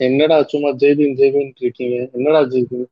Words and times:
என்னடா 0.00 0.36
சும்மா 0.52 0.70
ஜெய்பீம் 0.82 1.14
ஜெய்பீம் 1.18 1.50
இருக்கீங்க? 1.62 1.96
என்னடா 2.12 2.40
ஜெய்பீம் 2.52 2.86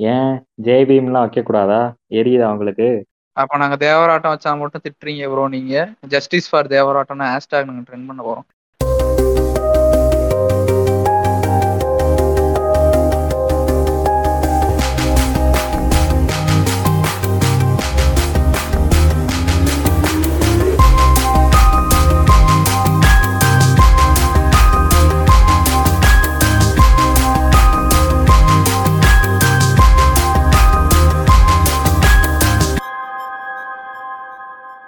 ஏன்? 0.00 0.32
ஜெய் 0.60 0.86
பீம்லாம் 0.88 1.24
வைக்க 1.26 1.42
கூடாதா 1.42 1.80
எரியுதா 2.20 2.48
உங்களுக்கு? 2.54 2.88
அப்ப 3.36 3.56
நாங்க 3.56 3.76
தேவராட்டம் 3.76 4.34
வச்சா 4.34 4.50
மட்டும் 4.58 4.84
திட்டுறீங்க 4.84 5.24
ப்ரோ 5.32 5.44
நீங்க. 5.48 5.74
ஜஸ்டிஸ் 6.08 6.50
ஃபார் 6.50 6.68
தேவராட்டம்னு 6.68 7.30
ஹேஷ்டாக் 7.32 7.68
நாங்க 7.70 7.84
ட்ரெண்ட் 7.88 8.08
பண்ண 8.10 8.20
போறோம். 8.22 8.46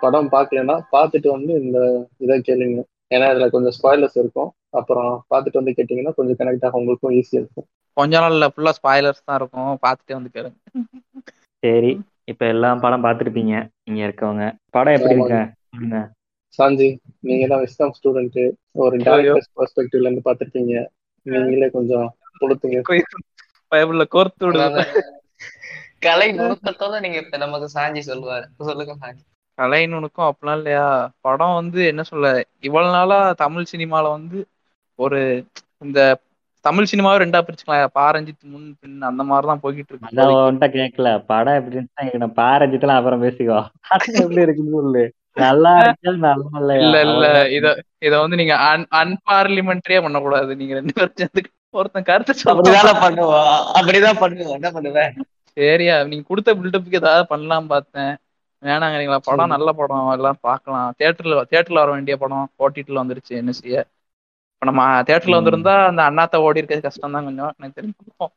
படம் 0.08 0.30
பார்க்கலன்னா 0.36 0.76
பார்த்துட்டு 0.94 1.28
வந்து 1.36 1.52
இந்த 1.62 1.78
இதை 2.24 2.36
கேளுங்க. 2.48 2.82
ஏன்னா 3.14 3.26
இதுல 3.32 3.46
கொஞ்சம் 3.54 3.74
ஸ்பாய்லர்ஸ் 3.78 4.18
இருக்கும். 4.22 4.50
அப்புறம் 4.78 5.10
பார்த்துட்டு 5.32 5.60
வந்து 5.60 5.74
கேட்டீங்கன்னா 5.76 6.12
கொஞ்சம் 6.18 6.38
கனெக்ட் 6.40 6.66
ஆக 6.66 6.80
உங்களுக்கும் 6.80 7.14
ஈஸியா 7.18 7.40
இருக்கும். 7.42 7.66
கொஞ்ச 7.96 8.20
நாள்ல 8.24 8.46
ஃபுல்லா 8.52 8.72
ஸ்பாய்லர்ஸ் 8.78 9.26
தான் 9.28 9.38
இருக்கும். 9.40 9.72
பார்த்துட்டே 9.84 10.16
வந்து 10.18 10.32
கேளுங்க. 10.36 10.58
சரி 11.62 11.92
இப்ப 12.32 12.42
எல்லாம் 12.54 12.82
படம் 12.84 13.04
பார்த்துருப்பீங்க 13.06 13.54
இங்க 13.88 14.00
இருக்கவங்க. 14.08 14.44
படம் 14.76 14.96
எப்படி 14.96 15.14
இருக்கு? 15.16 16.02
சாஞ்சி 16.58 16.88
நீங்க 17.28 17.44
தான் 17.52 17.62
விஸ்காம் 17.64 17.94
ஸ்டூடெண்ட் 17.98 18.38
ஒரு 18.82 18.94
டேரக்டர்ஸ் 19.06 19.50
பெர்ஸ்பெக்டிவ்ல 19.58 20.08
இருந்து 20.08 20.26
பார்த்துருப்பீங்க 20.28 20.74
நீங்களே 21.26 21.68
கொஞ்சம் 21.76 22.06
கொடுத்துங்க 22.42 22.82
பைபிள்ல 23.72 24.04
கோர்த்து 24.14 24.46
விடுங்க. 24.46 24.84
கலை 26.06 26.28
நுணுக்கத்தோட 26.38 27.00
நீங்க 27.04 27.18
இப்ப 27.24 27.38
நமக்கு 27.44 27.68
சாஞ்சி 27.76 28.02
சொல்லுவாரு. 28.10 28.46
சொல்லுங்க 28.68 28.94
சாஞ்சி 29.02 29.24
கலை 29.58 29.86
நுணுக்கம் 29.86 30.28
அப்படிலாம் 30.30 30.56
இல்லையா? 30.56 30.86
படம் 31.20 31.54
வந்து 31.54 31.80
என்ன 31.86 32.02
சொல்ல 32.02 32.26
இவ்வளவு 32.60 32.92
நாளா 32.92 33.18
தமிழ் 33.42 33.70
சினிமால 33.72 34.06
வந்து 34.10 34.38
ஒரு 34.98 35.20
இந்த 35.78 36.00
தமிழ் 36.64 36.90
சினிமாவை 36.92 37.18
ரெண்டா 37.22 37.40
பிரிச்சுக்கலாம். 37.40 37.92
பாரஞ்சித் 37.98 38.48
முன் 38.52 38.68
பின் 38.80 38.96
அந்த 39.02 39.22
மாதிரிதான் 39.22 39.62
போய்கிட்டு 39.62 39.92
இருக்கு. 39.92 40.70
கேட்கல 40.78 41.10
படம் 41.26 41.58
எப்படி 41.58 41.76
இருந்துச்சு 41.76 42.22
நான் 42.24 42.38
பாரஞ்சித்தெல்லாம் 42.40 43.00
அப்புறம் 43.00 43.22
பேசிக்கோ. 43.24 43.58
எப்படி 44.22 44.44
இருக்குன்னு 44.46 44.76
சொல்லு. 44.78 45.04
நல்லா 45.42 45.72
இருக்கா 45.80 46.12
நல்லா 46.22 46.74
இல்ல 46.82 47.00
இல்ல. 47.06 47.26
இத 47.56 47.66
இத 48.06 48.14
வந்து 48.22 48.38
நீங்க 48.40 48.54
அன்பார்லிமெண்ட்ரியா 49.02 50.00
பண்ணக்கூடாது. 50.06 50.50
நீங்க 50.60 50.74
ரெண்டு 50.74 50.94
சேர்ந்து 51.14 51.42
ஒருத்தன் 51.78 52.08
கருத்து 52.10 52.50
அப்படிதானே 52.52 52.94
பண்ணுவோம் 53.04 53.50
அப்படிதான் 53.78 54.20
பண்ணுவோம் 54.22 54.56
என்ன 54.58 54.70
பண்ணுவேன் 54.76 55.12
சரியா 55.56 55.94
நீங்க 56.10 56.24
கொடுத்த 56.28 56.54
பில்டப்புக்கு 56.54 57.00
ஏதாவது 57.02 57.26
பண்ணலாம் 57.26 57.70
பார்த்தேன். 57.72 58.12
வேணாங்கிறீங்களா? 58.62 59.18
படம். 59.26 59.52
நல்ல 59.54 59.68
படம். 59.78 60.08
எல்லாம் 60.14 60.38
பார்க்கலாம். 60.42 60.88
தியேட்டர்ல 60.98 61.42
தியேட்டர்ல 61.50 61.82
வர 61.82 61.90
வேண்டிய 61.96 62.14
படம் 62.18 62.46
ஓடிடில 62.64 63.02
வந்துருச்சு 63.02 63.32
என்ன 63.40 63.52
செய்ய 63.58 63.76
இப்ப 64.52 64.66
நம்ம 64.68 64.84
தியேட்டர்ல 65.08 65.34
ம். 65.34 65.38
வந்திருந்தா 65.40 65.74
அந்த 65.90 66.02
அண்ணாத்த 66.08 66.44
ஓடி 66.44 66.60
இருக்கிறது 66.60 66.86
கஷ்டம் 66.86 67.16
தான் 67.16 67.26
கொஞ்சம். 67.28 67.52
எனக்கு 67.58 67.76
தெரியும் 67.78 68.32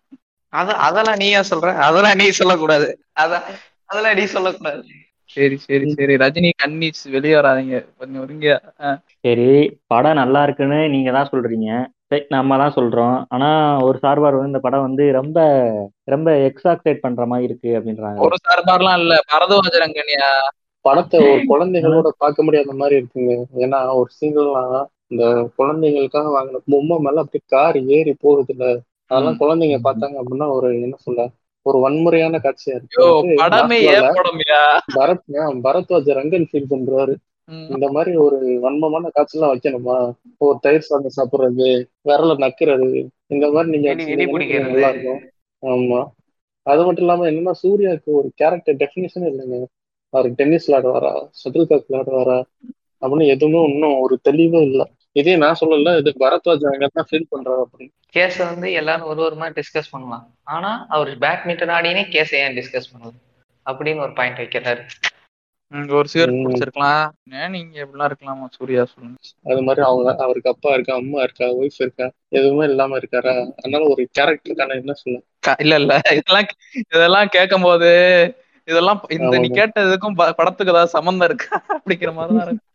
அத 0.53 0.69
அதெல்லாம் 0.86 1.19
நீ 1.22 1.27
ஏன் 1.33 1.49
சொல்ற? 1.52 1.69
அதெல்லாம் 1.88 2.17
நீ 2.22 2.25
சொல்லக்கூடாது. 2.39 2.88
அத 3.16 3.31
அதெல்லாம் 3.89 4.17
நீ 4.19 4.25
சொல்லக்கூடாது. 4.33 4.81
சரி 5.30 5.58
சரி 5.66 5.86
சரி. 5.92 6.14
ரஜினி 6.23 6.49
கன்னிஸ் 6.61 7.03
வெளியே 7.14 7.36
வராதீங்க. 7.38 7.77
கொஞ்சம் 7.99 8.22
ஒருங்க 8.23 8.47
சரி. 9.23 9.47
படம் 9.88 10.19
நல்லா 10.22 10.42
இருக்குன்னு 10.47 10.80
நீங்க 10.95 11.09
தான் 11.17 11.31
சொல்றீங்க. 11.31 11.69
சரி, 12.12 12.23
நம்ம 12.30 12.58
தான் 12.58 12.76
சொல்றோம். 12.76 13.17
ஆனா 13.28 13.50
ஒரு 13.81 13.98
சார்பார் 13.98 14.36
வந்து 14.36 14.52
இந்த 14.52 14.59
படம் 14.59 14.81
வந்து 14.81 15.12
ரொம்ப 15.12 15.40
ரொம்ப 16.06 16.30
எக்ஸாக்டேட் 16.48 17.00
பண்ற 17.00 17.26
மாதிரி 17.26 17.48
இருக்கு 17.48 17.70
அப்படின்றாங்க. 17.78 18.20
ஒரு 18.20 18.38
சார்பார்லாம் 18.48 18.98
இல்ல. 18.98 19.14
பரதவாஜ 19.34 19.76
ரங்கனியா 19.84 20.30
படத்தை 20.86 21.17
ஒரு 21.26 21.42
குழந்தைகளோட 21.48 22.10
பார்க்க 22.17 22.44
முடியாத 22.44 22.73
மாதிரி 22.73 22.95
இருக்குங்க. 23.02 23.33
ஏன்னா 23.58 23.80
ஒரு 23.95 24.10
சீன்லாம் 24.17 24.76
இந்த 25.08 25.23
குழந்தைங்களுக்காக 25.58 26.27
வாங்கின 26.36 26.61
பொம்மை 26.66 26.98
மேல 27.00 27.20
அப்படியே 27.20 27.44
கார் 27.48 27.77
ஏறி 27.89 28.14
போகுது 28.20 28.54
இல்ல 28.54 28.66
அதெல்லாம் 29.11 29.39
குழந்தைங்க 29.39 29.77
பார்த்தாங்க 29.83 30.16
அப்படின்னா 30.21 30.48
ஒரு 30.52 30.82
என்ன 30.82 30.98
சொல்ல 31.00 31.21
ஒரு 31.66 31.77
வன்முறையான 31.80 32.36
காட்சியா 32.38 32.76
இருக்கு. 32.76 32.95
பரத்வாஜ் 35.64 36.10
ரங்கன் 36.20 36.48
ஃபீல் 36.50 36.71
பண்றாரு. 36.71 37.14
இந்த 37.52 37.92
மாதிரி 37.92 38.16
ஒரு 38.16 38.60
வன்மமான 38.64 39.10
காட்சிலாம் 39.16 39.54
வைக்கணுமா? 39.54 40.14
ஒரு 40.38 40.58
தயிர் 40.62 40.82
சாதம் 40.82 41.12
சாப்பிடுறது 41.17 41.86
விரல 42.06 42.34
நக்குறது 42.38 43.08
இந்த 43.28 43.52
மாதிரி 43.52 43.78
நீங்க. 43.78 44.60
நல்லா 44.60 44.89
இருக்கும். 44.89 45.30
ஆமா. 45.62 46.08
அது 46.64 46.86
மட்டும் 46.86 47.04
இல்லாம 47.04 47.30
என்னன்னா 47.30 47.52
சூர்யாவுக்கு 47.64 48.10
ஒரு 48.12 48.32
கேரக்டர் 48.36 48.76
டெஃபினிஷன் 48.76 49.30
இல்லைங்க. 49.30 49.64
அவருக்கு 50.10 50.44
டென்னிஸ் 50.44 50.72
விளையாடுவாரா? 50.72 51.30
Shuttle 51.44 51.67
cock 51.67 51.89
விளையாடுவாரா? 51.89 52.44
அப்படின்னு 53.02 53.28
எதுவுமே 53.28 53.72
இன்னும் 53.72 54.00
ஒரு 54.00 54.20
தெளிவே 54.22 54.62
இல்லை. 54.62 54.92
இதே 55.12 55.36
நான் 55.36 55.56
சொல்லல 55.62 55.98
இது 55.98 56.14
பரத்வாஜ் 56.20 56.88
தான் 56.94 57.06
ஃபீல் 57.12 57.26
பண்றாரு 57.32 57.64
அப்படின்னு. 57.64 57.89
கேஸ 58.16 58.38
வந்து 58.38 58.72
எல்லாரும் 58.72 59.08
ஒரு 59.08 59.22
ஒரு 59.22 59.36
மாதிரி 59.36 59.62
டிஸ்கஸ் 59.62 59.92
பண்ணலாம். 59.92 60.36
ஆனா 60.44 60.86
அவர் 60.89 61.18
பேட்மிண்டன் 61.18 61.73
ஆடினே 61.78 62.04
கேஸை 62.10 62.36
ஏன் 62.36 62.56
டிஸ்கஸ் 62.56 62.92
பண்ணல? 62.94 63.12
அப்படின்னு 63.66 64.00
ஒரு 64.00 64.14
பாயிண்ட் 64.14 64.38
வைக்கிறாரு. 64.38 64.80
ஒரு 65.71 66.08
சிகரெட். 66.08 66.36
குடிச்சிருக்கலாம் 66.36 67.09
ஏன் 67.32 67.49
நீங்க 67.49 67.86
எப்படிலாம் 67.86 68.11
இருக்கலாமா? 68.11 68.45
சூர்யா 68.49 68.86
சொல்லுங்க. 68.86 69.17
அது 69.43 69.61
மாதிரி 69.61 69.86
அவங்க 69.86 70.15
அவருக்கு 70.17 70.49
அப்பா 70.49 70.70
இருக்கா 70.70 70.95
அம்மா 70.95 71.21
இருக்கா 71.21 71.45
ஒய்ஃப் 71.45 71.80
இருக்கா 71.80 72.11
எதுவுமே 72.27 72.64
இல்லாம 72.64 72.98
இருக்காரா? 72.98 73.52
அதனால 73.58 73.87
ஒரு 73.87 74.09
கேரக்டருக்கான 74.20 74.76
என்ன 74.76 74.93
சொல்ல 74.93 75.20
இல்ல 75.59 75.76
இல்ல. 75.76 76.02
இதெல்லாம் 76.11 76.45
இதெல்லாம் 76.93 77.27
கேட்கும் 77.27 77.61
போது 77.61 77.89
இதெல்லாம் 78.65 79.04
இந்த 79.09 79.37
நீ 79.37 79.48
ஆமாங்க. 79.48 79.52
கேட்டதுக்கும் 79.52 80.15
ப- 80.15 80.33
படத்துக்கு 80.33 80.73
ஏதாவது 80.73 80.87
சம்மந்தம் 80.87 81.30
இருக்கா? 81.30 81.64
அப்படிங்கிற 81.67 82.14
மாதிரிதான் 82.14 82.45
இருக்கு. 82.45 82.70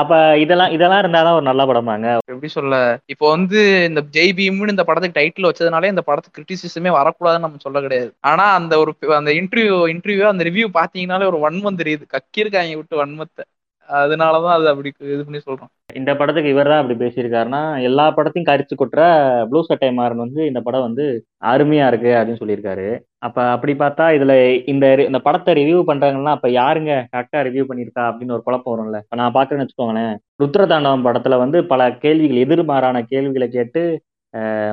அப்ப 0.00 0.12
இதெல்லாம் 0.38 0.72
இதெல்லாம் 0.76 1.02
இருந்தாதான் 1.02 1.36
ஒரு 1.38 1.46
நல்ல 1.48 1.62
படமாங்க. 1.66 2.06
எப்படி 2.32 2.48
சொல்ல 2.48 2.74
இப்போ 3.06 3.26
வந்து 3.30 3.60
இந்த 3.88 4.00
ஜெய் 4.16 4.34
பீம்னு 4.38 4.74
இந்த 4.74 4.84
படத்துக்கு 4.88 5.18
டைட்டில் 5.20 5.48
வச்சதுனாலே 5.48 5.92
இந்த 5.94 6.04
படத்துக்கு 6.08 6.36
கிரிட்டிசிசமே 6.38 6.92
வரக்கூடாதுன்னு 6.98 7.46
நம்ம 7.46 7.62
சொல்ல 7.66 7.80
கிடையாது. 7.80 8.10
ஆனா 8.30 8.46
அந்த 8.58 8.78
ஒரு 8.82 8.92
அந்த 9.20 9.32
இன்டர்வியூ 9.40 9.78
இன்டர்வியூ 9.94 10.26
அந்த 10.32 10.44
ரிவ்யூ 10.50 10.68
பாத்தீங்கன்னாலே 10.80 11.30
ஒரு 11.32 11.40
வன்மம் 11.46 11.80
தெரியுது. 11.82 12.06
கக்கியிருக்காங்க 12.16 12.76
விட்டு 12.76 13.02
வன்மத்தை. 13.02 13.44
அதனாலதான் 13.88 14.56
அது 14.56 14.66
அப்படி 14.72 14.88
இது 15.14 15.22
பண்ணி 15.26 15.40
சொல்றோம். 15.46 15.70
இந்த 15.98 16.10
படத்துக்கு 16.18 16.52
இவர் 16.52 16.70
தான் 16.72 16.80
அப்படி 16.82 16.96
பேசியிருக்காருன்னா 17.02 17.60
எல்லா 17.88 18.04
படத்தையும் 18.16 18.48
கரிச்சு 18.48 18.74
கொட்டுற 18.80 19.02
ப்ளூ 19.50 19.60
சட்டை 19.68 19.88
மாறன் 19.98 20.22
வந்து 20.24 20.40
இந்த 20.50 20.60
படம் 20.66 20.86
வந்து 20.86 21.04
அருமையா 21.52 21.86
இருக்கு 21.90 22.10
அப்படின்னு 22.18 22.42
சொல்லியிருக்காரு. 22.42 22.88
அப்ப 23.26 23.38
அப்படி 23.54 23.72
பார்த்தா 23.82 24.04
இதுல 24.18 24.34
இந்த 24.72 24.86
இந்த 25.08 25.20
படத்தை 25.26 25.54
ரிவ்யூ 25.60 25.80
பண்றாங்கன்னா 25.90 26.34
அப்ப 26.38 26.50
யாருங்க 26.60 26.92
கரெக்டா 27.14 27.40
ரிவ்யூ 27.48 27.64
பண்ணியிருக்கா 27.70 28.04
அப்படின்னு 28.10 28.36
ஒரு 28.36 28.46
குழப்பம் 28.48 28.74
வரும்ல. 28.74 29.00
இப்ப 29.06 29.18
நான் 29.22 29.36
பாக்குறேன்னு 29.38 29.66
வச்சுக்கோங்களேன். 29.66 30.14
ருத்ரதாண்டவம் 30.42 31.06
படத்துல 31.08 31.38
வந்து 31.44 31.60
பல 31.72 31.90
கேள்விகள் 32.04 32.44
எதிர்மாறான 32.46 33.02
கேள்விகளை 33.12 33.48
கேட்டு 33.58 33.82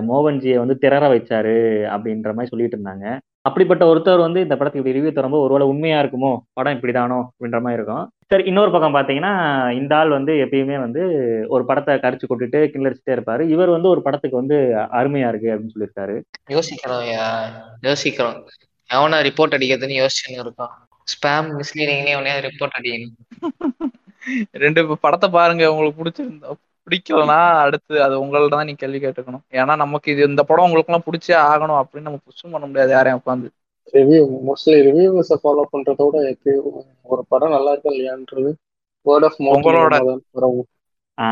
மோகன்ஜியை 0.09 0.57
வந்து 0.61 0.75
திறற 0.81 1.05
வச்சாரு 1.13 1.55
அப்படின்ற 1.93 2.31
மாதிரி 2.35 2.51
சொல்லிட்டு 2.51 2.77
இருந்தாங்க. 2.77 3.05
அப்படிப்பட்ட 3.47 3.83
ஒருத்தர் 3.85 4.19
வந்து 4.19 4.41
இந்த 4.41 4.55
படத்துக்கு 4.55 4.89
இப்படி 4.89 4.97
ரிவ்யூ 4.99 5.13
தரும்போது 5.13 5.43
ஒருவேளை 5.43 5.67
உண்மையா 5.67 5.99
இருக்குமோ? 6.01 6.31
படம் 6.53 6.77
இப்படிதானோ? 6.77 7.17
அப்படின்ற 7.25 7.59
மாதிரி 7.59 7.73
இருக்கும். 7.73 8.03
சரி 8.25 8.43
இன்னொரு 8.43 8.71
பக்கம் 8.71 8.95
பாத்தீங்கன்னா 8.95 9.31
இந்த 9.71 9.93
ஆள் 9.95 10.09
வந்து 10.09 10.33
எப்பயுமே 10.45 10.79
வந்து 10.79 11.01
ஒரு 11.47 11.63
படத்தை 11.65 11.95
கரிச்சு 11.95 12.25
கொட்டுட்டு 12.29 12.59
கிண்டடிச்சுட்டே 12.73 13.15
இருப்பாரு. 13.17 13.43
இவர் 13.49 13.69
வந்து 13.69 13.89
ஒரு 13.89 14.01
படத்துக்கு 14.01 14.37
வந்து 14.37 14.57
அருமையா 14.99 15.27
இருக்கு 15.27 15.49
அப்படின்னு 15.49 15.75
சொல்லியிருக்காரு. 15.75 16.15
யோசிக்கிறோம் 16.49 17.05
யோசிக்கிறோம். 17.81 18.37
எவனா 18.89 19.17
ரிப்போர்ட் 19.27 19.57
அடிக்கிறதுன்னு 19.57 19.95
யோசிச்சுன்னு 20.01 20.39
இருக்கோம். 20.39 20.73
ஸ்பேம் 21.07 21.49
மிஸ்லீடிங்னே 21.59 22.13
எவனையா 22.15 22.37
ரிப்போர்ட் 22.47 22.77
அடிக்கணும். 22.79 23.15
ரெண்டு 24.57 24.97
படத்தை 24.97 25.29
பாருங்க 25.29 25.73
உங்களுக்கு 25.73 25.99
பிடிச்சிருந்தா. 26.01 26.49
பிடிக்கலனா 26.87 27.59
அடுத்து 27.59 28.03
அது 28.03 28.25
உங்கள்ட்ட 28.25 28.47
தான் 28.47 28.65
நீங்க 28.65 28.87
கேள்வி 28.87 29.07
கேட்டுக்கணும். 29.07 29.41
ஏன்னா 29.51 29.75
நமக்கு 29.75 30.11
இது 30.11 30.23
இந்த 30.23 30.43
படம் 30.43 30.71
உங்களுக்கு 30.71 30.93
எல்லாம் 30.93 31.05
பிடிச்சே 31.05 31.53
ஆகணும் 31.53 31.63
அப்படின்னு 31.63 32.01
நம்ம 32.01 32.17
புஷும் 32.17 32.51
பண்ண 32.51 32.67
முடியாது 32.67 32.91
யாரையும் 32.91 33.21
உட்காந்து 33.25 33.47
ரிவ்யூ 33.93 34.39
மோஸ்ட்லி 34.47 34.65
ரிவ்யூவர்ஸை 34.65 35.35
ஃபாலோ 35.43 35.63
பண்றதோட 35.73 36.13
எப்பயும் 36.13 36.85
ஒரு 37.03 37.25
படம் 37.27 37.49
நல்லா 37.49 37.71
இருக்கா 37.71 37.89
இல்லையான்றது 37.89 38.53
வேர்ட் 39.05 39.15
ஆஃப் 39.23 39.33
உங்களோட- 39.39 40.19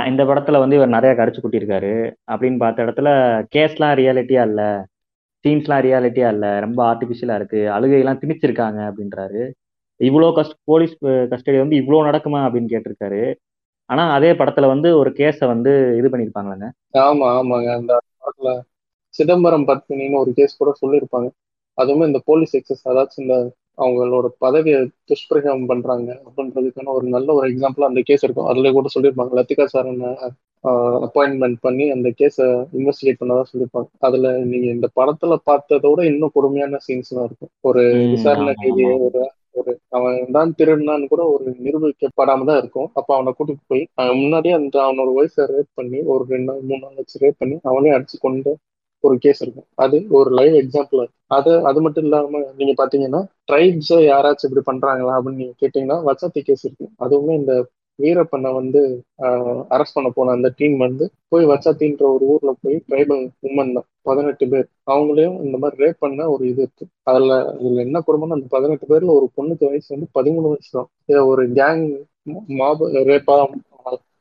இந்த 0.07 0.23
படத்துல 0.23 0.59
வந்து 0.59 0.75
இவர் 0.75 0.87
நிறைய 0.87 1.21
கரிச்சு 1.21 1.39
கொட்டியிருக்காரு. 1.43 2.13
அப்படின்னு 2.31 2.57
பார்த்த 2.57 2.83
இடத்துல 2.83 3.09
கேஸ்லாம் 3.55 3.99
ரியாலிட்டியா 3.99 4.41
இல்ல 4.41 4.85
சீன்ஸ்லாம் 5.43 5.85
ரியாலிட்டியா 5.85 6.27
இல்ல 6.27 6.59
ரொம்ப 6.59 6.93
ஆர்டிபிஷியலா 6.93 7.35
இருக்கு 7.35 7.57
அழுகையெல்லாம் 7.57 8.21
திணிச்சிருக்காங்க 8.21 8.81
அப்படின்றாரு. 8.81 9.51
இவ்வளோ 9.99 10.35
கஸ்ட் 10.35 10.53
போலீஸ் 10.63 11.03
கஸ்டடி 11.03 11.57
வந்து 11.57 11.77
இவ்வளோ 11.77 11.89
நடக்குமா 12.07 12.45
அப்படின்னு 12.45 12.73
கேட்டிருக்காரு. 12.73 13.33
ஆனா 13.89 14.03
அதே 14.15 14.31
படத்துல 14.39 14.69
வந்து 14.71 14.89
ஒரு 14.99 15.09
கேஸை 15.19 15.45
வந்து 15.51 15.71
இது 15.99 16.07
பண்ணியிருப்பாங்களாங்க 16.11 16.67
ஆமா 17.03 17.27
ஆமாங்க. 17.37 17.69
அந்த 17.79 17.93
படத்துல 18.21 18.51
சிதம்பரம் 19.13 19.67
பத்மினின்னு 19.67 20.21
ஒரு 20.23 20.31
கேஸ் 20.37 20.59
கூட 20.61 20.71
சொல்லியிருப்பாங்க 20.79 21.27
அதுவுமே 21.77 22.07
இந்த 22.07 22.19
போலீஸ் 22.27 22.55
எக்ஸஸ் 22.57 22.87
அதாச்சும் 22.89 23.23
இந்த 23.23 23.35
அவங்களோட 23.77 24.27
பதவியை 24.39 24.77
துஷ்பிரயோகம் 25.09 25.69
பண்றாங்க 25.71 26.09
அப்படின்றதுக்கான 26.27 26.93
ஒரு 26.97 27.07
நல்ல 27.07 27.29
ஒரு 27.33 27.45
எக்ஸாம்பிள் 27.51 27.87
அந்த 27.87 28.01
கேஸ் 28.01 28.23
இருக்கும். 28.23 28.49
அதுல 28.51 28.71
கூட 28.71 28.89
சொல்லியிருப்பாங்க 28.93 29.37
லத்திகா 29.39 29.65
சாரனை 29.73 30.11
அப்பாயின்மெண்ட் 31.05 31.59
பண்ணி 31.61 31.85
அந்த 31.91 32.09
கேஸை 32.19 32.45
இன்வெஸ்டிகேட் 32.77 33.19
பண்ணதா 33.21 33.43
சொல்லியிருப்பாங்க 33.49 33.89
அதுல 33.99 34.29
நீங்க 34.51 34.67
இந்த 34.75 34.87
படத்துல 34.99 35.35
பார்த்ததோட 35.49 35.99
இன்னும் 36.11 36.35
கொடுமையான 36.37 36.79
சீன்ஸ் 36.87 37.13
தான் 37.13 37.27
இருக்கும். 37.29 37.51
ஒரு 37.63 37.83
விசாரணை 38.13 38.53
கைதியை. 38.55 38.93
ஒரு 39.07 39.21
ஒரு 39.55 39.71
அவன் 39.89 40.17
தான் 40.31 40.49
திருடினான்னு 40.59 41.11
கூட 41.11 41.23
ஒரு 41.33 41.45
நிரூபிக்கப்படாம 41.65 42.45
தான் 42.49 42.59
இருக்கும். 42.61 42.89
அப்ப 42.99 43.09
அவனை 43.17 43.31
கூட்டிட்டு 43.33 43.65
போய் 43.67 43.83
அவன் 44.01 44.19
முன்னாடியே 44.21 44.53
அந்த 44.59 44.75
அவனோட 44.85 45.09
ஒய்ஃபை 45.19 45.45
ரேப் 45.53 45.71
பண்ணி 45.79 45.99
ஒரு 46.13 46.23
ரெண்டு 46.33 46.47
நாள் 46.49 46.63
மூணு 46.69 46.81
நாள் 46.85 46.99
வச்சு 47.01 47.21
ரேப் 47.23 47.41
பண்ணி 47.43 47.57
அவனே 47.71 47.91
அடிச்சு 47.97 48.17
கொண்டு 48.19 48.51
ஒரு 49.03 49.15
கேஸ் 49.23 49.41
இருக்கும். 49.41 49.67
அது 49.83 49.97
ஒரு 50.17 50.29
லைவ் 50.39 50.55
எக்ஸாம்பிள் 50.61 51.01
அது. 51.37 51.51
அது 51.69 51.79
மட்டும் 51.85 52.05
இல்லாம 52.07 52.41
நீங்க 52.59 52.73
பாத்தீங்கன்னா 52.81 53.21
ட்ரைப்ஸ் 53.49 53.93
யாராச்சும் 54.11 54.47
இப்படி 54.49 54.63
பண்றாங்களா 54.69 55.13
அப்படின்னு 55.17 55.41
நீங்க 55.43 55.55
கேட்டீங்கன்னா 55.63 55.97
வசதி 56.09 56.41
கேஸ் 56.49 56.65
இருக்கு. 56.67 56.87
அதுவுமே 57.05 57.33
இந்த 57.41 57.53
வீரப்பனை 57.99 58.49
வந்து 58.53 58.81
அரெஸ்ட் 59.75 59.97
பண்ண 59.97 60.09
போன 60.11 60.33
அந்த 60.37 60.49
டீம் 60.59 60.77
வந்து 60.85 61.05
போய் 61.31 61.45
வச்சாத்தின்ற 61.51 62.03
ஒரு 62.15 62.25
ஊர்ல 62.33 62.51
போய் 62.63 62.77
ட்ரைபல் 62.87 63.23
உமன் 63.49 63.73
தான் 63.77 63.87
பதினெட்டு 64.01 64.45
பேர். 64.51 64.67
அவங்களையும் 64.87 65.37
இந்த 65.45 65.57
மாதிரி 65.61 65.81
ரேப் 65.83 66.03
பண்ண 66.03 66.27
ஒரு 66.33 66.43
இது 66.51 66.61
இருக்கு. 66.65 66.85
அதுல 67.09 67.31
இதுல 67.59 67.85
என்ன 67.87 68.01
குடும்பம்னா 68.07 68.37
அந்த 68.39 68.49
பதினெட்டு 68.55 68.87
பேர்ல 68.91 69.15
ஒரு 69.19 69.27
பொண்ணுக்கு 69.37 69.69
வயசு 69.71 69.89
வந்து 69.95 70.09
பதிமூணு 70.17 70.47
வயசு 70.53 70.71
தான். 70.71 70.89
இதை 71.11 71.21
ஒரு 71.31 71.45
கேங் 71.59 71.83
மாப 72.59 72.79
ரேப்பா 73.09 73.37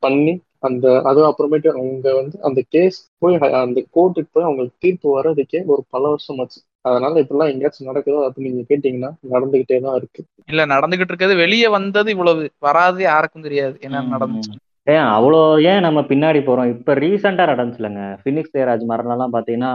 பண்ணி 0.02 0.32
அந்த 0.68 0.86
அது 1.10 1.20
அப்புறமேட்டு 1.28 1.68
அவங்க 1.74 2.12
வந்து 2.20 2.36
அந்த 2.48 2.60
கேஸ் 2.74 2.98
போய் 3.22 3.36
அந்த 3.64 3.80
கோர்ட்டுக்கு 3.96 4.30
போய் 4.34 4.46
அவங்களுக்கு 4.48 4.82
தீர்ப்பு 4.84 5.08
வர்றதுக்கே 5.16 5.60
ஒரு 5.72 5.82
பல 5.94 6.02
வருஷம் 6.08 6.40
ஆச்சு. 6.42 6.60
அதனால 6.84 7.20
இப்பெல்லாம் 7.22 7.50
எங்கேயாச்சும் 7.52 7.88
நடக்குதோ 7.90 8.20
அப்படின்னு 8.26 8.50
நீங்க 8.50 8.66
கேட்டீங்கன்னா 8.70 9.10
நடந்துகிட்டே 9.34 9.78
தான் 9.86 9.96
இருக்கு. 10.00 10.20
இல்ல 10.48 10.62
நடந்துகிட்டு 10.74 11.12
இருக்கிறது 11.12 11.36
வெளியே 11.44 11.68
வந்தது 11.76 12.08
இவ்வளவு 12.14 12.42
வராது 12.66 13.02
யாருக்கும் 13.04 13.46
தெரியாது 13.46 13.76
என்ன 13.86 14.04
நடந்துச்சு. 14.14 14.52
ஏன் 14.86 15.08
அவ்வளோ 15.16 15.40
ஏன் 15.70 15.84
நம்ம 15.86 16.00
பின்னாடி 16.08 16.40
போறோம்? 16.46 16.70
இப்ப 16.74 16.94
ரீசெண்டா 17.02 17.44
நடந்துச்சுலங்க 17.52 18.02
பினிக்ஸ் 18.24 18.54
ஜெயராஜ் 18.56 18.84
மரணம் 18.90 19.14
எல்லாம் 19.16 19.34
பாத்தீங்கன்னா 19.36 19.72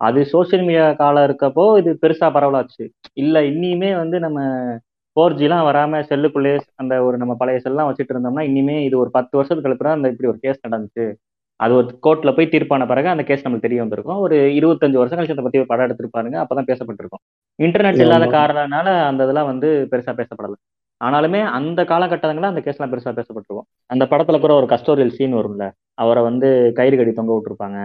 அது 0.00 0.20
சோசியல் 0.32 0.64
மீடியா 0.68 0.86
காலம் 1.00 1.26
இருக்கப்போ 1.26 1.64
இது 1.80 1.90
பெருசா 2.02 2.28
பரவலாச்சு. 2.36 2.84
இல்ல 3.14 3.36
இன்னியுமே 3.50 3.90
வந்து 4.00 4.16
நம்ம 4.24 4.40
ஃபோர் 5.16 5.36
ஜிலாம் 5.38 5.66
வராம 5.68 6.00
செல்லுக்குள்ளே 6.08 6.50
அந்த 6.82 6.94
ஒரு 7.04 7.16
நம்ம 7.20 7.34
பழைய 7.40 7.60
செல்லாம் 7.64 7.88
வச்சுட்டு 7.88 8.12
இருந்தோம்னா 8.14 8.42
இனிமே 8.50 8.76
இது 8.86 8.96
ஒரு 9.02 9.10
பத்து 9.14 9.34
வருஷத்துக்கு 9.38 9.66
கழிப்பு 9.66 9.86
தான் 9.86 9.96
அந்த 9.98 10.10
இப்படி 10.12 10.30
ஒரு 10.32 10.40
கேஸ் 10.44 10.64
நடந்துச்சு. 10.66 11.06
அது 11.56 11.74
ஒரு 11.74 11.86
கோர்ட்ல 12.02 12.36
போய் 12.36 12.48
தீர்ப்பான 12.50 12.86
பிறகு 12.86 13.08
அந்த 13.08 13.22
கேஸ் 13.22 13.42
நமக்கு 13.42 13.62
தெரிய 13.62 13.80
வந்திருக்கும். 13.80 14.16
ஒரு 14.16 14.36
இருபத்தஞ்சு 14.36 14.92
வருஷம் 14.92 15.18
கழிச்சு 15.18 15.30
அதை 15.30 15.42
பத்தி 15.42 15.58
ஒரு 15.58 15.66
படம் 15.66 15.86
எடுத்திருப்பாருங்க. 15.86 16.36
அப்பதான் 16.36 16.68
பேசப்பட்டிருக்கும். 16.70 17.22
இன்டர்நெட் 17.58 18.00
இல்லாத. 18.00 18.26
காரணனால 18.26 19.06
அந்த 19.06 19.22
இதெல்லாம் 19.22 19.46
வந்து 19.46 19.88
பெருசா 19.90 20.20
பேசப்படல. 20.20 20.56
ஆனாலுமே 21.00 21.44
அந்த 21.50 21.84
காலகட்டங்களில் 21.84 22.50
அந்த 22.50 22.62
கேஸ்லாம் 22.64 22.92
பெருசா 22.92 23.12
பேசப்பட்டிருக்கும். 23.12 23.66
அந்த 23.86 24.04
படத்துல 24.04 24.40
கூட 24.40 24.54
ஒரு 24.54 24.66
கஸ்டோரியல் 24.66 25.08
சீன் 25.08 25.34
வரும்ல. 25.34 25.64
அவரை 25.94 26.22
வந்து 26.22 26.72
கயிறு 26.74 26.96
கடி 26.96 27.12
தொங்க 27.12 27.32
விட்டுருப்பாங்க. 27.36 27.78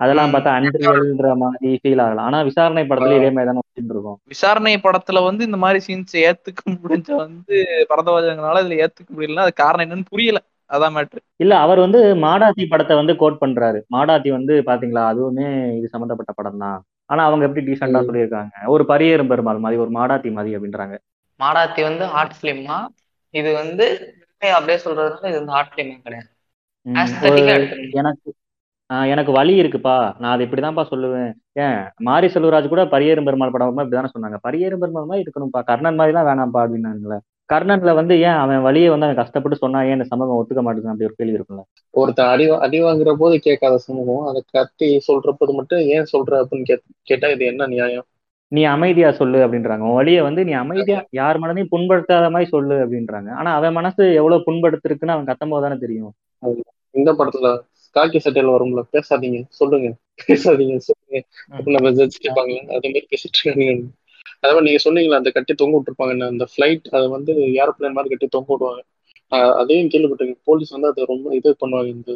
அதெல்லாம். 0.00 0.34
பார்த்தா 0.34 0.52
அன்றியல்ன்ற 0.58 1.36
மாதிரி 1.36 1.80
ஃபீல் 1.82 2.02
ஆகலாம். 2.02 2.24
ஆனா 2.24 2.42
விசாரணை 2.42 2.82
படத்துல 2.82 3.16
இதே 3.16 3.30
மாதிரி 3.30 3.44
தானே 3.44 3.58
இருக்கோம். 3.74 4.20
விசாரணை 4.24 4.80
படத்துல 4.82 5.24
வந்து 5.24 5.44
இந்த 5.44 5.56
மாதிரி 5.56 5.80
சீன்ஸ் 5.88 6.16
ஏத்துக்க 6.20 6.60
முடிஞ்ச 6.82 7.14
வந்து 7.14 7.56
பரதவாஜங்களால 7.88 8.62
இதுல 8.62 8.78
ஏத்துக்க 8.84 9.10
முடியல 9.16 9.34
அது 9.36 9.52
காரணம் 9.52 9.88
என்னன்னு 9.88 10.04
புரியல. 10.08 10.38
அதான் 10.70 10.94
மேட்ரு 10.96 11.20
இல்ல 11.36 11.52
அவர் 11.58 11.78
வந்து 11.78 12.00
மாடாத்தி 12.24 12.64
படத்தை 12.68 12.94
வந்து 12.96 13.14
கோட் 13.16 13.40
பண்றாரு. 13.40 13.78
மாடாத்தி 13.96 14.30
வந்து 14.30 14.54
பாத்தீங்களா 14.66 15.02
அதுவுமே 15.12 15.46
இது 15.78 15.86
சம்பந்தப்பட்ட 15.88 16.32
படம் 16.32 16.58
தான் 16.58 16.78
ஆனா 17.06 17.22
அவங்க 17.24 17.44
எப்படி 17.46 17.64
டீசெண்டா. 17.66 18.00
சொல்லியிருக்காங்க. 18.08 18.52
ஒரு 18.66 18.84
பரியேறும் 18.84 19.30
பெருமாள் 19.32 19.62
மாதிரி 19.64 19.80
ஒரு 19.80 19.90
மாடாத்தி 19.90 20.30
மாதிரி 20.32 20.56
அப்படின்றாங்க. 20.56 20.96
மாடாத்தி 21.40 21.82
வந்து 21.82 22.04
ஆர்ட் 22.18 22.36
ஃபிலிமா 22.38 22.78
இது 23.34 23.50
வந்து 23.54 23.86
அப்படியே 24.52 24.78
சொல்றதுனால 24.84 25.30
இது 25.32 25.40
வந்து 25.40 25.56
ஆர்ட் 25.58 25.72
ஃபிலிமா 25.72 25.96
கிடையாது. 26.04 26.28
எனக்கு 28.00 28.30
ஆஹ் 28.90 29.06
எனக்கு 29.06 29.32
வலி 29.32 29.52
இருக்குப்பா. 29.62 29.96
நான் 30.18 30.32
அதை 30.32 30.44
இப்படிதான்ப்பா 30.46 30.84
சொல்லுவேன். 30.92 31.28
ஏன்? 31.64 31.76
மாரி 32.08 32.26
செல்வராஜ் 32.26 32.68
கூட 32.68 32.82
பரியேறும் 32.94 33.24
பெருமாள் 33.24 33.52
படம் 33.54 33.78
இப்படிதானே 33.78 34.10
சொன்னாங்க. 34.14 34.38
பரியேறும் 34.46 34.82
பெருமாள் 34.82 35.10
மாதிரி 35.10 35.24
இருக்கணும்ப்பா. 35.26 35.60
கர்ணன் 35.70 35.98
மாதிரி 36.00 36.14
தான் 36.16 36.28
வேணாம்ப்பா 36.30 36.62
அப்படின்னாங்களே. 36.64 37.18
கர்ணன்ல 37.50 37.92
வந்து 37.94 38.14
ஏன் 38.20 38.38
அவன் 38.42 38.64
வழியை 38.66 38.88
வந்து 38.90 39.06
அவன் 39.06 39.20
கஷ்டப்பட்டு 39.20 39.56
சொன்னா 39.62 39.78
ஏன் 39.82 39.96
இந்த 39.96 40.06
சமூகம் 40.10 40.38
ஒத்துக்க 40.40 40.62
மாட்டேங்குது 40.62 40.92
அப்படி 40.92 41.08
ஒரு 41.08 41.16
கேள்வி 41.18 41.36
இருக்கும்ல? 41.38 41.62
ஒருத்தன் 41.94 42.30
அடி 42.32 42.44
அடி 42.66 42.78
வாங்குற 42.82 43.12
போது 43.14 43.36
கேட்காத 43.40 43.78
சமூகம் 43.86 44.26
அதை 44.30 44.40
கத்தி 44.52 44.88
சொல்ற 45.08 45.34
போது 45.40 45.52
மட்டும் 45.58 45.82
ஏன் 45.94 46.10
சொல்ற 46.12 46.32
அப்படின்னு 46.42 46.68
கேட் 46.70 46.84
கேட்டா 47.06 47.28
இது 47.34 47.44
என்ன 47.52 47.68
நியாயம்? 47.74 48.06
நீ 48.52 48.62
அமைதியா 48.74 49.10
சொல்லு 49.18 49.38
அப்படின்றாங்க. 49.44 49.84
உன் 49.88 49.98
வழியை 49.98 50.22
வந்து 50.22 50.44
நீ 50.44 50.52
அமைதியா 50.62 51.00
யார் 51.18 51.40
மனதையும் 51.42 51.72
புண்படுத்தாத 51.74 52.30
மாதிரி 52.30 52.48
சொல்லு 52.50 52.76
அப்படின்றாங்க. 52.84 53.28
ஆனா 53.40 53.50
அவன் 53.58 53.76
மனசு 53.78 54.02
எவ்வளவு 54.20 54.46
புண்படுத்திருக்குன்னு 54.46 55.16
அவன் 55.16 55.28
கத்தும் 55.28 55.52
போது 55.54 55.64
தானே 55.66 55.78
தெரியும். 55.84 56.12
இந்த 56.94 57.10
படத்துல 57.18 57.48
காக்கி 57.96 58.18
சட்டையில 58.18 58.54
வரும்ல 58.54 58.82
பேசாதீங்க 58.94 59.38
சொல்லுங்க 59.60 59.88
பேசாதீங்க 60.22 60.76
சொல்லுங்க. 60.88 61.18
அப்ப 61.54 61.70
நம்ம 61.76 61.90
ஜட்ஜ் 61.98 62.18
கேட்பாங்களே 62.24 62.60
அதே 62.76 62.88
மாதிரி 62.88 63.08
பேசிட்டு 63.12 63.38
இருக்காங்க 63.38 63.66
அதே 64.40 64.52
மாதிரி 64.52 64.66
நீங்க 64.68 64.80
சொன்னீங்களா 64.86 65.20
அந்த 65.22 65.30
கட்டி 65.36 65.52
தொங்க 65.62 65.74
விட்டுருப்பாங்க. 65.76 66.28
அந்த 66.34 66.46
ஃபிளைட் 66.52 66.86
அதை 66.96 67.06
வந்து 67.16 67.32
ஏரோப்ளேன் 67.60 67.96
மாதிரி 67.96 68.12
கட்டி 68.12 68.28
தொங்க 68.36 68.48
விடுவாங்க. 68.54 68.82
அதையும் 69.60 69.90
கேள்விப்பட்டிருக்கேன். 69.92 70.42
போலீஸ் 70.50 70.74
வந்து 70.76 70.90
அதை 70.92 71.04
ரொம்ப 71.12 71.34
இது 71.38 71.50
பண்ணுவாங்க. 71.62 71.90
இந்த 71.96 72.10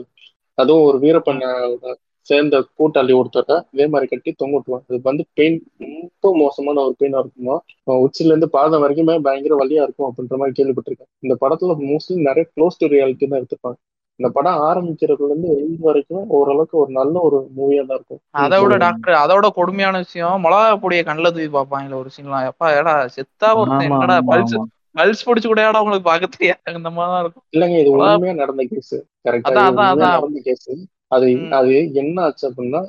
அதுவும் 0.59 0.87
ஒரு 0.89 0.99
வீரப்பண்ணோட 1.05 1.93
சேர்ந்த 2.29 2.57
கூட்டாளி 2.79 3.13
ஒருத்தர 3.21 3.57
இதே 3.75 3.87
மாதிரி 3.93 4.07
கட்டி 4.13 4.31
தொங்க 4.43 4.55
விட்டுருவாங்க. 4.57 4.87
அது 4.91 5.01
வந்து 5.11 5.25
பெயின் 5.39 5.57
ரொம்ப 5.85 6.31
மோசமான 6.43 6.83
ஒரு 6.89 6.95
பெயினா 7.01 7.19
இருக்குமா? 7.25 7.57
உச்சில 8.05 8.33
இருந்து 8.33 8.49
பாதம் 8.57 8.83
வரைக்குமே 8.85 9.17
பயங்கர 9.27 9.57
வழியா 9.63 9.83
இருக்கும் 9.87 10.09
அப்படின்ற 10.11 10.37
மாதிரி 10.43 10.57
கேள்விப்பட்டிருக்கேன். 10.61 11.11
இந்த 11.27 11.35
படத்துல 11.43 11.77
மோஸ்ட்லி 11.91 12.17
நிறைய 12.29 12.45
க்ளோஸ் 12.55 12.81
டு 12.83 12.89
ரியாலிட்டி 12.95 13.29
தான் 13.33 13.41
எடுத்திருப்பாங்க. 13.41 13.79
இந்த 14.21 14.29
படம் 14.35 14.61
ஆரம்பிக்கிறதுல 14.67 15.29
இருந்து 15.29 15.49
எண்ட் 15.57 15.81
வரைக்கும் 15.87 16.25
ஓரளவுக்கு 16.37 16.77
ஒரு 16.79 16.91
நல்ல 16.99 17.15
ஒரு 17.23 17.39
மூவியா 17.57 17.83
தான் 17.85 17.97
இருக்கும் 17.97 18.21
அதை 18.43 18.57
விட 18.57 18.69
ஒரு- 18.69 18.83
டாக்டர் 18.85 19.17
அதோட 19.23 19.47
கொடுமையான 19.57 20.01
விஷயம் 20.05 20.43
மிளகா 20.45 20.69
பொடிய 20.83 21.03
கண்ணுல 21.07 21.33
தூக்கி 21.33 21.51
பார்ப்பாங்கல்ல 21.55 22.01
ஒரு 22.03 22.13
சீன்லாம் 22.15 22.49
எப்பா 22.51 22.69
ஏடா 22.77 22.95
செத்தா 23.17 23.51
ஒருத்தன் 23.61 23.89
என்னடா 23.91 24.17
பல்ஸ் 24.31 24.57
பல்ஸ் 24.97 25.25
பிடிச்சு 25.27 25.49
கூட 25.49 25.63
ஏடா 25.65 25.81
உங்களுக்கு 25.81 26.09
பார்க்க 26.09 26.35
தெரியாது 26.35 26.75
அந்த 26.75 26.91
மாதிரி 26.91 27.13
தான் 27.13 27.23
இருக்கும் 27.23 27.45
இல்லைங்க 27.55 27.79
இது. 27.79 27.93
உண்மையா 27.95 28.35
நடந்த 28.41 28.65
கேஸ் 28.69 28.95
கரெக்டா. 29.25 29.65
நடந்த 30.13 30.43
கேஸ் 30.45 30.69
அது. 31.11 31.27
அது 31.57 31.71
என்ன 32.01 32.23
ஆச்சு 32.23 32.45
அப்படின்னா 32.49 32.81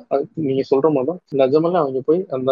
நீங்க 0.44 0.62
சொல்ற 0.70 0.88
மாதிரி 0.92 1.12
நிஜமெல்லாம் 1.40 1.82
அவங்க 1.82 2.00
போய் 2.06 2.20
அந்த 2.30 2.50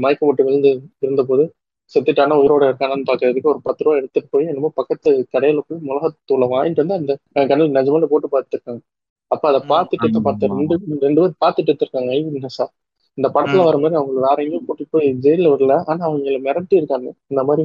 மயக்க 0.00 0.20
போட்டு 0.20 0.44
விழுந்து 0.44 0.70
இருந்தபோது 1.04 1.44
செத்துட்டானா 1.90 2.34
உயிரோட 2.40 2.62
இருக்கானான்னு 2.68 3.08
பாக்குறதுக்கு 3.08 3.50
ஒரு 3.50 3.60
பத்து 3.66 3.84
ரூபா 3.84 3.96
எடுத்துட்டு 3.98 4.28
போய் 4.28 4.50
என்னமோ 4.50 4.70
பக்கத்து 4.78 5.10
கடையில 5.34 5.62
போய் 5.66 5.80
மிளகாத்தூளை 5.88 6.48
வாங்கிட்டு 6.52 6.82
வந்து 6.84 6.98
அந்த 6.98 7.14
கண்ணில் 7.46 7.76
நிஜமான 7.78 8.08
போட்டு 8.10 8.28
பார்த்துருக்காங்க 8.30 8.82
அப்ப 9.30 9.44
அதை. 9.48 9.60
பார்த்துட்டு 9.72 10.06
ஆமா, 10.10 10.22
பார்த்த 10.26 10.50
ரெண்டு 10.52 10.74
ரெண்டு 11.02 11.20
பேர் 11.22 11.40
பார்த்துட்டு 11.42 11.82
இருக்காங்க 11.84 12.10
ஐ 12.12 12.20
விட்னஸா 12.26 12.66
இந்த 13.18 13.28
படத்துல. 13.34 13.64
வர 13.64 13.76
மாதிரி 13.78 13.96
அவங்க 13.98 14.20
வேற 14.26 14.36
எங்கேயும் 14.44 14.66
கூட்டிட்டு 14.66 14.94
போய் 14.94 15.08
ஜெயில 15.24 15.50
விடல 15.52 15.74
ஆனா 15.86 16.02
அவங்கள 16.08 16.38
மிரட்டி 16.44 16.74
இருக்காங்க 16.80 17.08
இந்த 17.26 17.42
மாதிரி 17.48 17.64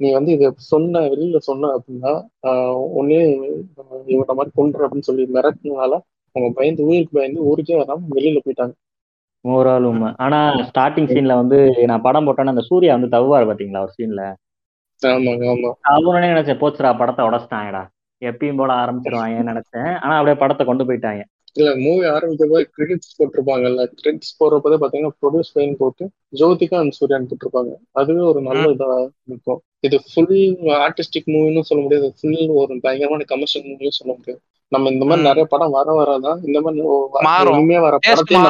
நீ 0.00 0.08
வந்து 0.12 0.30
இதை 0.32 0.48
சொன்ன 0.66 1.02
வெளியில 1.10 1.38
சொன்ன 1.44 1.70
அப்படின்னா 1.76 2.12
ஆஹ் 2.48 2.70
ஒன்னே 2.98 3.18
இவன 4.12 4.32
மாதிரி 4.32 4.52
கொண்டுற 4.54 4.86
அப்படின்னு 4.86 5.08
சொல்லி 5.08 5.24
மிரட்டினால 5.34 5.92
அவங்க 6.36 6.48
பயந்து 6.56 6.86
உயிருக்கு 6.88 7.18
பயந்து 7.18 7.46
ஊருக்கே 7.48 7.76
வராம 7.80 8.08
வெளியில 8.16 8.40
போயிட்டாங்க 8.44 8.74
ஓவரால் 9.44 9.86
உண்மை. 9.90 10.08
ஆனா 10.24 10.38
ஸ்டார்டிங் 10.68 11.10
சீன்ல 11.12 11.34
வந்து 11.40 11.58
நான் 11.90 12.04
படம் 12.06 12.26
போட்டேன்னா 12.26 12.54
அந்த 12.54 12.64
சூர்யா 12.70 12.94
வந்து 12.96 13.14
தவ்வாரு 13.16 13.48
பாத்தீங்களா 13.50 13.84
ஒரு 13.86 13.94
சீன்ல 13.98 14.24
அவனே 15.92 16.28
நினைச்சேன் 16.32 16.60
போச்சுடா 16.60 16.90
படத்தை 17.00 17.22
உடச்சிட்டாங்கடா 17.28 17.82
எப்பயும் 18.22 18.58
போல 18.60 18.72
ஆரம்பிச்சிருவாங்கன்னு 18.82 19.52
நினைச்சேன். 19.52 19.88
ஆனா 20.02 20.14
அப்படியே 20.18 20.36
படத்தை 20.42 20.64
கொண்டு 20.66 20.84
போயிட்டாங்க. 20.88 21.22
இல்ல 21.56 21.70
மூவி 21.84 22.04
ஆரம்பிக்க 22.12 22.44
போது 22.52 22.64
கிரெடிட்ஸ் 22.76 23.16
போட்டிருப்பாங்கல்ல. 23.16 23.82
கிரெடிட்ஸ் 24.00 24.36
போடுறப்பதே 24.38 24.76
பாத்தீங்கன்னா 24.82 25.16
ப்ரொடியூஸ் 25.22 25.50
பெயின் 25.56 25.74
போட்டு 25.80 26.04
ஜோதிகா 26.40 26.76
அண்ட் 26.82 26.96
சூர்யான் 26.98 27.26
போட்டிருப்பாங்க. 27.30 27.72
அதுவே 28.00 28.22
ஒரு 28.30 28.40
நல்ல 28.46 28.62
இதா 28.74 28.88
இருக்கும். 29.30 29.60
இது 29.86 29.98
ஃபுல் 30.10 30.32
ஆர்டிஸ்டிக் 30.84 31.28
மூவின்னு 31.34 31.68
சொல்ல 31.70 31.82
முடியாது. 31.84 32.08
ஃபுல் 32.18 32.40
ஒரு 32.60 32.78
பயங்கரமான 32.86 33.26
கமர்ஷியல் 33.34 33.66
மூவியும் 33.70 33.98
சொல்ல 34.00 34.12
முடியாது. 34.18 34.40
நம்ம 34.72 34.90
இந்த 34.90 35.04
மாதிரி. 35.04 35.26
நிறைய 35.28 35.44
படம் 35.50 35.74
வர 35.76 35.88
வரதான் 35.98 36.40
இந்த 36.44 36.58
மாதிரி 36.60 36.82
வர 37.86 37.94
படத்தையும் 37.98 38.46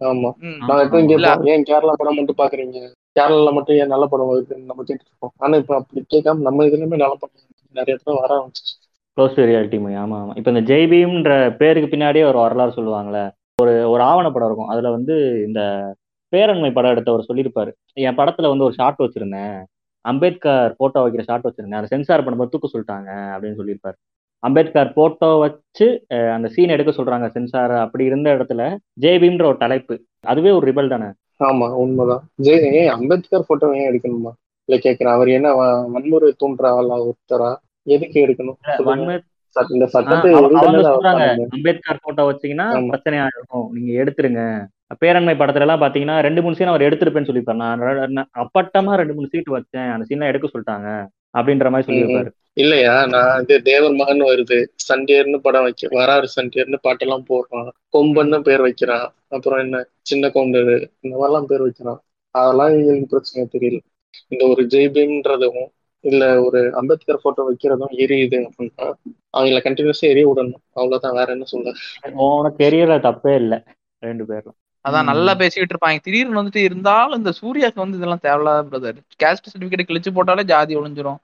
ஆமா. 0.00 0.28
நான் 0.68 0.82
எப்பவும். 0.82 1.08
கேட்போம் 1.08 1.48
ஏன் 1.52 1.64
கேரளா 1.70 1.94
படம் 1.96 2.18
மட்டும் 2.18 2.38
பாக்குறீங்க? 2.38 2.78
கேரளால 3.16 3.50
மட்டும் 3.52 3.76
ஏன் 3.76 3.92
நல்ல 3.94 4.04
படம் 4.06 4.30
வருதுன்னு 4.30 4.68
நம்ம 4.68 4.82
கேட்டுட்டு 4.82 5.10
இருக்கோம் 5.10 5.32
ஆனா 5.36 5.54
இப்ப 5.56 5.74
அப்படி 5.76 6.00
கேட்காம 6.14 6.44
நம்ம 6.46 6.64
இதுலயுமே 6.64 6.98
நல்ல 7.02 7.14
படம் 7.18 7.42
நிறைய 7.74 7.94
இடத்துல 7.94 8.14
வர 8.20 8.30
ஆரம்பிச்சிச்சு. 8.36 8.74
க்ளோஸ் 9.16 9.34
டு 9.34 9.42
ரியாலிட்டி 9.42 9.78
மூவி 9.80 9.94
ஆமா 9.94 10.16
ஆமா. 10.20 10.32
இப்போ 10.36 10.50
இந்த 10.50 10.62
ஜெய்பீம்ன்ற 10.70 11.32
பேருக்கு 11.56 11.92
பின்னாடியே 11.92 12.24
ஒரு 12.24 12.38
வரலாறு 12.38 12.76
சொல்லுவாங்கல்ல 12.76 13.20
ஒரு 13.58 13.90
ஒரு 13.90 14.02
ஆவணப்படம் 14.02 14.48
இருக்கும். 14.48 14.68
அதுல 14.68 14.90
வந்து 14.90 15.14
இந்த 15.46 15.60
பேரண்மை 16.32 16.72
படம் 16.72 16.90
எடுத்தவர் 16.90 17.28
சொல்லியிருப்பாரு. 17.28 17.70
என் 18.00 18.16
படத்துல 18.16 18.50
வந்து 18.52 18.64
ஒரு 18.64 18.74
ஷாட் 18.74 19.02
வச்சிருந்தேன். 19.04 19.56
அம்பேத்கர் 20.04 20.76
போட்டோ 20.76 21.00
வைக்கிற 21.00 21.22
ஷாட் 21.22 21.44
வச்சிருந்தேன். 21.44 21.80
அதை 21.80 21.88
சென்சார் 21.88 22.24
பண்ணும்போது 22.24 22.52
தூக்க 22.52 22.68
சொல்லிட்டாங்க. 22.68 23.10
அப்படின்னு 23.34 23.58
சொல்லியிருப்பாரு. 23.60 23.96
அம்பேத்கர் 24.46 24.92
போட்டோ 24.98 25.28
வச்சு 25.44 25.86
அந்த 26.34 26.46
சீன் 26.54 26.74
எடுக்க 26.76 26.92
சொல்றாங்க 26.98 27.26
சென்சார் 27.36 27.74
அப்படி 27.84 28.04
இருந்த 28.10 28.28
இடத்துல 28.36 28.62
ஜெய்பீம்ன்ற 29.04 29.46
ஒரு 29.52 29.58
தலைப்பு. 29.64 29.96
அதுவே 30.32 30.52
ஒரு 30.58 30.64
ரிபல் 30.70 30.92
தானே? 30.94 31.08
ஆமா 31.48 31.66
உண்மைதான். 31.82 32.22
ஜெய் 32.46 32.92
அம்பேத்கர் 32.94 33.48
போட்டோ 33.48 33.68
ஏன் 33.80 33.88
எடுக்கணுமா? 33.90 34.32
இல்ல 34.68 34.78
கேக்குறேன் 34.84 35.16
அவர் 35.16 35.28
என்ன 35.38 35.50
வன்முறை 35.94 36.30
தூண்டுற 36.42 36.68
ஆளா 36.78 36.96
ஒருத்தரா? 37.08 37.50
எதுக்கு 37.94 38.18
எடுக்கணும்? 38.26 38.58
இந்த 39.74 39.86
சட்டத்தை 39.94 40.32
அம்பேத்கர் 41.54 42.02
போட்டோ 42.02 42.24
வச்சீங்கன்னா 42.28 42.66
பிரச்சனையா 42.90 43.24
இருக்கும் 43.36 43.64
நீங்க 43.76 43.90
எடுத்துருங்க. 44.02 44.42
பேரண்மை 45.02 45.34
படத்துல 45.40 45.66
எல்லாம் 45.66 45.82
பாத்தீங்கன்னா 45.82 46.16
ரெண்டு 46.26 46.42
மூணு 46.44 46.56
சீன் 46.58 46.70
அவர் 46.72 46.86
எடுத்திருப்பேன்னு 46.88 47.28
சொல்லியிருப்பாரு. 47.28 48.08
நான் 48.16 48.30
அப்பட்டமா 48.44 48.92
ரெண்டு 49.00 49.16
மூணு 49.16 49.30
சீட் 49.32 49.56
வச்சேன். 49.56 49.90
அந்த 49.94 50.04
சீன்லாம் 50.08 50.30
எடுக்க 50.32 50.48
சொல்லிட்டாங்க. 50.52 50.88
அப்படின்ற 51.38 51.70
மாதிரி. 51.70 51.96
சொல்லியிருப்பாரு. 51.96 52.30
இல்லையா? 52.52 53.06
நான் 53.06 53.42
இது 53.42 53.62
தேவர் 53.62 53.92
மகன் 53.92 54.20
வருது. 54.20 54.66
சண்டியர்னு 54.92 55.36
படம் 55.36 55.62
வைக்க 55.62 55.88
வராரு 55.88 56.26
சண்டியர்னு 56.40 56.74
பாட்டெல்லாம் 56.82 57.24
போடுறான். 57.28 57.68
கொம்பன்னு 57.92 58.40
பேர் 58.40 58.60
வைக்கிறான். 58.60 59.14
அப்புறம் 59.28 59.58
என்ன? 59.58 59.86
சின்ன 60.00 60.28
கொண்டரு 60.28 60.90
இந்த 61.00 61.16
மாதிரிலாம் 61.16 61.44
பேர் 61.44 61.60
வைக்கிறான். 61.60 62.02
அதெல்லாம் 62.30 62.68
எங்களுக்கு 62.68 63.06
பிரச்சனை 63.06 63.48
தெரியல. 63.58 63.80
இந்த 64.28 64.46
ஒரு 64.46 64.62
ஜெய்பீம்ன்றதும் 64.62 65.66
இல்ல 66.00 66.42
ஒரு 66.42 66.74
அம்பேத்கர் 66.74 67.20
போட்டோ 67.22 67.52
வைக்கிறதும் 67.52 67.94
எரியுது 67.96 68.48
அப்படின்னா 68.48 68.92
அவங்கள 69.38 69.58
கண்டினியூஸா 69.60 70.00
எரிய 70.00 70.32
விடணும். 70.32 70.64
அவ்வளவுதான். 70.72 71.12
வேற 71.12 71.32
என்ன 71.32 71.44
சொல்ல? 71.44 71.72
உனக்கு 72.12 72.68
தெரியல 72.68 73.00
தப்பே 73.00 73.34
இல்லை. 73.34 73.58
ரெண்டு 73.98 74.26
பேரும் 74.26 74.54
அதான் 74.84 75.08
நல்லா 75.10 75.34
பேசிக்கிட்டு 75.34 75.74
இருப்பாங்க. 75.74 75.98
திடீர்னு 76.00 76.40
வந்துட்டு 76.42 76.62
இருந்தாலும் 76.68 77.18
இந்த 77.18 77.32
சூர்யாக்கு 77.40 77.82
வந்து 77.84 77.96
இதெல்லாம் 77.96 78.22
தேவையில்லாத 78.22 78.62
பிரதர் 78.70 78.98
கேஸ்ட் 79.22 79.50
சர்டிபிகேட் 79.52 79.88
கிழிச்சு 79.90 80.10
போட்டாலே 80.16 80.44
ஜாதி 80.44 80.76
ஒளிஞ்சிரும். 80.76 81.18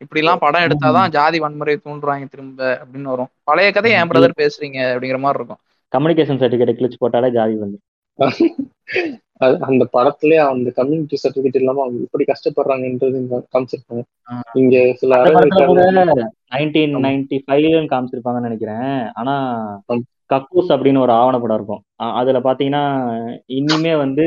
இப்படி 0.00 0.20
எல்லாம் 0.20 0.38
படம் 0.38 0.64
எடுத்தாதான் 0.66 1.10
ஜாதி 1.10 1.38
வன்முறை 1.38 1.74
தூண்டுறாங்க 1.84 2.28
திரும்ப 2.28 2.80
அப்படின்னு 2.82 3.12
வரும். 3.14 3.30
பழைய 3.44 3.70
கதை 3.72 3.92
என் 3.92 4.10
பிரதர் 4.10 4.40
பேசுறீங்க 4.42 4.78
அப்படிங்கிற 4.92 5.18
மாதிரி 5.18 5.40
இருக்கும். 5.40 5.60
கம்யூனிகேஷன் 5.92 6.40
சர்டிஃபிகேட் 6.42 6.78
கிழிச்சு 6.80 6.98
போட்டாலே 7.04 7.30
ஜாதி 7.30 7.56
வந்து 7.64 7.78
அந்த 9.38 9.84
படத்திலே 9.90 10.36
அந்த 10.36 10.70
கம்யூனிட்டி 10.70 11.16
சர்டிபிகேட் 11.28 11.56
இல்லாம 11.56 11.80
அவங்க 11.80 12.00
எப்படி 12.00 12.24
கஷ்டப்படுறாங்கன்றது 12.24 13.40
காமிச்சிருப்பாங்க. 13.52 14.02
இங்க 14.52 14.92
சில 14.92 15.22
காமிச்சிருப்பாங்கன்னு 17.86 18.40
நினைக்கிறேன். 18.40 19.10
ஆனா. 19.12 19.82
கக்கூஸ் 20.34 20.68
அப்படின்னு 20.68 20.98
ஒரு 20.98 21.12
ஆவணப்படம் 21.12 21.54
இருக்கும். 21.54 21.82
அதுல 21.96 22.40
பாத்தீங்கன்னா 22.40 23.06
இன்னுமே 23.48 23.96
வந்து 23.96 24.24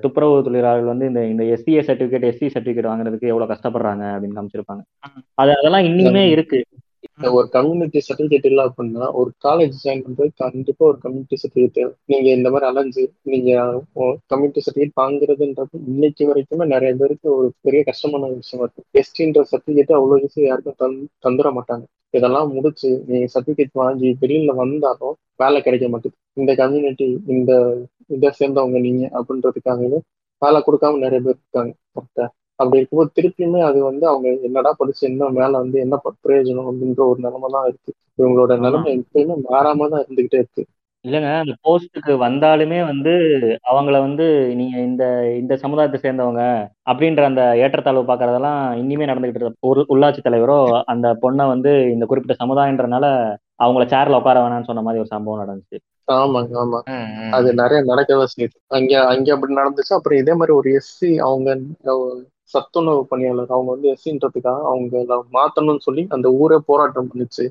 துப்புரவு 0.00 0.42
தொழிலாளர்கள் 0.42 0.96
வந்து 0.96 1.06
இந்த 1.06 1.26
இந்த 1.26 1.44
எஸ்சிஏ 1.44 1.84
சர்டிபிகேட் 1.88 2.26
எஸ்சி 2.28 2.50
சர்டிபிகேட் 2.54 2.86
வாங்குறதுக்கு 2.86 3.20
எவ்வளவு 3.20 3.52
கஷ்டப்படுறாங்க 3.52 4.04
அப்படின்னு 4.04 4.36
காமிச்சிருப்பாங்க. 4.36 4.80
அது 5.34 5.56
அதெல்லாம் 5.56 5.82
இன்னுமே 5.82 6.28
இருக்கு. 6.28 6.64
ஒரு 7.18 7.48
கம்யூனிட்டி 7.54 8.00
சர்டிபிகேட் 8.06 8.46
இல்லை 8.50 8.62
அப்படின்னா 8.68 9.06
ஒரு 9.20 9.30
காலேஜ் 9.46 9.74
ஜாயின் 9.82 10.02
பண்றது 10.04 10.30
கண்டிப்பா 10.42 10.82
ஒரு 10.90 10.98
கம்யூனிட்டி 11.04 11.36
சர்டிபிகேட் 11.42 11.76
தேவை. 11.78 11.92
நீங்க 12.12 12.28
இந்த 12.38 12.48
மாதிரி 12.50 12.66
அலைஞ்சு 12.70 13.04
நீங்க 13.32 13.50
கம்யூனிட்டி 14.32 14.62
சர்டிபிகேட் 14.66 15.00
வாங்குறதுன்றது 15.02 15.80
இன்னைக்கு 15.92 16.26
வரைக்குமே 16.30 16.66
நிறைய 16.74 16.92
பேருக்கு 17.00 17.28
ஒரு 17.38 17.48
பெரிய 17.66 17.82
கஷ்டமான 17.90 18.30
விஷயமா 18.40 18.66
இருக்கு. 18.66 18.84
எஸ்டின்ற 19.00 19.44
சர்டிபிகேட் 19.52 19.92
அவ்வளவு 19.98 20.24
ஈஸி 20.28 20.40
யாருக்கும் 20.46 20.78
தந் 20.82 20.96
தந்துட 21.26 21.50
மாட்டாங்க. 21.58 21.84
இதெல்லாம் 22.18 22.50
முடிச்சு 22.56 22.88
நீங்க 23.10 23.26
சர்டிபிகேட் 23.34 23.80
வாங்கி 23.82 24.08
வெளியில 24.22 24.54
வந்தாலும் 24.62 25.14
வேலை 25.42 25.60
கிடைக்க 25.66 25.86
மாட்டேங்குது 25.92 26.20
இந்த 26.40 26.52
கம்யூனிட்டி 26.62 27.08
இந்த 27.34 27.52
இதை 28.16 28.30
சேர்ந்தவங்க 28.40 28.80
நீங்க 28.88 29.04
அப்படின்றதுக்காகவே 29.18 30.00
வேலை 30.42 30.60
கொடுக்காம 30.66 30.98
நிறைய 31.04 31.20
பேர் 31.26 31.38
இருக்காங்க. 31.40 31.72
கரெக்டா 31.96 32.26
அப்படி 32.62 32.80
இருக்கும்போது 32.80 33.16
திருப்பியுமே 33.16 33.60
அது 33.68 33.78
வந்து 33.82 34.04
அவங்க 34.08 34.28
என்னடா 34.48 34.72
படிச்சு 34.78 35.02
என்ன 35.08 35.30
மேல 35.30 35.52
வந்து 35.58 35.78
என்ன 35.80 35.96
பிரயோஜனம் 36.18 36.68
அப்படின்ற 36.70 37.02
ஒரு 37.08 37.20
நிலைமை 37.20 37.50
தான் 37.56 37.66
இருக்கு. 37.68 37.90
இவங்களோட 38.18 38.52
நிலைமை 38.58 38.92
எப்பயுமே 38.96 39.36
மாறாம 39.48 39.88
தான் 39.88 40.04
இருந்துகிட்டே 40.04 40.40
இருக்கு. 40.42 40.64
இல்லைங்க 41.04 41.30
அந்த 41.36 41.54
போஸ்ட்டுக்கு 41.64 42.12
வந்தாலுமே 42.18 42.80
வந்து 42.90 43.12
அவங்கள 43.70 43.96
வந்து 44.00 44.26
நீங்க 44.58 44.76
இந்த 44.80 45.04
இந்த 45.40 45.54
சமுதாயத்தை 45.56 45.98
சேர்ந்தவங்க 46.00 46.42
அப்படின்ற 46.86 47.22
அந்த 47.24 47.44
ஏற்றத்தாழ்வு 47.62 48.04
பார்க்கறதெல்லாம் 48.10 48.60
இனிமே 48.82 49.08
நடந்துகிட்டு 49.10 49.40
இருக்கு. 49.40 49.68
ஒரு 49.70 49.82
உள்ளாட்சி 49.88 50.22
தலைவரோ 50.22 50.58
அந்த 50.86 51.08
பொண்ணை 51.24 51.46
வந்து 51.46 51.72
இந்த 51.94 52.06
குறிப்பிட்ட 52.06 52.36
சமுதாயன்றனால 52.44 53.06
அவங்கள 53.58 53.84
சேர்ல 53.86 54.20
உட்கார 54.20 54.38
வேணாம்னு 54.40 54.70
சொன்ன 54.70 54.82
மாதிரி 54.82 55.02
ஒரு 55.02 55.12
சம்பவம் 55.14 55.42
நடந்துச்சு. 55.42 55.78
ஆமாங்க 56.08 56.54
ஆமா. 56.58 56.78
அது 57.30 57.48
நிறைய 57.54 57.80
நடக்கதான் 57.82 58.32
செய்யுது. 58.32 58.56
அங்க 58.68 58.92
அங்க 59.06 59.28
அப்படி 59.34 59.52
நடந்துச்சு. 59.54 59.92
அப்புறம் 59.94 60.18
இதே 60.18 60.34
மாதிரி 60.34 60.52
ஒரு 60.52 60.70
எஸ்சி 60.78 61.10
அவங்க 61.20 61.48
சத்துணவு 62.52 63.02
பணியாளர். 63.12 63.54
அவங்க 63.56 63.70
வந்து 63.74 63.88
எஸ்சின்றதுக்காக 63.94 64.60
அவங்க 64.70 65.18
மாத்தணும்னு 65.38 65.86
சொல்லி 65.86 66.04
அந்த 66.16 66.30
ஊரே 66.42 66.58
போராட்டம் 66.70 67.10
பண்ணுச்சு. 67.10 67.46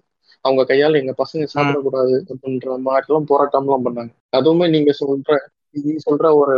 அவங்க 0.45 0.61
கையால 0.69 0.99
எங்க 1.01 1.13
பசங்க 1.23 1.47
சாப்பிடக்கூடாது 1.55 2.15
அப்படின்ற 2.33 2.77
மாதிரிலாம் 2.87 3.29
போராட்டம்லாம் 3.31 3.85
பண்ணாங்க. 3.87 4.13
அதுவுமே 4.37 4.67
நீங்க 4.75 4.93
சொல்ற 5.01 5.37
நீங்க 5.75 5.99
சொல்ற 6.07 6.29
ஒரு 6.41 6.55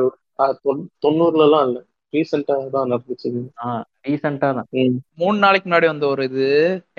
தொண்ணூறுல 1.06 1.48
எல்லாம் 1.48 1.66
இல்ல. 1.68 1.80
ரீசெண்டா 2.14 2.56
தான் 2.74 2.90
நடந்துச்சு. 2.92 3.30
ரீசெண்டா 4.08 4.50
தான். 4.58 4.68
மூணு 5.22 5.38
நாளைக்கு 5.44 5.68
முன்னாடி 5.70 5.88
வந்த 5.92 6.06
ஒரு 6.14 6.24
இது. 6.30 6.48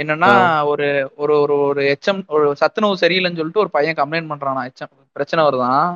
என்னன்னா 0.02 0.30
ஒரு 0.70 0.86
ஒரு 1.22 1.34
ஒரு 1.42 1.56
ஒரு 1.68 1.82
எச்எம் 1.92 2.22
ஒரு 2.36 2.46
சத்துணவு 2.62 3.02
சரியில்லைன்னு 3.02 3.40
சொல்லிட்டு 3.40 3.64
ஒரு 3.64 3.72
பையன் 3.76 3.98
கம்ப்ளைண்ட் 4.00 4.32
பண்றானா 4.32 4.62
எச்எம் 4.70 4.92
பிரச்சனை 5.16 5.42
வருதான். 5.46 5.86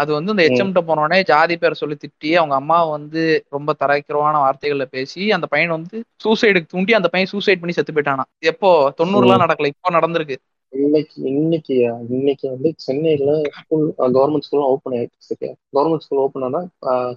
அது 0.00 0.10
வந்து 0.12 0.32
இந்த 0.34 0.44
எச்எம்கிட்ட 0.46 0.80
போனோடனே 0.88 1.18
ஜாதி 1.24 1.56
பேர் 1.56 1.80
சொல்லி 1.80 1.96
திட்டி 1.96 2.30
அவங்க 2.34 2.54
அம்மாவை 2.54 2.90
வந்து 2.90 3.22
ரொம்ப 3.48 3.74
தரைக்கிறவான 3.80 4.36
வார்த்தைகள்ல 4.44 4.86
பேசி 4.90 5.30
அந்த 5.32 5.46
பையன் 5.46 5.74
வந்து 5.76 5.96
சூசைடுக்கு 6.24 6.72
தூண்டி 6.74 6.92
அந்த 6.92 7.08
பையன் 7.08 7.32
சூசைட் 7.32 7.60
பண்ணி 7.60 7.74
செத்து 7.74 7.92
போயிட்டானா. 7.92 8.24
எப்போ? 8.44 8.70
தொண்ணூறுலாம் 8.98 9.44
நடக்கல 9.44 9.70
இப்போ 9.72 9.90
நடந்திருக்கு. 9.98 10.36
இன்னைக்கு 10.72 11.16
இன்னைக்கு 11.30 11.74
இன்னைக்கு 12.08 12.46
வந்து 12.48 12.68
சென்னையில 12.76 13.30
ஸ்கூல் 13.60 13.86
கவர்மெண்ட் 13.98 14.46
ஸ்கூல் 14.48 14.66
ஓப்பன் 14.72 14.96
ஆயிடுச்சு 14.98 15.36
கவர்மெண்ட் 15.76 16.04
ஸ்கூல் 16.04 16.22
ஓப்பன் 16.24 16.46
ஆனா 16.48 16.60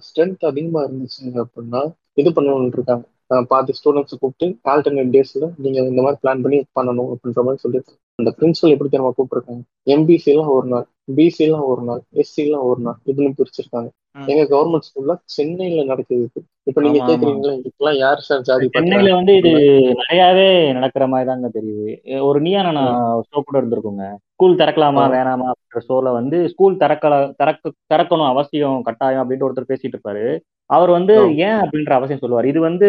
ஸ்ட்ரென்த் 0.06 0.46
அதிகமா 0.50 0.80
இருந்துச்சு 0.86 1.44
அப்படின்னா 1.44 1.82
இது 2.20 2.30
பண்ணணும்னு 2.30 2.72
இருக்காங்க. 2.72 3.04
பாதி 3.48 3.72
ஸ்டூடெண்ட்ஸ் 3.78 4.18
கூப்பிட்டு 4.20 4.46
ஆல்டர்னேட் 4.70 5.12
டேஸ்ல 5.14 5.46
நீங்க 5.56 5.78
இந்த 5.92 6.02
மாதிரி 6.02 6.20
பிளான் 6.24 6.42
பண்ணி 6.44 6.58
பண்ணணும் 6.80 7.10
அப்படின்ற 7.12 7.42
மாதிரி 7.46 7.62
சொல்லியிருக்காங்க 7.64 8.00
அந்த 8.18 8.30
பிரின்சிபல் 8.38 8.74
எப்படி 8.74 8.90
தெரியுமா 8.90 9.12
கூப்பிட்டுருக்காங்க? 9.18 9.62
எம்பிசி 9.86 10.30
எல்லாம் 10.34 10.52
ஒரு 10.56 10.66
நாள். 10.66 10.86
பிசி 11.08 11.42
எல்லாம் 11.46 11.66
ஒரு 11.70 11.82
நாள் 11.82 12.02
எஸ்சி 12.14 12.40
எல்லாம் 12.44 12.64
ஒரு 12.64 12.80
நாள் 12.80 12.98
இப்படின்னு 13.06 13.38
பிரிச்சிருக்காங்க. 13.38 13.88
எங்க 14.26 14.42
கவர்மெண்ட் 14.50 14.86
ஸ்கூல்ல 14.88 15.14
சென்னையில 15.34 15.84
நடக்குது. 15.84 16.26
இப்ப 16.68 16.80
நீங்க. 16.80 17.00
கேக்குறீங்களா 17.08 17.54
இதுக்கெல்லாம் 17.58 17.98
யார் 17.98 18.20
சார் 18.20 18.44
ஜாதி 18.48 18.68
சென்னையில 18.68 19.14
வந்து 19.14 19.32
இது 19.36 19.52
நிறையாவே 20.00 20.46
நடக்கிற 20.72 21.06
மாதிரி 21.06 21.28
தாங்க 21.30 21.48
தெரியுது 21.56 21.94
ஒரு 22.28 22.40
நீயா 22.40 22.62
நான் 22.68 22.92
ஷோ 23.28 23.40
கூட 23.40 23.56
இருந்திருக்குங்க 23.60 24.06
ஸ்கூல் 24.34 24.58
திறக்கலாமா. 24.60 25.04
வேணாமா 25.16 25.48
அப்படின்ற 25.50 25.82
ஷோல 25.88 26.12
வந்து 26.12 26.38
ஸ்கூல் 26.52 26.80
திறக்கல 26.82 27.14
திறக்க 27.36 27.72
திறக்கணும் 27.94 28.32
அவசியம் 28.32 28.78
கட்டாயம் 28.82 29.22
அப்படின்ட்டு 29.22 29.48
ஒருத்தர் 29.48 29.70
பேசிட்டு 29.72 29.96
இருப்பாரு 29.96 30.26
அவர் 30.70 30.90
வந்து. 30.90 31.16
ஏன் 31.46 31.60
அப்படின்ற 31.62 31.94
அவசியம் 31.98 32.22
சொல்லுவார் 32.22 32.50
இது 32.52 32.60
வந்து 32.60 32.88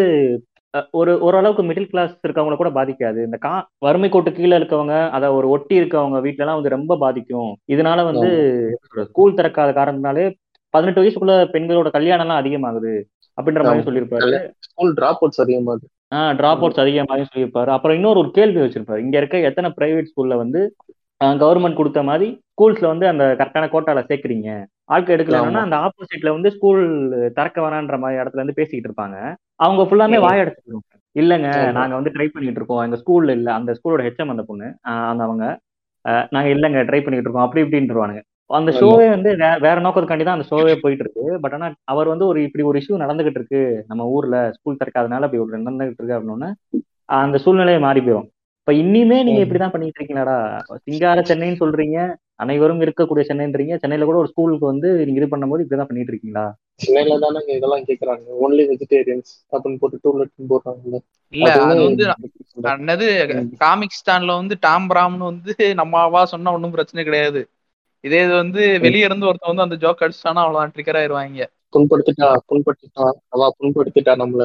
ஒரு 0.91 1.19
ஓரளவுக்கு 1.19 1.63
மிடில் 1.63 1.89
கிளாஸ் 1.89 2.19
இருக்கவங்கள 2.27 2.55
கூட 2.55 2.69
பாதிக்காது. 2.69 3.23
இந்த 3.23 3.37
கா 3.37 3.69
வறுமை 3.77 4.09
கோட்டு 4.09 4.31
கீழே 4.31 4.57
இருக்கவங்க 4.57 5.09
அதை 5.09 5.29
ஒரு 5.29 5.49
ஒட்டி 5.49 5.79
இருக்கவங்க 5.79 6.21
வீட்ல 6.21 6.43
எல்லாம் 6.43 6.53
வந்து 6.53 6.69
ரொம்ப 6.69 6.97
பாதிக்கும். 6.97 7.57
இதனால 7.71 8.03
வந்து 8.03 8.79
ஸ்கூல் 9.03 9.33
திறக்காத 9.33 9.73
காரணத்தினாலே 9.73 10.33
பதினெட்டு 10.69 11.01
வயசுக்குள்ள 11.01 11.29
பெண்களோட 11.29 11.89
கல்யாணம் 11.89 12.29
எல்லாம் 12.29 12.45
அதிகமாகுது 12.45 13.01
அப்படின்ற 13.41 13.63
மாதிரி. 13.63 13.91
சொல்லியிருப்பாரு. 13.91 14.51
ஸ்கூல் 14.59 14.93
டிராப் 14.93 15.23
அவுட்ஸ் 15.23 15.41
அதிகமாகுது. 15.41 15.93
ஆஹ் 16.15 16.35
டிராப் 16.35 16.65
அவுட்ஸ் 16.65 16.79
அதிகமாக 16.79 17.25
சொல்லியிருப்பாரு. 17.35 17.69
அப்புறம் 17.69 17.97
இன்னொரு 17.97 18.19
ஒரு 18.19 18.31
கேள்வி 18.31 18.59
வச்சிருப்பாரு. 18.59 18.97
இங்க 18.97 19.17
இருக்க 19.17 19.37
எத்தனை 19.37 19.73
பிரைவேட் 19.81 20.05
ஸ்கூல்ல 20.15 20.35
வந்து 20.35 20.75
கவர்மெண்ட் 21.41 21.79
கொடுத்த 21.79 21.99
மாதிரி 22.03 22.27
ஸ்கூல்ஸ்ல 22.51 22.87
வந்து 22.91 23.05
அந்த 23.11 23.23
கரெக்டான 23.39 23.69
கோட்டால 23.71 24.01
சேர்க்குறீங்க. 24.09 24.49
ஆட்கள் 24.93 25.15
எடுக்கலன்னா 25.15 25.61
அந்த 25.65 25.77
ஆப்போசிட்ல 25.85 26.35
வந்து 26.35 26.49
ஸ்கூல் 26.55 26.81
திறக்க 27.37 27.57
வேணான்ற 27.61 27.97
மாதிரி 27.99 28.19
இடத்துல 28.21 28.41
இருந்து 28.41 28.59
பேசிக்கிட்டு 28.59 28.89
இருப்பாங்க. 28.89 29.17
அவங்க 29.65 29.83
ஃபுல்லாமே. 29.83 30.19
வாய் 30.25 30.41
அடைச்சிருவாங்க 30.43 30.91
இல்லங்க. 31.15 31.49
நாங்க 31.77 31.93
வந்து 31.97 32.13
ட்ரை 32.15 32.27
பண்ணிட்டு 32.27 32.59
இருக்கோம். 32.61 32.83
எங்க 32.85 32.97
ஸ்கூல்ல 33.01 33.35
இல்ல. 33.39 33.49
அந்த 33.59 33.71
ஸ்கூலோட 33.77 34.03
ஹெச்எம் 34.07 34.33
அந்த 34.33 34.43
பொண்ணு. 34.49 34.67
அந்த 35.11 35.23
அவங்க. 35.27 35.45
நாங்க 36.33 36.47
இல்லங்க 36.55 36.79
ட்ரை 36.89 36.99
பண்ணிட்டு 37.03 37.27
இருக்கோம். 37.27 37.45
அப்படி 37.45 37.63
இப்படின்ட்டுருவானுங்க 37.65 38.21
அந்த. 38.49 38.71
ஷோவே 38.79 39.05
வந்து 39.13 39.29
வேற 39.65 39.75
நோக்கத்துக்காண்டி 39.85 40.25
தான் 40.27 40.37
அந்த 40.37 40.47
ஷோவே 40.51 40.73
போயிட்டு 40.83 41.03
இருக்கு 41.05 41.39
பட் 41.43 41.55
ஆனா 41.57 41.67
அவர் 41.93 42.11
வந்து 42.13 42.25
ஒரு 42.31 42.39
இப்படி 42.47 42.65
ஒரு 42.71 42.79
இஷ்யூ 42.81 43.01
நடந்துகிட்டு 43.03 43.39
இருக்கு. 43.41 43.61
நம்ம 43.87 44.07
ஊர்ல 44.15 44.37
ஸ்கூல் 44.57 44.79
திறக்காதனால 44.81 45.27
இப்படி 45.29 45.43
ஒரு 45.45 45.61
நடந்துகிட்டு 45.61 46.01
இருக்கு 46.01 46.17
அப்படின்னா 46.19 46.51
அந்த 47.19 47.37
சூழ்நிலையை 47.37 47.81
மாறி 47.81 47.99
போயிடும் 47.99 48.29
இப்ப 48.67 48.73
இன்னிமே 48.75 49.17
நீங்க. 49.23 49.41
இப்படிதான் 49.41 49.71
பண்ணிட்டு 49.71 49.99
இருக்கீங்களாடா? 49.99 50.37
சிங்கார 50.85 51.19
சென்னைன்னு 51.21 51.59
சொல்றீங்க. 51.59 51.97
அனைவரும் 52.35 52.81
இருக்கக்கூடிய 52.81 53.23
சென்னைன்றீங்க. 53.27 53.73
சென்னையில 53.75 54.05
கூட 54.05 54.17
ஒரு 54.17 54.27
ஸ்கூலுக்கு 54.27 54.65
வந்து 54.65 54.89
நீங்க 55.05 55.19
இது 55.21 55.33
பண்ணும்போது 55.33 55.63
இப்படிதான் 55.63 55.89
பண்ணிட்டு 55.89 56.11
இருக்கீங்களா? 56.11 56.45
சென்னையில 56.75 57.17
தானங்க 57.19 57.51
இதெல்லாம் 57.55 57.85
கேக்குறாங்க. 57.85 58.25
ஒன்லி 58.45 58.63
வெஜிடேரியன்ஸ் 58.71 59.31
அப்படின்னு 59.51 59.77
போட்டு 59.77 59.99
டூ 60.01 60.13
லெட் 60.17 60.49
போடுறாங்கல்ல. 60.49 60.99
இல்ல 61.33 61.49
அது 61.59 61.81
வந்து 61.83 62.05
என்னது. 62.73 63.07
காமிக் 63.57 63.97
ஸ்டான்ல 63.99 64.35
வந்து 64.35 64.57
டாம் 64.59 64.89
பிராம்னு 64.89 65.29
வந்து 65.31 65.53
நம்ம 65.75 65.99
அவா 65.99 66.25
சொன்னா 66.25 66.51
ஒன்றும் 66.51 66.71
பிரச்சனை 66.71 67.03
கிடையாது. 67.03 67.41
இதே 68.03 68.23
இது 68.23 68.33
வந்து 68.33 68.61
வெளிய 68.79 69.05
இருந்து 69.05 69.27
ஒருத்தன் 69.27 69.51
வந்து 69.51 69.65
அந்த 69.67 69.77
ஜோக் 69.77 70.03
அடிச்சிட்டானா 70.03 70.43
அவ்வளவுதான் 70.43 70.73
ட்ரிகர் 70.75 70.99
ஆயிருவாங்க. 70.99 71.45
புண்படுத்திட்டா 71.73 72.27
புண்படுத்திட்டா. 72.49 73.05
அவ 73.29 73.49
புண்படுத்திட்டா 73.59 74.13
நம்மள. 74.15 74.43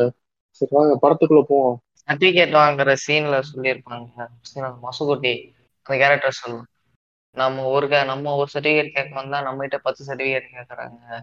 சரி 0.61 0.71
வாங்க 0.71 0.95
படத்துக்குள்ள 1.03 1.43
போவோம். 1.43 1.77
சர்டிபிகேட் 2.11 2.57
வாங்குற 2.57 2.97
சீன்ல 3.09 3.43
சொல்லியிருப்பாங்க. 3.55 4.27
மசுகுட்டி 4.55 5.35
அந்த 5.83 6.05
கேரக்டர் 6.05 6.31
சொல்லும் 6.31 6.67
நம்ம 7.37 7.63
ஒரு 7.63 7.89
க- 7.89 8.05
நம்ம 8.05 8.35
ஒரு 8.35 8.49
சர்டிபிகேட் 8.55 8.93
கேட்க 8.93 9.15
வந்தா 9.15 9.41
நம்ம 9.41 9.61
கிட்ட 9.61 9.79
பத்து 9.79 10.05
சர்டிபிகேட் 10.05 10.49
கேக்குறாங்க. 10.55 11.21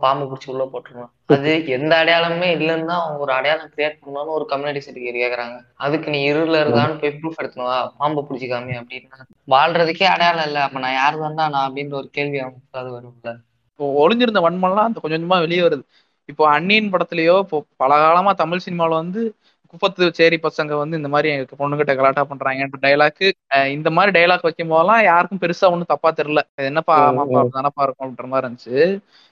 பாம்பு 0.00 0.24
பிடிச்சி 0.24 0.50
உள்ள 0.50 0.68
போட்டுருவோம் 0.72 1.10
அது 1.26 1.66
எந்த 1.66 1.96
அடையாளமே 1.96 2.56
இல்லைன்னு 2.56 2.84
தான் 2.84 3.00
அவங்க 3.00 3.20
ஒரு 3.20 3.32
அடையாளம் 3.32 3.70
கிரியேட் 3.76 3.98
பண்ணணும்னு 4.04 4.26
ஒரு 4.26 4.46
கம்யூனிட்டி 4.46 4.90
சர்டிஃபிகேட் 4.90 5.22
கேக்குறாங்க. 5.22 5.60
அதுக்கு 5.74 6.10
நீ 6.10 6.32
இருள 6.32 6.62
இருந்தான்னு 6.62 7.00
போய் 7.00 7.18
ப்ரூஃப் 7.22 7.42
எடுத்துனவா 7.42 7.88
பாம்பு 7.98 8.26
பிடிச்சிக்காமி 8.30 8.74
அப்படின்னா. 8.76 9.20
வாழ்றதுக்கே 9.48 10.04
அடையாளம் 10.04 10.44
இல்லை. 10.44 10.62
அப்ப 10.62 10.78
நான் 10.78 10.92
யார் 10.92 11.18
தான்டா 11.18 11.48
நான் 11.48 11.72
அப்படின்ற 11.72 11.94
ஒரு 11.94 12.08
கேள்வி 12.12 12.38
அவனுக்கு 12.38 12.78
அது 12.78 13.00
வரும்ல. 13.00 13.36
இப்போ 13.72 14.08
ஒளிஞ்சிருந்த 14.08 14.40
வன்மம்லாம் 14.40 14.88
அந்த 14.88 15.00
கொஞ்சம் 15.00 15.22
கொஞ்சமா 15.22 15.38
வெளியே 15.38 15.60
வருது. 15.60 15.82
இப்போ 16.24 16.48
அன்னியின் 16.48 16.92
படத்துலயோ 16.92 17.38
இப்போ 17.38 17.64
பல 17.76 17.94
காலமா 17.94 18.32
தமிழ் 18.32 18.58
சினிமாவில் 18.58 18.94
வந்து 18.94 19.34
குப்பத்து 19.76 20.04
சேரி 20.12 20.36
பசங்க 20.42 20.72
வந்து 20.76 20.96
இந்த 20.96 21.08
மாதிரி 21.08 21.28
எங்க 21.32 21.56
பொண்ணுகிட்ட 21.60 21.92
கலாட்டா 21.96 22.22
பண்றாங்கன்ற 22.30 22.78
டைலாக்கு 22.84 23.26
இந்த 23.70 23.88
மாதிரி 23.90 24.12
டைலாக் 24.16 24.46
வைக்கும் 24.48 24.68
போதெல்லாம் 24.68 25.02
யாருக்கும் 25.04 25.42
பெருசா 25.42 25.70
ஒண்ணும் 25.72 25.92
தப்பா 25.92 26.10
தெரியல. 26.12 26.42
என்னப்பா 26.64 26.96
ஆமாப்பா. 27.02 27.42
தானப்பா 27.56 27.82
இருக்கும் 27.82 28.06
அப்படின்ற 28.06 28.26
மாதிரி 28.26 28.46
இருந்துச்சு. 28.46 28.76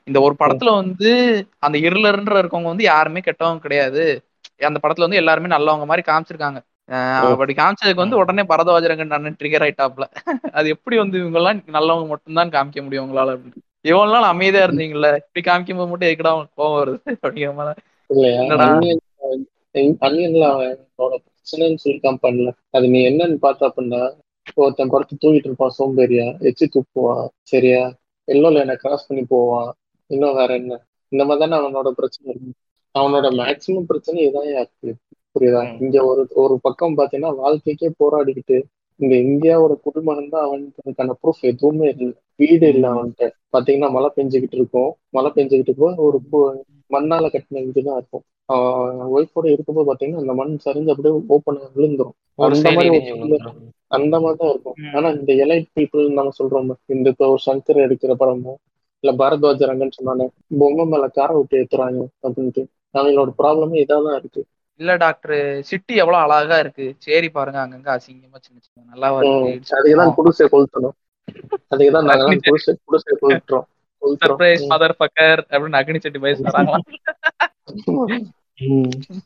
இந்த 0.08 0.18
ஒரு 0.20 0.34
படத்துல 0.38 0.70
வந்து 0.74 1.10
அந்த 1.58 1.76
இருளர்ன்ற 1.78 2.36
இருக்கவங்க 2.42 2.72
வந்து 2.72 2.84
யாருமே 2.84 3.20
கெட்டவங்க 3.20 3.58
கிடையாது. 3.58 4.04
அந்த 4.60 4.78
படத்துல 4.82 5.06
வந்து 5.06 5.16
எல்லாருமே 5.16 5.48
நல்லவங்க 5.48 5.86
மாதிரி 5.86 6.04
காமிச்சிருக்காங்க. 6.10 6.60
அப்படி 7.28 7.52
காமிச்சதுக்கு 7.54 8.04
வந்து 8.04 8.16
உடனே 8.16 8.42
பரதவாஜரங்கன் 8.42 9.14
அண்ணன் 9.16 9.38
ட்ரிகர் 9.40 9.64
ஆயிட்டாப்ல 9.66 10.06
அது 10.52 10.66
எப்படி 10.68 10.96
வந்து 10.96 11.16
இவங்க 11.18 11.38
எல்லாம் 11.38 11.62
நல்லவங்க 11.76 12.06
மட்டும்தான் 12.06 12.52
காமிக்க 12.52 12.82
முடியும் 12.82 13.06
உங்களால 13.06 13.34
அப்படின்னு. 13.36 13.62
இவ்வளவு 13.84 14.14
நாள் 14.14 14.30
அமைதியா 14.30 14.66
இருந்தீங்கல்ல 14.66 15.08
இப்படி 15.20 15.42
காமிக்கும் 15.44 15.76
போது 15.76 15.90
மட்டும் 15.90 16.08
எதுக்குடா 16.08 16.34
உங்களுக்கு 16.34 16.60
கோவம் 16.60 16.78
வருது 16.78 16.98
அப்படிங்கிற 17.22 17.54
மாதிரி. 17.54 17.82
அன்னியன்ல 19.74 20.44
அவனோட 20.52 21.14
பிரச்சனைன்னு 21.26 21.74
சொல்லி 21.74 21.98
காமிப்பான்ல 21.98 22.50
அது 22.70 22.88
நீ 22.88 23.08
என்னன்னு 23.08 23.34
பார்த்த 23.34 23.68
அப்படின்னா 23.68 24.02
ஒருத்தன் 24.56 24.88
படுத்து 24.88 25.14
தூங்கிட்டு 25.22 25.48
இருப்பான் 25.48 25.74
சோம்பேறியா? 25.78 26.26
எச்சி 26.38 26.66
துப்புவான் 26.66 27.28
சரியா? 27.42 27.82
எல்லோ 28.28 28.48
லைனை 28.56 28.74
கிராஸ் 28.74 29.06
பண்ணி 29.06 29.24
போவான். 29.24 29.70
இன்னும் 30.06 30.34
வேற 30.34 30.54
என்ன? 30.54 30.86
இந்த 31.08 31.24
மாதிரி 31.24 31.50
தானே 31.50 31.56
அவனோட 31.62 31.88
பிரச்சனை 31.90 32.26
இருக்கு. 32.30 32.52
அவனோட 32.94 33.26
மேக்சிமம் 33.40 33.86
பிரச்சனை 33.86 34.18
இதான் 34.28 34.48
இருக்கு. 34.48 34.94
புரியுதா. 35.36 35.80
இங்க 35.80 36.04
ஒரு 36.04 36.28
ஒரு 36.34 36.58
பக்கம் 36.62 36.96
பாத்தீங்கன்னா 36.96 37.32
வாழ்க்கைக்கே 37.36 37.90
போராடிக்கிட்டு 38.02 38.62
இந்த 38.96 39.14
இந்தியாவோட 39.16 39.80
குடிமகன் 39.80 40.28
தான் 40.28 40.44
அவனுக்கான 40.44 41.16
ப்ரூஃப் 41.22 41.40
எதுவுமே 41.40 41.88
இல்லை. 41.88 42.12
வீடு 42.36 42.68
இல்லை 42.68 42.90
அவன்கிட்ட. 42.90 43.28
பாத்தீங்கன்னா 43.56 43.90
மழை 43.90 44.10
பெஞ்சுக்கிட்டு 44.16 44.58
இருக்கும். 44.60 44.96
மழை 45.10 45.30
பெஞ்சுக்கிட்டு 45.34 45.72
இருக்கும். 45.72 45.96
ஒரு 45.96 46.20
மண்ணால 46.90 47.28
கட்டின 47.32 47.62
வீடு 47.66 47.82
தான் 47.82 47.98
இருக்கும் 48.00 48.24
ஒய்ஃபோட 49.14 49.46
இருக்கும்போது 49.52 49.88
பாத்தீங்கன்னா 49.88 50.22
அந்த 50.24 50.34
மண் 50.34 50.52
சரிஞ்சு 50.64 50.92
அப்படியே 50.92 51.14
ஓப்பன் 51.28 51.60
விழுந்துரும். 51.76 52.16
அந்த 52.48 52.70
மாதிரி 52.76 52.90
அந்த 53.96 54.12
தான் 54.32 54.50
இருக்கும். 54.50 54.76
ஆனா 54.96 55.08
இந்த 55.18 55.32
எலைட் 55.44 55.68
பீப்புள் 55.76 56.04
நம்ம 56.18 56.34
சொல்றோம். 56.38 56.70
இந்த 56.94 57.08
இப்போ 57.10 57.26
ஒரு 57.34 57.42
சங்கர் 57.46 57.84
எடுக்கிற 57.86 58.14
படமோ 58.22 58.54
இல்ல 59.04 59.12
பாரத்வாஜ 59.20 59.66
ரங்கன் 59.70 59.96
சொன்னானே 59.96 60.26
பொம்மை 60.60 60.84
மேல 60.84 61.06
காரை 61.16 61.34
விட்டு 61.36 61.58
ஏத்துறாங்க 61.60 62.02
அப்படின்ட்டு. 62.26 62.62
அவங்களோட 62.94 63.30
ப்ராப்ளமே 63.40 63.76
இதாதான் 63.84 64.18
இருக்கு. 64.20 64.42
இல்ல 64.80 64.92
டாக்டர் 64.96 65.36
சிட்டி 65.62 65.94
எவ்வளவு 66.02 66.22
அழகா 66.26 66.56
இருக்கு. 66.58 66.86
சரி 66.98 67.28
பாருங்க 67.28 67.58
அங்கங்க 67.64 67.90
அசிங்கமா 67.96 68.38
சின்ன 68.46 68.58
சின்ன 68.60 69.50
இடிச்சு 69.50 69.74
அதுக்குதான் 69.76 70.14
குடிசை 70.18 70.46
கொளுத்தணும். 70.46 70.96
அதுக்குதான் 71.72 72.08
நாங்கெல்லாம் 72.08 72.44
குடிசை 72.48 72.72
குடிசை 72.86 73.14
கொளுத்துறோம். 73.22 73.66
சர்ப்ரைஸ் 74.22 74.64
மதர் 74.72 75.00
பக்கர் 75.02 75.40
அப்படின்னு 75.50 75.78
அக்னி 75.80 76.00
சட்டி 76.04 76.20
பயசு 76.24 76.46
வராங்களாம் 76.48 76.86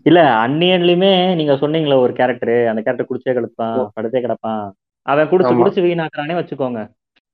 இல்ல 0.09 0.21
அந்நியன்லயுமே 0.45 1.13
நீங்க 1.35 1.55
சொன்னீங்களே 1.63 1.97
ஒரு 2.05 2.13
கேரக்டர் 2.13 2.55
அந்த 2.71 2.81
கேரக்டர் 2.83 3.11
குடிச்சே 3.11 3.35
கிடப்பான் 3.39 3.79
படுத்தே 3.97 4.21
கிடப்பான். 4.27 4.63
அவன் 5.07 5.31
குடிச்சு. 5.31 5.53
குடிச்சு 5.61 5.81
வீணாக்குறானே 5.87 6.37
வச்சுக்கோங்க. 6.39 6.81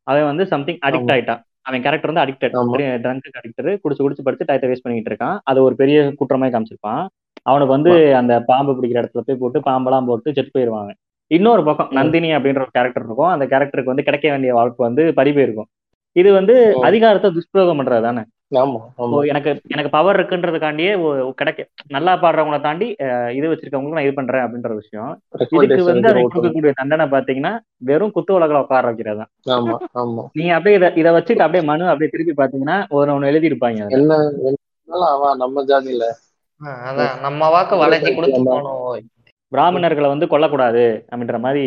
அவன் 0.07 0.29
வந்து 0.31 0.45
சம்திங் 0.47 0.81
அடிக்ட். 0.87 1.13
ஆயிட்டான். 1.15 1.43
அவன் 1.69 1.85
கேரக்டர் 1.85 2.11
வந்து 2.13 2.25
அடிக்டட். 2.25 2.55
ட்ரங்க் 3.05 3.39
அடிக்டர் 3.41 3.71
குடிச்சு 3.85 4.03
குடிச்சு 4.05 4.27
படிச்சு 4.27 4.49
டயத்தை 4.49 4.69
வேஸ்ட் 4.71 4.87
பண்ணிட்டு 4.87 5.11
இருக்கான். 5.13 5.39
அது 5.51 5.59
ஒரு 5.63 5.75
பெரிய 5.83 5.99
குற்றமாய் 6.21 6.53
காமிச்சிருப்பான். 6.55 7.05
அவனுக்கு 7.43 7.75
வந்து 7.77 7.93
அந்த 8.21 8.33
பாம்பு 8.51 8.73
பிடிக்கிற 8.77 9.01
இடத்துல 9.03 9.23
போய் 9.29 9.41
போட்டு 9.41 9.61
பாம்பெல்லாம் 9.69 10.09
போட்டு 10.11 10.35
செத்து 10.37 10.55
போயிருவாங்க 10.57 10.93
இன்னொரு 11.31 11.63
பக்கம். 11.65 11.91
நந்தினி 11.99 12.31
அப்படின்ற 12.37 12.63
ஒரு 12.65 12.75
கேரக்டர் 12.77 13.05
இருக்கும். 13.07 13.33
அந்த 13.35 13.45
கேரக்டருக்கு 13.53 13.93
வந்து 13.93 14.07
கிடைக்க 14.09 14.27
வேண்டிய 14.31 14.53
வாழ்க்கை 14.55 14.83
வந்து 14.87 15.03
பறி 15.19 15.33
போயிருக்கும். 15.33 15.69
இது 16.17 16.29
வந்து. 16.37 16.55
அதிகாரத்தை 16.89 17.29
துஷ்பிரயோகம் 17.37 17.81
பண்றது 17.81 18.07
தானே? 18.07 18.23
எனக்கு 19.31 19.51
எனக்கு 19.75 19.91
பவர் 19.95 20.17
இருக்குன்றதுக்காண்டியே 20.19 20.91
கிடைக்க 21.39 21.61
நல்லா 21.95 22.13
பாடுறவங்கள 22.23 22.59
தாண்டி 22.67 22.87
இது 23.39 23.47
வச்சிருக்கவங்களுக்கு 23.51 23.99
நான் 23.99 24.07
இது 24.07 24.15
பண்றேன் 24.19 24.45
அப்படின்ற 24.45 24.73
விஷயம். 24.81 25.11
இதுக்கு 25.59 25.89
வந்து 25.89 26.11
அதை 26.11 26.23
கொடுக்கக்கூடிய 26.25 26.73
தண்டனை 26.81 27.07
பாத்தீங்கன்னா 27.15 27.53
வெறும் 27.91 28.15
குத்து 28.17 28.37
உலகில் 28.39 28.63
உட்கார 28.63 28.85
வைக்கிறது 28.91 29.21
தான். 29.23 29.31
ஆமா 29.57 29.77
ஆமா. 30.03 30.25
நீங்க 30.39 30.53
அப்படியே 30.59 30.79
இதை 30.81 30.91
இதை 31.03 31.13
வச்சுட்டு 31.17 31.47
அப்படியே 31.47 31.65
மனு 31.71 31.91
அப்படியே 31.93 32.13
திருப்பி 32.15 32.35
பாத்தீங்கன்னா 32.43 32.79
ஒரு 32.99 33.15
ஒன்று 33.17 33.31
எழுதியிருப்பாங்க 33.33 33.83
அதுல. 33.87 34.21
என்ன 34.49 35.33
நம்ம 35.43 35.65
ஜாதியில. 35.73 36.07
நம்ம 37.27 37.49
வாக்கு 37.55 37.77
வளைஞ்சி 37.83 38.13
கொடுத்து 38.13 38.41
பிராமணர்களை 39.55 40.09
வந்து 40.13 40.27
கொல்லக்கூடாது 40.31 40.83
அப்படின்ற 41.11 41.39
மாதிரி 41.45 41.65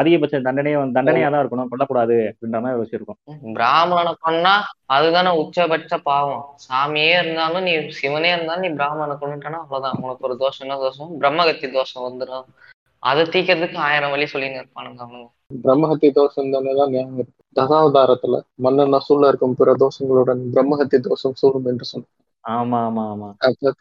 அதிகபட்ச 0.00 0.40
தண்டனையே 0.46 0.76
வந்து 0.80 0.96
தண்டனையா 0.98 1.28
தான் 1.32 1.42
இருக்கணும். 1.42 1.70
கொல்லக்கூடாது 1.72 2.16
அப்படின்ற 2.30 2.58
மாதிரி 2.64 2.80
வச்சிருக்கோம் 2.80 3.18
பிராமணனை 3.58 4.12
கொன்னா 4.26 4.54
அதுதானே 4.96 5.30
உச்சபட்ச 5.42 5.92
பாவம். 6.08 6.44
சாமியே 6.66 7.14
இருந்தாலும் 7.22 7.66
நீ 7.68 7.72
சிவனே 8.00 8.32
இருந்தாலும் 8.34 8.66
நீ 8.66 8.72
பிராமணனை 8.78 9.16
கொண்டுட்டானா 9.22 9.60
அவ்வளவுதான். 9.64 9.98
உனக்கு 10.04 10.26
ஒரு 10.28 10.36
தோஷம் 10.42 10.66
என்ன 10.66 10.78
தோஷம்? 10.84 11.10
பிரம்மகத்தி 11.22 11.68
தோஷம் 11.78 12.06
வந்துடும் 12.08 12.46
அதை 13.02 13.22
தீக்கிறதுக்கு 13.34 13.78
ஆயிரம் 13.86 14.12
வழி 14.14 14.26
சொல்லின்னு 14.32 14.60
இருப்பானுங்க 14.60 15.02
அவனுங்க 15.04 15.28
பிரம்மஹத்தி 15.64 16.08
தோஷம் 16.18 16.52
தானே 16.54 16.72
தான் 16.80 16.92
ஞாபகம் 16.94 17.20
இருக்கு. 17.20 17.36
தசாவதாரத்துல 17.56 18.34
மன்னன் 18.64 18.92
நசூல்ல 18.94 19.30
இருக்கும் 19.30 19.56
பிற 19.60 19.70
தோஷங்களுடன் 19.82 20.42
பிரம்மஹத்தி 20.54 20.98
தோஷம் 21.08 21.38
சூடும் 21.40 21.68
என்று 21.72 21.86
சொன்னார் 21.92 22.16
ஆமா 22.44 22.78
ஆமா 22.88 23.02
ஆமா. 23.12 23.28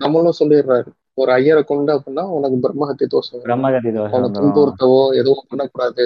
தமிழும் 0.03 0.39
சொல்லிடுறாரு. 0.39 0.89
ஒரு 1.19 1.31
ஐயரை 1.33 1.61
கொண்டு 1.65 1.91
அப்படின்னா 1.95 2.23
உனக்கு 2.35 2.57
பிரம்மஹத்தி 2.63 3.07
தோஷம். 3.09 3.43
பிரம்மகதி 3.45 3.91
தோஷம் 3.93 4.33
துன்புறுத்தவோ 4.37 5.01
எதுவும் 5.19 5.49
பண்ணக்கூடாது. 5.49 6.05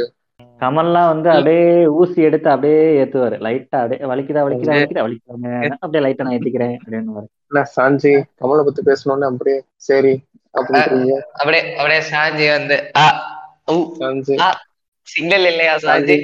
கமல்லாம் 0.61 1.09
வந்து 1.09 1.29
அப்படியே 1.31 1.65
ஊசி 1.97 2.19
எடுத்து 2.27 2.47
அப்படியே 2.51 2.79
ஏத்துவாரு. 3.01 3.37
லைட்டா 3.45 3.79
அப்படியே 3.83 4.09
வலிக்குதா 4.11 4.43
வலிக்குதா 4.45 4.75
வலிக்குதா 4.75 5.03
வலிக்குதாங்க 5.05 5.47
அப்படியே 5.77 6.03
லைட்டா 6.05 6.25
நான் 6.25 6.37
ஏத்திக்கிறேன் 6.37 6.77
அப்படின்னு 6.77 7.25
என்ன 7.47 7.63
சாஞ்சி 7.73 8.11
கமலை 8.39 8.63
பத்தி 8.65 8.81
பேசணும்னு 8.87 9.29
அப்படியே 9.29 9.57
சரி 9.87 10.13
அப்படின்றீங்க. 10.55 11.13
அப்படியே 11.39 11.61
அப்படியே 11.73 12.01
சாஞ்சி 12.11 12.45
வந்து 12.49 12.77
சாஞ்சி. 13.99 14.35
ஆ 14.39 14.47
சிக்னல் 15.07 15.47
இல்லையா 15.51 15.73
சாஞ்சி? 15.85 16.17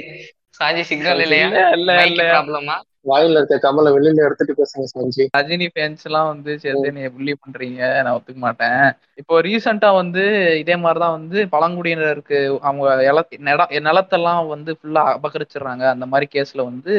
சாஞ்சி. 0.58 0.82
சிக்னல் 0.90 1.22
இல்லையா? 1.26 1.48
இல்ல 1.48 1.58
இல்ல 1.78 1.90
இல்ல 2.08 2.22
ப்ராப்ளமா 2.30 2.76
வாயில 3.04 3.36
இருக்க 3.36 3.58
கமலை 3.62 3.90
வெளியில 3.96 4.24
எடுத்துட்டு 4.24 4.54
பேசுங்க 4.54 4.86
சாஞ்சி. 4.92 5.24
ரஜினி 5.36 5.68
ஃபேன்ஸ் 5.74 6.04
எல்லாம் 6.04 6.28
வந்து 6.28 6.58
சேர்த்து 6.58 6.92
நீ 6.92 7.02
புள்ளி 7.08 7.36
பண்றீங்க 7.36 8.02
நான் 8.02 8.16
ஒத்துக்க 8.16 8.36
மாட்டேன். 8.38 8.82
இப்போ 9.14 9.42
ரீசெண்டா 9.42 9.94
வந்து 9.94 10.22
இதே 10.58 10.76
மாதிரிதான் 10.76 11.16
வந்து 11.18 11.38
பழங்குடியினருக்கு 11.54 12.38
அவங்க 12.60 12.86
நிலத்தெல்லாம் 13.88 14.48
வந்து 14.48 14.76
ஃபுல்லா 14.78 15.04
அபகரிச்சிடுறாங்க. 15.16 15.84
அந்த 15.94 16.06
மாதிரி 16.06 16.28
கேஸ்ல 16.34 16.64
வந்து 16.64 16.94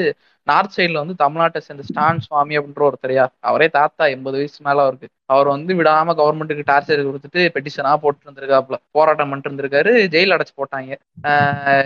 நார்த் 0.48 0.76
சைடில் 0.76 1.02
வந்து 1.02 1.16
தமிழ்நாட்டை 1.20 1.60
சேர்ந்த 1.60 1.84
ஸ்டான் 1.84 2.20
சுவாமி 2.20 2.58
அப்படின்ற 2.58 2.84
ஒருத்தரையா 2.90 3.26
அவரே 3.42 3.68
தாத்தா 3.76 4.04
எண்பது 4.08 4.38
வயசு 4.38 4.60
மேல 4.60 4.84
அவருக்கு. 4.86 5.08
அவர் 5.26 5.48
வந்து 5.48 5.74
விடாம 5.80 6.14
கவர்மெண்ட்டுக்கு 6.20 6.64
டார்ச்சர் 6.70 7.04
கொடுத்துட்டு 7.08 7.42
பெட்டிஷனா 7.56 7.92
போட்டு 8.04 8.24
இருந்திருக்காப்ல 8.26 8.78
போராட்டம் 8.92 9.30
பண்ணிட்டு 9.30 9.50
இருந்திருக்காரு. 9.50 9.92
ஜெயில் 10.16 10.36
அடைச்சு 10.38 10.54
போட்டாங்க. 10.62 10.92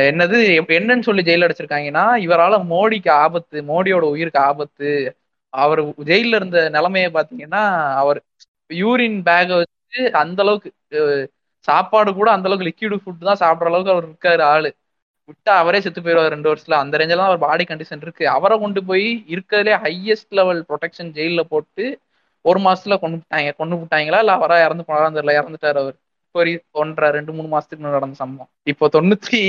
என்னது 0.10 0.38
என்னன்னு 0.78 1.08
சொல்லி 1.10 1.24
ஜெயில் 1.30 1.46
அடைச்சிருக்காங்கன்னா 1.48 2.06
இவரால 2.26 2.58
மோடிக்கு 2.74 3.12
ஆபத்து 3.24 3.58
மோடியோட 3.72 4.06
உயிருக்கு 4.14 4.42
ஆபத்து. 4.50 4.90
அவர் 5.54 5.82
ஜெயில 6.10 6.38
இருந்த 6.40 6.60
நிலைமையை 6.70 7.10
பாத்தீங்கன்னா 7.18 7.64
அவர் 8.02 8.20
யூரின் 8.70 9.20
பேக 9.28 9.48
வச்சு 9.62 9.72
அந்த 10.22 10.40
அளவுக்கு 10.46 10.70
சாப்பாடு 11.68 12.10
கூட 12.14 12.28
அந்த 12.32 12.48
அளவுக்கு 12.50 12.70
லிக்விட் 12.70 13.04
ஃபுட் 13.04 13.28
தான் 13.30 13.42
சாப்பிட்ற 13.44 13.70
அளவுக்கு 13.72 13.94
அவர் 13.96 14.08
இருக்காரு 14.10 14.44
ஆளு. 14.54 14.70
விட்டா 15.30 15.54
அவரே 15.56 15.80
செத்து 15.82 16.02
போயிடுவார் 16.02 16.28
ரெண்டு 16.28 16.50
வருஷத்துல. 16.52 16.76
அந்த 16.76 16.98
ரேஞ்செல்லாம் 16.98 17.30
அவர் 17.30 17.38
பாடி 17.40 17.64
கண்டிஷன் 17.64 18.02
இருக்கு. 18.02 18.30
அவரை 18.30 18.60
கொண்டு 18.60 18.84
போய் 18.84 19.08
இருக்கிறதுலே 19.28 19.76
ஹையஸ்ட் 19.86 20.36
லெவல் 20.40 20.66
ப்ரொடெக்ஷன் 20.70 21.12
ஜெயில 21.18 21.40
போட்டு 21.50 21.86
ஒரு 22.46 22.60
மாசத்துல 22.60 22.96
கொண்டு 23.00 23.18
விட்டாங்க. 23.18 23.56
கொண்டு 23.56 23.76
விட்டாங்களா? 23.76 24.20
இல்ல 24.20 24.32
அவரா 24.32 24.58
இறந்து 24.66 24.86
போனாலும் 24.86 25.16
தெரியல. 25.16 25.38
இறந்துட்டாரு 25.40 25.80
அவர். 25.84 25.96
ஒரு 26.36 26.52
ஒன்றரை 26.72 27.10
ரெண்டு 27.10 27.34
மூணு 27.34 27.48
மாசத்துக்கு 27.52 27.86
நடந்த 27.88 28.16
சம்பவம். 28.16 28.50
இப்போ 28.64 28.86
தொண்ணூத்தி 28.94 29.40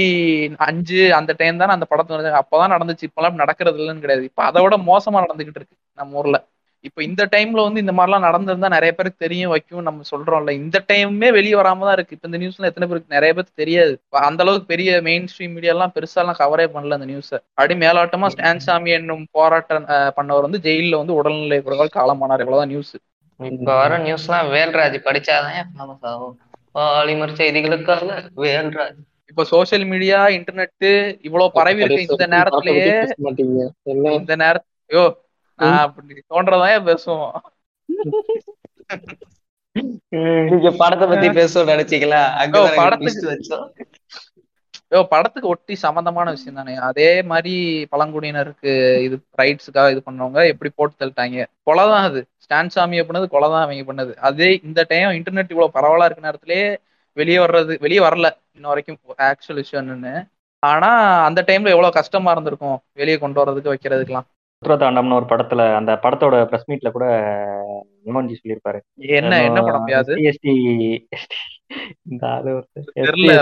அஞ்சு 0.58 1.14
அந்த 1.14 1.34
டைம் 1.36 1.56
தானே 1.56 1.72
அந்த 1.72 1.86
படத்துல 1.90 2.16
நடந்தது 2.16 2.40
அப்பதான் 2.42 2.74
நடந்துச்சு. 2.74 3.06
இப்பெல்லாம் 3.08 3.40
நடக்கிறது 3.42 3.78
இல்லைன்னு 3.78 3.98
கிடையாது. 3.98 4.24
இப்ப 4.24 4.44
அதை 4.44 4.62
விட 4.62 4.76
மோசமா 4.90 5.18
நடந்துகிட்டு 5.24 5.60
இருக்கு 5.60 5.76
நம்ம 5.98 6.18
ஊர்ல. 6.18 6.38
இப்போ 6.88 7.00
இந்த 7.08 7.22
டைம்ல 7.34 7.64
வந்து 7.66 7.82
இந்த 7.84 7.92
மாதிரிலாம் 7.98 8.24
நடந்திருந்தா 8.26 8.68
நிறைய 8.74 8.92
பேருக்கு 8.98 9.24
தெரியும் 9.24 9.52
வைக்கும் 9.54 9.86
நம்ம 9.88 10.04
சொல்றோம்ல. 10.10 10.52
இந்த 10.62 10.76
டைமே 10.90 11.28
வெளியே 11.38 11.56
வராம 11.60 11.86
தான் 11.88 11.96
இருக்கு. 11.98 12.16
இப்ப 12.16 12.28
இந்த 12.30 12.38
நியூஸ்ல 12.42 12.70
எத்தனை 12.70 12.88
பேருக்கு 12.90 13.16
நிறைய 13.16 13.30
பேருக்கு 13.36 13.60
தெரியாது. 13.62 13.94
அந்த 14.28 14.42
அளவுக்கு 14.44 14.70
பெரிய 14.72 15.00
மெயின் 15.08 15.28
ஸ்ட்ரீம் 15.32 15.54
மீடியா 15.56 15.74
எல்லாம் 15.76 15.94
பெருசா 15.96 16.20
எல்லாம் 16.24 16.40
கவரே 16.42 16.66
பண்ணல 16.74 16.98
அந்த 16.98 17.08
நியூஸை 17.12 17.38
அப்படி 17.56 17.76
மேலாட்டமா 17.84 18.30
ஸ்டான்சாமி 18.34 18.92
என்னும் 18.98 19.24
போராட்டம் 19.38 19.88
பண்ணவர் 20.18 20.46
வந்து 20.48 20.62
ஜெயில 20.68 21.00
வந்து 21.02 21.18
உடல்நிலை 21.20 21.58
குறைவால் 21.66 21.96
காலமானார். 21.98 22.44
இவ்வளவுதான் 22.44 22.72
நியூஸ் 22.74 22.94
இப்ப 23.40 23.70
வர 23.82 23.98
நியூஸ்லாம் 24.06 24.46
வேல்ராஜ் 24.54 24.98
படிச்சாதான் 25.08 25.70
ஃபேமஸ் 25.74 26.06
ஆகும். 26.12 26.36
பாலிமர் 26.76 27.38
செய்திகளுக்காக 27.40 28.06
வேல்ராஜ். 28.44 28.98
இப்போ 29.30 29.44
சோஷியல் 29.52 29.84
மீடியா 29.90 30.18
இன்டர்நெட் 30.36 30.86
இவ்வளவு 31.26 31.54
பரவி 31.56 31.82
இருக்கு. 31.84 32.06
இந்த 32.14 32.26
நேரத்திலேயே 32.34 32.94
இந்த 34.18 34.34
நேர 34.42 34.56
ஐயோ 34.90 35.04
அப்படி 35.58 36.22
தோன்றதான் 36.34 36.88
பேசுவோம். 36.90 37.34
நீங்க 40.50 40.70
படத்தை 40.80 41.06
பத்தி 41.08 41.28
பேசணும்னு 41.38 41.72
நினைச்சீங்களா? 41.74 42.20
அங்க 42.42 42.60
படத்துக்கு 42.80 43.32
வச்சோம். 43.32 43.66
ஒட்டி 45.52 45.74
சம்பந்தமான 45.84 46.30
விஷயம் 46.30 46.58
தானே? 46.58 46.74
அதே 46.88 47.08
மாதிரி 47.30 47.52
பழங்குடியினருக்கு 47.92 48.72
இது 49.06 49.16
ரைட்ஸுக்காக 49.40 49.92
இது 49.94 50.02
பண்ணவங்க 50.08 50.40
எப்படி 50.52 50.70
போட்டு 50.76 50.94
தள்ளிட்டாங்க? 51.00 51.46
கொலை 51.62 51.84
தான் 51.92 52.06
அது. 52.10 52.20
ஸ்டான் 52.44 52.72
சாமி 52.74 53.00
பண்ணது 53.08 53.26
கொலை 53.34 53.48
தான் 53.50 53.64
அவங்க 53.64 53.84
பண்ணது. 53.90 54.12
அதே 54.28 54.48
இந்த 54.68 54.80
டைம் 54.92 55.16
இன்டர்நெட் 55.18 55.52
இவ்வளவு 55.54 55.76
பரவலா 55.78 56.06
இருக்க 56.06 56.28
நேரத்திலே 56.28 56.60
வெளியே 57.16 57.38
வர்றது 57.44 57.74
வெளியே 57.84 58.00
வரல 58.06 58.28
இன்ன 58.56 58.68
வரைக்கும் 58.68 58.98
ஆக்சுவல் 59.30 59.62
விஷயம்னு 59.64 60.14
ஆனா 60.62 60.90
அந்த 61.28 61.40
டைம்ல 61.48 61.74
எவ்வளவு 61.74 61.96
கஷ்டமா 61.98 62.30
இருந்திருக்கும் 62.30 62.78
வெளியே 62.92 63.16
கொண்டு 63.18 63.40
வர்றதுக்கு 63.42 63.72
வைக்கிறதுக்கெல்லாம். 63.74 64.28
உத்தரதாண்டம்னு 64.66 65.18
ஒரு 65.18 65.26
படத்துல 65.30 65.64
அந்த 65.78 65.92
படத்தோட 66.04 66.36
பிரஸ் 66.50 66.68
மீட்ல 66.70 66.88
கூட 66.94 67.06
மோகன்ஜி 68.06 68.34
சொல்லியிருப்பாரு. 68.38 68.78
என்ன 69.18 69.38
என்ன 69.46 69.58
படம் 69.66 69.86
யாது 69.92 70.14
எஸ்டி 70.30 70.54
இந்த 72.10 72.24
ஆளு 72.32 72.52
தெரியல 73.00 73.36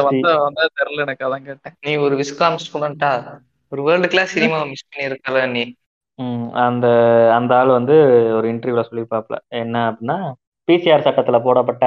தெரியல 0.81 1.05
எனக்கு 1.07 1.27
அதான் 1.29 1.49
கேட்டேன். 1.49 1.77
நீ 1.87 1.95
ஒரு 2.07 2.15
விஸ்காம் 2.21 2.61
ஸ்டூடெண்டா 2.65 3.13
ஒரு 3.73 3.83
வேர்ல்டு 3.89 4.13
கிளாஸ் 4.13 4.35
சினிமா 4.37 4.61
மிஸ் 4.71 4.89
பண்ணிருக்கல 4.93 5.49
நீ. 5.57 5.65
அந்த 6.67 6.87
அந்த 7.37 7.53
ஆள் 7.61 7.77
வந்து 7.79 7.97
ஒரு 8.39 8.47
இன்டர்வியூல 8.53 8.83
சொல்லியிருப்பாப்ல 8.89 9.37
என்ன 9.61 9.77
அப்படின்னா 9.91 10.19
பிசிஆர் 10.69 11.05
சட்டத்துல 11.07 11.39
போடப்பட்ட 11.47 11.87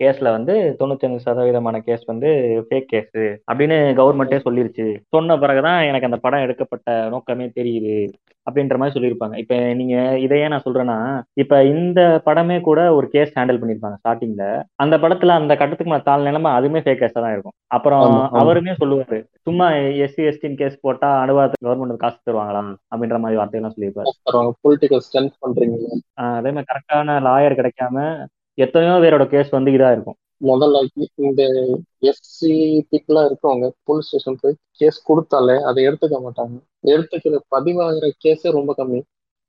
கேஸ்ல 0.00 0.28
வந்து 0.36 0.54
தொண்ணூத்தஞ்சு 0.78 1.18
சதவீதமான 1.24 1.76
கேஸ் 1.88 2.04
வந்து 2.10 2.28
ஃபேக் 2.68 2.86
கேஸ் 2.92 3.18
அப்படின்னு 3.50 3.76
கவர்மெண்ட்டே 3.98 4.38
சொல்லிருச்சு. 4.46 4.86
சொன்ன 5.14 5.36
பிறகுதான் 5.42 5.80
எனக்கு 5.88 6.08
அந்த 6.08 6.18
படம் 6.24 6.44
எடுக்கப்பட்ட 6.46 6.94
நோக்கமே 7.14 7.46
தெரியுது. 7.58 7.96
அப்படின்ற 8.46 8.76
மாதிரி 8.76 8.94
சொல்லியிருப்பாங்க. 8.94 9.34
இப்ப 9.36 9.56
நீங்க 9.74 9.94
இதையே 10.18 10.48
நான் 10.48 10.64
சொல்றேன்னா 10.64 10.96
இப்ப 11.34 11.64
இந்த 11.72 12.00
படமே 12.26 12.60
கூட 12.60 12.80
ஒரு 12.94 13.08
கேஸ் 13.08 13.34
ஹேண்டில் 13.36 13.60
பண்ணிருப்பாங்க 13.60 13.96
ஸ்டார்டிங்ல 14.00 14.46
அந்த 14.76 14.94
படத்துல 14.98 15.36
அந்த 15.40 15.56
கட்டத்துக்கு 15.56 15.92
மேல 15.92 16.02
தாழ் 16.02 16.26
நிலைமை 16.28 16.50
அதுவுமே 16.52 16.82
ஃபேக் 16.84 17.02
கேஸா 17.02 17.20
தான் 17.20 17.32
இருக்கும். 17.32 17.56
அப்புறம். 17.68 18.04
அவருமே 18.40 18.74
சொல்லுவாரு 18.80 19.18
சும்மா 19.46 19.66
எஸ்சி 20.04 20.22
எஸ்டின் 20.30 20.56
கேஸ் 20.56 20.76
போட்டா 20.80 21.10
அனுபவத்துக்கு 21.22 21.66
கவர்மெண்ட் 21.68 22.02
காசு 22.04 22.18
தருவாங்களா? 22.28 22.62
அப்படின்ற 22.92 23.18
மாதிரி 23.18 23.38
வார்த்தையெல்லாம் 23.40 23.74
சொல்லியிருப்பாரு. 23.76 24.10
அதே 26.32 26.50
மாதிரி 26.50 26.70
கரெக்டான 26.72 27.18
லாயர் 27.28 27.58
கிடைக்காம 27.60 27.96
எத்தனையோ 28.58 28.96
பேரோட 29.02 29.24
கேஸ் 29.26 29.50
வந்து 29.50 29.70
இதா 29.70 29.90
இருக்கும். 29.92 30.18
முதல்ல 30.42 30.78
இந்த 31.22 31.42
எஸ்சி 32.02 32.50
பீப்புளா 32.90 33.22
இருக்கவங்க 33.28 33.66
போலீஸ் 33.84 34.08
ஸ்டேஷன் 34.08 34.38
போய் 34.40 34.56
கேஸ் 34.80 34.98
கொடுத்தாலே 35.08 35.56
அதை 35.68 35.80
எடுத்துக்க 35.88 36.18
மாட்டாங்க. 36.24 36.54
எடுத்துக்கிற 36.84 37.38
பதிவாகிற 37.54 38.06
கேஸே 38.24 38.50
ரொம்ப 38.50 38.72
கம்மி. 38.78 39.00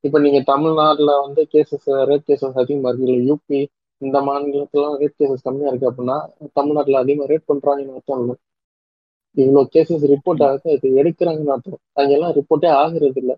இப்ப 0.04 0.20
நீங்க 0.20 0.40
தமிழ்நாட்டுல 0.46 1.12
வந்து 1.26 1.42
கேசஸ் 1.54 1.88
ரேப் 2.10 2.28
கேசஸ் 2.30 2.60
அதிகமா 2.62 2.90
இருக்கு. 2.90 3.08
இல்ல 3.08 3.20
யூபி 3.30 3.60
இந்த 4.02 4.18
மாநிலத்துலாம் 4.22 4.96
ரேப் 5.02 5.20
கேசஸ் 5.20 5.46
கம்மியா 5.48 5.70
இருக்கு 5.70 5.90
அப்படின்னா 5.92 6.18
தமிழ்நாட்டுல 6.54 7.02
அதிகமா 7.04 7.28
ரேட் 7.32 7.50
பண்றாங்கன்னு 7.52 7.96
அர்த்தம் 7.96 8.22
இல்லை. 8.24 8.36
இவ்வளவு 9.38 9.72
கேசஸ் 9.76 10.04
ரிப்போர்ட் 10.12 10.44
ஆகுது 10.48 10.76
அது 10.76 10.88
எடுக்கிறாங்கன்னு 11.02 11.54
அர்த்தம். 11.56 11.80
அங்கெல்லாம் 12.00 12.36
ரிப்போர்ட்டே 12.40 12.70
ஆகுறது 12.82 13.20
இல்ல. 13.24 13.34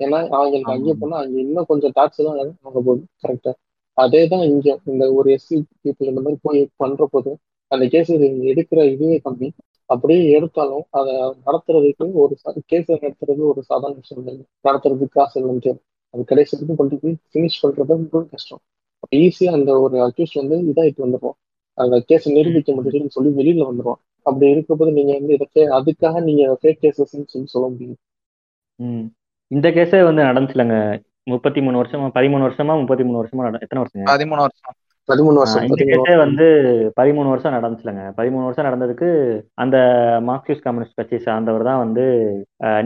ஏன்னா 0.00 0.18
அவங்களுக்கு. 0.36 0.74
அங்கே 0.74 0.94
போனா 1.00 1.16
அங்க 1.22 1.36
இன்னும் 1.40 1.68
கொஞ்சம் 1.72 1.94
டாக்ஸ் 1.94 2.22
தான் 2.22 2.38
அவங்க 2.38 2.80
போகுது 2.80 3.04
கரெக்டா 3.24 3.52
அதே 3.98 4.22
தான் 4.28 4.44
இங்கே 4.50 4.72
இந்த 4.92 5.04
ஒரு 5.12 5.28
எஸ்சி 5.36 5.56
பீப்புள் 5.82 6.10
இந்த 6.12 6.20
மாதிரி 6.20 6.38
போய் 6.42 6.60
பண்ற 6.82 7.06
போது 7.06 7.30
அந்த 7.70 7.84
கேசஸ் 7.92 8.24
எடுக்கிற 8.52 8.80
இதுவே 8.94 9.16
கம்மி 9.26 9.48
அப்படியே 9.90 10.20
எடுத்தாலும் 10.36 10.84
அதை 10.98 11.14
நடத்துறதுக்கு 11.46 12.06
ஒரு 12.22 12.34
கேஸ் 12.72 12.90
நடத்துறது 12.94 13.42
ஒரு 13.52 13.60
சாதாரண 13.70 13.96
விஷயம் 14.02 14.20
இல்லை 14.22 14.34
நடத்துறதுக்கு 14.64 15.16
காசு 15.18 15.36
இல்லைன்ட்டு 15.40 15.72
அது 16.14 16.22
கடைசி 16.24 16.52
வரைக்கும் 16.54 16.80
கொண்டு 16.80 16.96
போய் 17.02 17.16
ஃபினிஷ் 17.30 17.60
பண்றது 17.62 17.92
ரொம்ப 17.94 18.22
கஷ்டம். 18.32 18.62
ஈஸியாக 19.16 19.56
அந்த 19.58 19.70
ஒரு 19.84 19.96
அக்யூஸ் 20.06 20.34
வந்து 20.40 20.56
இதாகிட்டு 20.70 21.04
வந்துடும் 21.06 21.36
அந்த 21.78 21.96
கேஸ் 22.08 22.26
நிரூபிக்க 22.36 22.72
முடியுதுன்னு 22.72 23.14
சொல்லி 23.16 23.30
வெளியில 23.40 23.66
வந்துடும் 23.70 23.98
அப்படி 24.26 24.46
இருக்கப்போது 24.54 24.92
நீங்க 24.98 25.12
வந்து 25.18 25.34
இதை 25.38 25.64
அதுக்காக 25.78 26.22
நீங்க 26.28 26.44
ஃபேக் 26.60 26.80
கேசஸ்ன்னு 26.84 27.30
சொல்லி 27.32 27.48
சொல்ல 27.54 27.66
முடியும். 27.68 27.98
இந்த 29.50 29.68
கேஸே 29.76 30.00
வந்து 30.04 30.22
நடந்துச்சுலங்க. 30.28 30.76
முப்பத்தி 31.26 31.60
மூணு 31.60 31.76
வருஷமா 31.80 32.06
பதிமூணு 32.16 32.42
வருஷமா 32.46 32.74
முப்பத்தி 32.80 33.04
மூணு 33.04 33.20
வருஷமா 33.20 33.44
எத்தனை 33.66 33.82
வருஷங்க? 33.82 34.08
பதிமூணு 34.12 34.42
வருஷம். 34.46 34.74
பதிமூணு 35.08 35.38
வருஷம் 35.40 35.64
இந்த 35.66 35.84
கேஸே 35.88 36.14
வந்து 36.16 36.44
பதிமூணு 37.00 37.28
வருஷம் 37.32 37.54
நடந்துச்சுலங்க. 37.54 38.04
பதிமூணு 38.18 38.44
வருஷம் 38.46 38.66
நடந்ததுக்கு 38.68 39.08
அந்த 39.54 39.76
மார்க்சிஸ்ட் 40.28 40.64
கம்யூனிஸ்ட் 40.66 40.98
கட்சி 41.00 41.18
சார்ந்தவர் 41.18 41.66
தான் 41.68 41.82
வந்து 41.82 42.04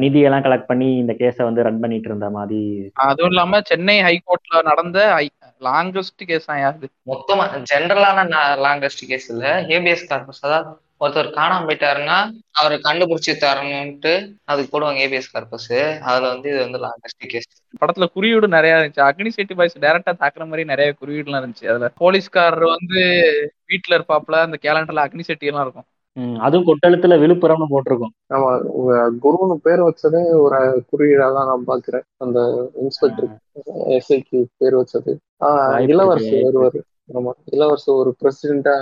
நிதியெல்லாம் 0.03 0.45
கலெக்ட் 0.47 0.71
பண்ணி 0.71 0.89
இந்த 0.97 1.15
கேஸை 1.21 1.45
வந்து 1.49 1.65
ரன் 1.69 1.81
பண்ணிட்டு 1.81 2.09
இருந்த 2.09 2.31
மாதிரி. 2.31 2.63
அதுவும் 3.09 3.33
இல்லாம 3.35 3.61
சென்னை 3.71 3.97
ஹைகோர்ட்ல 4.03 4.63
நடந்த 4.63 4.99
லாங்கஸ்ட் 5.69 6.27
கேஸ் 6.31 6.51
தான் 6.51 6.63
யாது 6.65 6.89
மொத்தமா 7.13 7.47
ஜென்ரலான 7.73 8.27
லாங்கஸ்ட் 8.67 9.07
கேஸ் 9.13 9.31
இல்ல 9.35 9.47
ஹேபியஸ் 9.71 10.09
கார்பஸ் 10.13 10.45
அதாவது 10.49 10.71
ஒருத்தர் 11.01 11.29
காணாம 11.37 11.67
போயிட்டாருன்னா 11.67 12.17
அவரை 12.53 12.77
கண்டுபிடிச்சு 12.79 13.33
தரணும்ட்டு 13.43 14.13
அதுக்கு 14.45 14.71
போடுவாங்க 14.73 15.03
ஏபிஎஸ் 15.05 15.33
கார்பஸ் 15.33 15.69
அதுல 16.09 16.31
வந்து 16.33 16.49
இது 16.53 16.59
வந்து 16.59 16.81
லாங்கஸ்ட் 16.85 17.29
கேஸ் 17.29 17.51
படத்துல 17.83 18.07
குறியீடு 18.15 18.49
நிறைய 18.49 18.77
இருந்துச்சு. 18.77 19.07
அக்னி 19.09 19.29
செட்டி 19.29 19.55
பாய்ஸ் 19.55 19.77
டைரக்டா 19.79 20.13
தாக்குற 20.15 20.45
மாதிரி 20.47 20.65
நிறைய 20.65 20.91
குறியீடுலாம் 21.01 21.41
இருந்துச்சு. 21.43 21.69
அதுல 21.73 21.89
போலீஸ்காரர் 22.03 22.67
வந்து 22.75 23.01
வீட்டுல 23.71 23.97
இருப்பாப்ல 23.99 24.39
அந்த 24.47 24.59
கேலண்டர்ல 24.63 25.07
அக்னி 25.07 25.27
செட்டி 25.31 25.51
எல்லாம் 25.53 25.67
இருக்கும். 25.67 25.89
அதுவும் 26.41 26.69
கொட்டழுத்துல 26.69 27.17
விழுப்புரம்னு 27.23 27.73
போட்டிருக்கும். 27.73 28.13
ஆமா 28.35 28.51
குருன்னு 29.25 29.57
பேர் 29.67 29.83
வச்சதே 29.89 30.23
ஒரு 30.45 30.59
குறியீடா 30.91 31.27
தான் 31.37 31.49
நான் 31.51 31.69
பாக்குறேன். 31.69 32.05
அந்த 32.25 32.39
இன்ஸ்பெக்டர் 32.85 33.29
எஸ்ஐக்கு 33.97 34.39
பேர் 34.57 34.79
வச்சது. 34.81 35.13
இளவரசு. 35.87 36.35
வருவாரு. 36.47 36.81
ஆமா. 37.09 37.33
இளவரசு 37.51 37.91
ஒரு 37.95 38.11
பிரசிடென்டா 38.21 38.73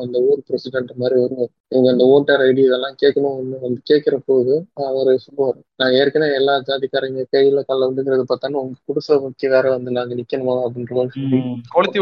அந்த 0.00 0.18
ஊர் 0.20 0.40
பிரசிடென்ட் 0.46 0.90
மாதிரி 0.94 1.16
வருவார். 1.20 1.50
நீங்க 1.68 1.90
அந்த 1.90 2.04
ஓட்டர் 2.06 2.40
ஐடி 2.40 2.62
இதெல்லாம் 2.64 2.96
கேட்கணும் 3.02 3.36
வந்து 3.60 3.80
கேட்கிற 3.82 4.16
போது 4.26 4.54
அவர் 4.88 5.10
சொல்லுவார் 5.18 5.58
நான் 5.76 5.92
ஏற்கனவே 5.92 6.34
எல்லா 6.34 6.54
ஜாதிக்காரங்க 6.60 7.22
கையில 7.32 7.62
கல்ல 7.62 7.88
வந்துங்கிறது 7.88 8.22
பார்த்தாலும் 8.22 8.60
உங்க 8.62 8.76
குடிசை 8.84 9.16
முக்கி 9.16 9.48
வேற 9.48 9.70
வந்து 9.70 9.90
நாங்க 9.90 10.14
நிக்கணுமா? 10.14 10.56
அப்படின்ற 10.66 10.94
மாதிரி 10.94 11.14
சொல்லி 11.14 11.40
கொளுத்தி 11.74 11.98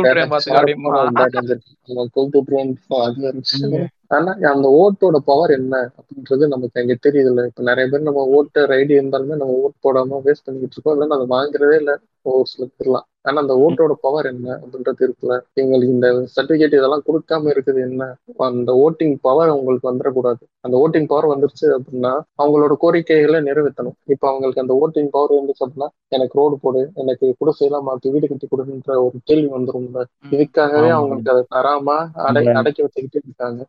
விட்டுருவோம். 2.39 2.75
அது 3.07 3.21
விஷயம். 3.39 3.87
ஆனா 4.09 4.31
அந்த 4.53 4.69
ஓட்டோட 4.81 5.17
பவர் 5.25 5.51
என்ன 5.51 5.75
அப்படின்றது 5.99 6.47
நமக்கு 6.49 6.81
அங்க 6.81 6.97
தெரியுதுல்ல. 7.07 7.45
இப்ப 7.47 7.63
நிறைய 7.63 7.91
பேர் 7.91 8.01
நம்ம 8.01 8.25
ஓட்டர் 8.37 8.71
ஐடி 8.71 8.95
இருந்தாலுமே 8.99 9.37
நம்ம 9.37 9.55
ஓட் 9.63 9.79
போடாம 9.85 10.21
வேஸ்ட் 10.27 10.45
பண்ணிக்கிட்டு 10.45 10.77
இருக்கோம். 10.77 10.97
இல்லைன்னா 10.97 11.19
அதை 11.19 11.29
வாங்குறதே 11.31 11.77
இல்ல. 11.77 11.93
ஒரு 12.29 12.47
சில 12.47 12.67
பேர்லாம் 12.75 13.07
ஆனா 13.25 13.41
அந்த 13.41 13.55
ஓட்டோட 13.57 13.93
பவர் 14.01 14.27
என்ன? 14.27 14.61
அப்படின்றது 14.63 15.03
இருக்குல்ல 15.07 15.35
எங்களுக்கு 15.55 15.95
இந்த 15.95 16.09
சர்டிபிகேட் 16.37 16.77
இதெல்லாம் 16.79 17.05
கொடுக்காம 17.07 17.51
இருக்குது 17.55 17.81
என்ன? 17.81 18.03
அந்த 18.37 18.73
ஓட்டிங் 18.85 19.15
பவர் 19.21 19.49
அவங்களுக்கு 19.49 19.91
வந்துடக்கூடாது 19.93 20.43
அந்த 20.61 20.77
ஓட்டிங் 20.85 21.07
பவர் 21.07 21.29
வந்துருச்சு 21.33 21.67
அப்படின்னா 21.77 22.13
அவங்களோட 22.43 22.73
கோரிக்கைகளை 22.79 23.41
நிறைவேற்றணும். 23.41 23.97
இப்ப 24.07 24.29
அவங்களுக்கு 24.29 24.61
அந்த 24.61 24.75
ஓட்டிங் 24.83 25.11
பவர் 25.11 25.35
இருந்துச்சு 25.37 25.65
அப்படின்னா 25.67 25.89
எனக்கு 26.09 26.39
ரோடு 26.39 26.59
போடு 26.59 26.91
எனக்கு 26.95 27.37
குடிசையெல்லாம் 27.41 27.87
மாத்தி 27.89 28.11
வீடு 28.11 28.29
கட்டி 28.29 28.47
கொடுன்ற 28.47 29.03
ஒரு 29.03 29.17
கேள்வி 29.25 29.49
வந்துரும்ல. 29.53 30.03
இதுக்காகவே. 30.31 30.89
அவங்களுக்கு 30.89 31.31
அதை 31.31 31.45
தராம 31.55 31.97
அடை 32.29 32.47
அடக்கி 32.47 32.83
வச்சுக்கிட்டு 32.83 33.21
இருக்காங்க. 33.25 33.61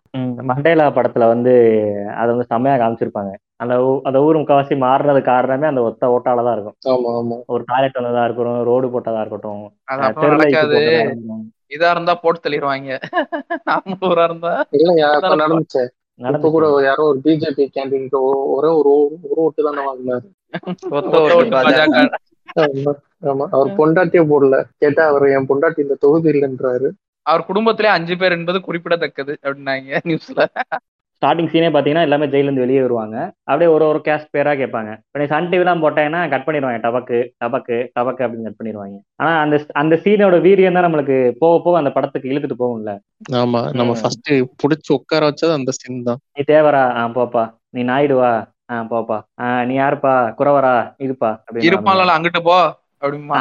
மண்டேலா 0.43 0.87
படத்துல 0.97 1.27
வந்து 1.27 1.53
அதை 2.15 2.29
வந்து 2.33 2.49
செம்மையா 2.49 2.77
காமிச்சிருப்பாங்க. 2.77 3.33
அந்த 3.61 3.73
அந்த 4.07 4.17
ஊர் 4.25 4.37
முக்காவாசி 4.39 4.75
மாறுறது 4.83 5.19
காரணமே 5.27 5.65
அந்த 5.67 5.81
ஒத்த 5.87 6.07
ஓட்டால 6.13 6.43
தான் 6.45 6.55
இருக்கும். 6.55 6.75
ஆமா 6.91 7.09
ஆமா. 7.17 7.35
ஒரு 7.53 7.63
டாய்லெட் 7.67 7.97
வந்ததா 7.99 8.23
இருக்கட்டும் 8.27 8.63
ரோடு 8.69 8.87
போட்டதா 8.93 9.19
இருக்கட்டும். 9.21 9.61
இதா 11.71 11.89
இருந்தா 11.91 12.13
போட்டு 12.21 12.39
தள்ளிடுவாங்க 12.39 12.97
நாம 13.67 13.95
ஊரா 14.07 14.23
இருந்தா 14.23 14.65
இல்லையா 14.77 15.07
இப்ப 15.17 15.35
நடந்துச்சு. 15.35 15.83
இப்ப 16.19 16.49
கூட 16.49 16.65
யாரோ 16.83 17.03
ஒரு 17.11 17.19
பிஜேபி 17.25 17.63
கேண்டிடேட் 17.75 18.15
ஒரே 18.55 18.69
ஒரு 18.79 18.89
ஒரு 19.25 19.39
ஓட்டு 19.45 19.67
தானே 19.67 19.81
வாங்கினாரு. 19.87 20.27
ஆமா 23.23 23.45
அவர் 23.51 23.75
பொண்டாட்டியே 23.77 24.21
போடல. 24.29 24.55
கேட்டா 24.77 25.01
அவர் 25.09 25.29
என் 25.29 25.49
பொண்டாட்டி 25.49 25.79
இந்த 25.79 25.95
தொகுதி 26.01 26.31
இல்லைன்றாரு 26.31 26.87
அவர் 27.25 27.45
குடும்பத்திலே 27.45 27.87
அஞ்சு 27.93 28.17
பேர் 28.17 28.37
என்பது 28.37 28.61
குறிப்பிடத்தக்கது 28.61 29.37
அப்படின்னாங்க 29.43 29.99
நியூஸ்ல. 30.07 30.45
ஸ்டார்டிங் 31.21 31.49
சீனே 31.49 31.67
பாத்தீங்கன்னா 31.73 32.05
எல்லாமே 32.07 32.25
ஜெயில 32.33 32.47
இருந்து 32.47 32.63
வெளியே 32.63 32.81
வருவாங்க. 32.81 33.15
அப்படியே 33.49 33.67
ஒரு 33.73 33.83
ஒரு 33.89 33.99
கேஸ்ட் 34.05 34.31
பேரா 34.35 34.53
கேட்பாங்க. 34.61 34.91
இப்போ 35.01 35.19
நீ 35.21 35.25
சன் 35.25 35.49
டிவிலாம் 35.51 35.83
போட்டேன்னா 35.83 36.21
கட் 36.29 36.45
பண்ணிடுவாங்க. 36.47 36.79
டபக்கு 36.85 37.17
டபக்கு 37.43 37.77
டபக்கு 37.97 38.23
அப்படின்னு 38.25 38.47
கட் 38.47 38.57
பண்ணிடுவாங்க. 38.59 38.95
ஆனா 39.21 39.31
அந்த 39.43 39.57
அந்த 39.81 39.95
சீனோட 40.05 40.37
வீரியம் 40.47 40.77
தான் 40.77 40.87
நம்மளுக்கு 40.87 41.17
போக 41.43 41.61
போக 41.65 41.77
அந்த 41.77 41.91
படத்துக்கு 41.97 42.31
இழுத்துட்டு 42.31 42.61
போகும்ல. 42.63 42.93
ஆமா 43.41 43.61
நம்ம. 43.79 43.97
ஃபர்ஸ்ட் 44.01 44.31
புடிச்சு 44.63 44.91
உட்கார 44.99 45.29
வச்சது 45.29 45.53
அந்த 45.59 45.73
சீன் 45.79 46.07
தான். 46.09 46.21
நீ 46.37 46.43
தேவரா? 46.53 46.83
ஆ 46.99 47.03
போப்பா. 47.19 47.43
நீ 47.69 47.83
நாயுடுவா? 47.83 48.33
ஆ 48.71 48.83
போப்பா. 48.93 49.17
ஆ 49.41 49.47
நீ 49.65 49.75
யாருப்பா? 49.79 50.15
குறவரா? 50.39 50.75
இதுப்பா. 50.99 51.31
இருப்பான்ல 51.69 52.15
அங்கிட்டு 52.17 52.41
போ. 52.49 52.57
அப்படிமா 53.03 53.37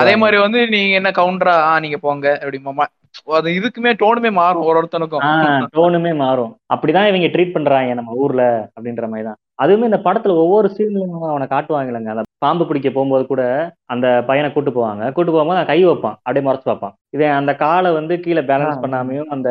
அதே 0.00 0.14
மாதிரி. 0.22 0.36
வந்து 0.44 0.60
நீங்க 0.68 0.94
என்ன 1.00 1.10
கவுண்டரா 1.20 1.56
நீங்க 1.86 1.98
போங்க. 1.98 2.28
அப்படிமா 2.42 2.86
அது 3.38 3.48
இதுக்குமே 3.58 3.90
டோனுமே 4.02 4.30
மாறும் 4.38 4.66
ஒரு 4.68 4.78
ஒருத்தனுக்கும். 4.80 5.24
டோனுமே 5.76 6.12
மாறும். 6.22 6.52
அப்படிதான் 6.74 7.08
இவங்க 7.10 7.30
ட்ரீட் 7.34 7.54
பண்றாங்க 7.56 7.94
நம்ம 7.98 8.14
ஊர்ல 8.24 8.44
அப்படின்ற 8.76 9.06
மாதிரி 9.12 9.26
தான் 9.28 9.40
அதுவுமே 9.62 9.88
இந்த 9.90 10.00
படத்துல 10.06 10.36
ஒவ்வொரு 10.44 10.68
சீன்லயும் 10.76 11.26
அவனை 11.32 11.46
காட்டுவாங்கல்லங்க. 11.52 12.10
அந்த 12.14 12.24
பாம்பு 12.44 12.64
பிடிக்க 12.68 12.88
போகும்போது 12.90 13.24
கூட 13.32 13.42
அந்த 13.94 14.06
பையனை 14.28 14.48
கூட்டு 14.52 14.70
போவாங்க. 14.78 15.02
கூட்டு 15.16 15.34
போகும்போது 15.34 15.68
கை 15.72 15.78
வைப்பான். 15.88 16.16
அப்படியே 16.24 16.46
மறைச்சு 16.46 16.68
பார்ப்பான். 16.70 16.96
இவன் 17.16 17.36
அந்த 17.40 17.54
காலை 17.64 17.92
வந்து 17.98 18.16
கீழே 18.24 18.44
பேலன்ஸ் 18.50 18.82
பண்ணாமையும் 18.84 19.30
அந்த 19.36 19.50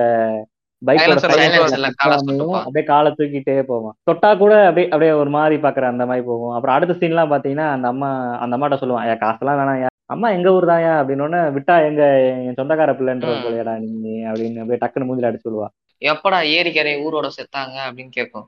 எல்லாம் 0.82 1.08
எல்லாம் 1.08 2.24
சுட்டுப்பான். 2.24 2.64
அப்படியே 2.66 2.86
காலை 2.92 3.10
தூக்கிட்டே 3.18 3.54
போவான். 3.72 3.96
தொட்டா 4.10 4.32
கூட 4.42 4.54
அப்படியே 4.68 4.88
அப்படியே 4.94 5.14
ஒரு 5.22 5.32
மாதிரி 5.38 5.58
பாக்குற 5.66 5.88
அந்த 5.94 6.06
மாதிரி 6.10 6.26
போகும். 6.30 6.54
அப்புறம் 6.56 6.76
அடுத்த 6.76 7.00
சீன்லாம் 7.02 7.34
பாத்தீங்கன்னா 7.34 7.68
அந்த 7.76 7.88
அம்மா 7.94 8.10
அந்த 8.44 8.58
அம்மாட்ட 8.58 8.82
சொல்லுவான் 8.82 9.08
ஏன் 9.14 9.24
காசெல்லாம் 9.26 9.60
வேணாம் 9.62 9.82
அம்மா 10.14 10.30
எங்க 10.30 10.50
ஊர் 10.52 10.66
தான்யா? 10.66 10.94
அப்படின்னு 11.00 11.26
விட்டா 11.58 11.76
எங்க 11.90 12.04
என் 12.48 12.58
சொந்தக்கார 12.58 12.92
பிள்ளைன்ற. 12.98 13.30
போலையடா 13.44 13.74
நீ? 13.80 14.14
அப்படின்னு 14.24 14.62
அப்படியே 14.62 14.82
டக்குன்னு 14.84 15.10
மூஞ்சில 15.10 15.28
அடிச்சு 15.30 15.46
சொல்லுவா. 15.46 15.70
எப்படா 16.02 16.40
ஏரிக்கரை 16.56 16.94
ஊரோட 17.06 17.28
செத்தாங்க? 17.38 17.76
அப்படின்னு 17.88 18.10
கேட்கும் 18.10 18.48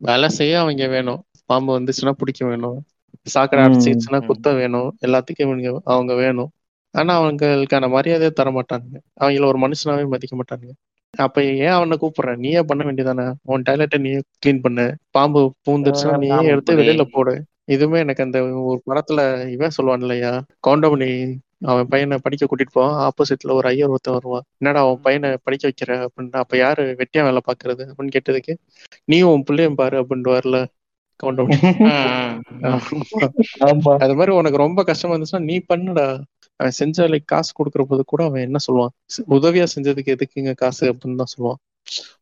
வேலை 0.00 0.28
செய்ய 0.28 0.60
அவங்க 0.60 0.86
வேணும். 0.86 1.20
பாம்பு 1.46 1.80
வந்துச்சுன்னா 1.80 2.10
பிடிக்க 2.10 2.46
வேணும். 2.46 2.78
சாக்கடை 3.24 3.64
அடிச்சிச்சுன்னா. 3.64 4.26
குத்த 4.26 4.52
வேணும். 4.52 4.88
எல்லாத்துக்கும் 5.06 5.44
இவங்க 5.46 5.80
அவங்க 5.84 6.14
வேணும். 6.14 6.50
ஆனா 6.94 7.12
அவங்களுக்கான 7.22 7.88
மரியாதையை 7.90 8.30
தர 8.30 8.50
மாட்டானுங்க 8.50 8.98
அவங்கள 9.20 9.44
ஒரு 9.44 9.58
மனுஷனாவே 9.58 10.04
மதிக்க 10.08 10.34
மாட்டானுங்க 10.36 10.74
அப்ப 11.14 11.42
ஏன் 11.44 11.66
அவனை 11.68 11.98
கூப்பிடுற? 12.00 12.36
நீயே 12.36 12.62
பண்ண 12.62 12.82
வேண்டியதானே? 12.84 13.26
உன் 13.42 13.62
டாய்லெட்டை 13.68 13.98
நீயே 13.98 14.20
க்ளீன் 14.40 14.60
பண்ணு. 14.60 14.86
பாம்பு 15.10 15.42
பூந்துச்சுன்னா 15.66 16.14
ஆஹ் 16.14 16.18
நீயே 16.18 16.44
எடுத்து. 16.44 16.76
வெளியில 16.76 17.04
போடு. 17.12 17.34
இதுவுமே 17.66 17.96
எனக்கு 17.96 18.22
அந்த 18.22 18.42
ஒரு 18.52 18.82
படத்துல 18.86 19.48
இவன் 19.48 19.70
சொல்லுவான் 19.82 20.00
இல்லையா? 20.00 20.42
கவுண்டமணி 20.66 21.36
அவன் 21.60 21.88
பையனை 21.88 22.18
படிக்க 22.22 22.46
கூட்டிட்டு 22.46 22.72
போவான் 22.72 23.10
ஆப்போசிட்ல 23.10 23.52
ஒரு 23.52 23.68
ஐயர் 23.68 23.88
ஒருத்தன் 23.88 24.14
வருவான். 24.14 24.42
என்னடா 24.58 24.84
அவன் 24.84 25.00
பையனை 25.00 25.36
படிக்க 25.42 25.68
வைக்கிற 25.68 26.06
அப்படின்னா 26.06 26.30
அப்ப 26.30 26.56
யாரு 26.56 26.96
வெட்டியா 26.98 27.22
வேலை 27.22 27.40
பாக்குறது 27.46 27.92
அப்படின்னு 27.96 28.16
கேட்டதுக்கு 28.16 28.56
நீயும் 29.04 29.28
உன் 29.28 29.42
பிள்ளையும் 29.42 29.74
பாரு 29.74 30.00
அப்படின்ட்டு 30.00 30.36
வரல 30.36 30.66
கவுண்டமணி 31.22 31.58
அது 33.96 34.14
மாதிரி 34.14 34.36
உனக்கு 34.36 34.56
ரொம்ப 34.56 34.82
கஷ்டமா 34.82 35.14
இருந்துச்சுன்னா 35.14 35.42
நீ 35.42 35.58
பண்ணுடா. 35.58 36.20
அவன் 36.56 36.72
செஞ்ச 36.72 37.02
வேலைக்கு 37.02 37.34
காசு 37.34 37.52
கொடுக்கற 37.52 37.82
போது 37.82 38.04
கூட 38.04 38.24
அவன் 38.24 38.40
என்ன 38.40 38.58
சொல்லுவான்? 38.72 38.92
"ஸ்- 39.12 39.32
உதவியா 39.32 39.66
செஞ்சதுக்கு 39.74 40.14
எதுக்குங்க 40.14 40.54
காசு? 40.54 40.92
அப்படின்னு 40.92 41.14
தான் 41.14 41.32
சொல்லுவான். 41.38 41.60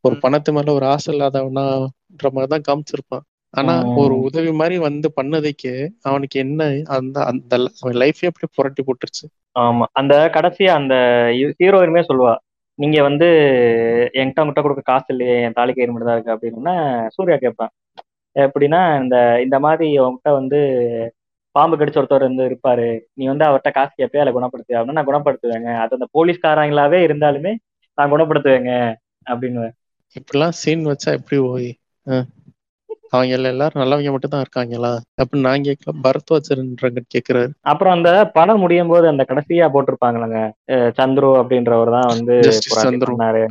ஒரு. 0.00 0.16
பணத்து 0.16 0.52
மேல 0.52 0.72
ஒரு 0.72 0.86
ஆசை 0.86 1.20
இல்லாதவனான்ற 1.20 2.30
மாதிரி 2.30 2.60
தான் 2.60 2.64
காமிச்சிருப்பான். 2.68 3.33
ஆனா. 3.54 3.72
ஒரு 4.00 4.14
உதவி 4.26 4.52
மாதிரி 4.58 4.76
வந்து 4.84 5.08
பண்ணதுக்கு 5.16 5.72
அவனுக்கு 6.04 6.36
என்ன 6.42 6.62
அந்த 6.96 7.16
அந்த 7.30 7.54
லைஃபே 8.00 8.28
அப்படியே 8.30 8.50
புரட்டி 8.56 8.82
போட்டுருச்சு. 8.84 9.24
ஆமா. 9.56 9.84
அந்த 10.00 10.14
கடைசியா 10.34 10.72
அந்த 10.76 10.94
ஹீரோயினுமே 11.58 12.02
சொல்லுவா 12.06 12.34
நீங்க 12.78 12.98
வந்து 13.02 13.26
என்கிட்ட 14.14 14.42
உங்ககிட்ட 14.42 14.62
கொடுக்க 14.62 14.82
காசு 14.86 15.08
இல்லையே 15.12 15.34
என் 15.42 15.56
தாலி 15.56 15.72
கயிறு 15.72 15.92
மட்டும் 15.92 16.08
தான் 16.08 16.18
இருக்கு 16.18 16.34
அப்படின்னா 16.34 16.74
சூர்யா 17.14 17.36
கேட்பான் 17.38 17.72
எப்படின்னா 18.36 18.80
இந்த 19.02 19.16
இந்த 19.44 19.56
மாதிரி 19.64 19.86
உங்ககிட்ட 20.00 20.30
வந்து 20.38 20.60
பாம்பு 21.54 21.74
கடிச்ச 21.76 21.98
ஒருத்தர் 22.00 22.26
வந்து 22.26 22.44
இருப்பாரு. 22.48 22.86
நீ 23.16 23.24
வந்து 23.28 23.44
அவர்கிட்ட 23.44 23.70
காசு 23.74 23.92
கேட்பே 23.94 24.22
அதை 24.22 24.32
குணப்படுத்து 24.34 24.72
அப்படின்னா 24.72 24.98
நான் 24.98 25.10
குணப்படுத்துவேங்க. 25.10 25.70
அது 25.82 25.96
அந்த 25.98 26.08
போலீஸ்காரங்களாவே 26.14 27.00
இருந்தாலுமே 27.06 27.52
நான் 27.98 28.12
குணப்படுத்துவேங்க 28.12 28.72
அப்படின்னு 29.26 29.68
இப்படிலாம் 30.16 30.56
சீன் 30.58 30.84
வச்சா 30.88 31.10
எப்படி 31.18 31.38
அஹ், 32.06 32.24
அவங்க 33.12 33.48
எல்லாரும் 33.50 33.80
நல்லவங்க 33.80 34.12
மட்டும் 34.12 34.32
தான் 34.32 34.42
இருக்காங்களா? 34.44 34.90
அப்படின்னு 35.20 35.46
நான் 35.48 35.66
கேட்கல. 35.68 35.92
பரத்வாஜர்ன்ற 36.06 36.88
கேக்குறாரு. 37.14 37.50
அப்புறம் 37.72 37.94
அந்த 37.96 38.10
படம் 38.36 38.62
முடியும் 38.64 38.92
போது 38.92 39.06
அந்த 39.12 39.24
கடைசியா 39.30 39.66
போட்டிருப்பாங்களங்க. 39.74 40.38
சந்துரு 40.98 41.30
அப்படின்றவர் 41.40 41.94
தான் 41.96 42.10
வந்து 42.14 42.36
செஞ்சாரு 43.08 43.42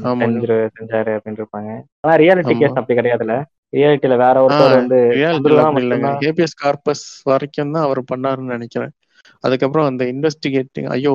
அப்படின்னு 1.18 1.42
இருப்பாங்க 1.42 1.72
ஆனா 2.04 2.16
ரியாலிட்டி. 2.24 2.56
கேஸ் 2.62 2.80
அப்படி 2.82 2.98
கிடையாதுல்ல. 3.00 3.38
ரியாலிட்டியில 3.78 4.16
வேற 4.24 4.36
ஒருத்தர் 4.46 4.80
வந்து 4.80 5.00
ஹேபியஸ் 6.26 6.60
கார்பஸ் 6.64 7.06
வரைக்கும் 7.32 7.74
தான் 7.76 7.86
அவர் 7.88 8.02
பண்ணாருன்னு 8.12 8.56
நினைக்கிறேன். 8.58 8.94
அதுக்கப்புறம் 9.44 9.88
அந்த 9.92 10.04
இன்வெஸ்டிகேட்டிங் 10.14 10.90
ஐயோ 10.96 11.14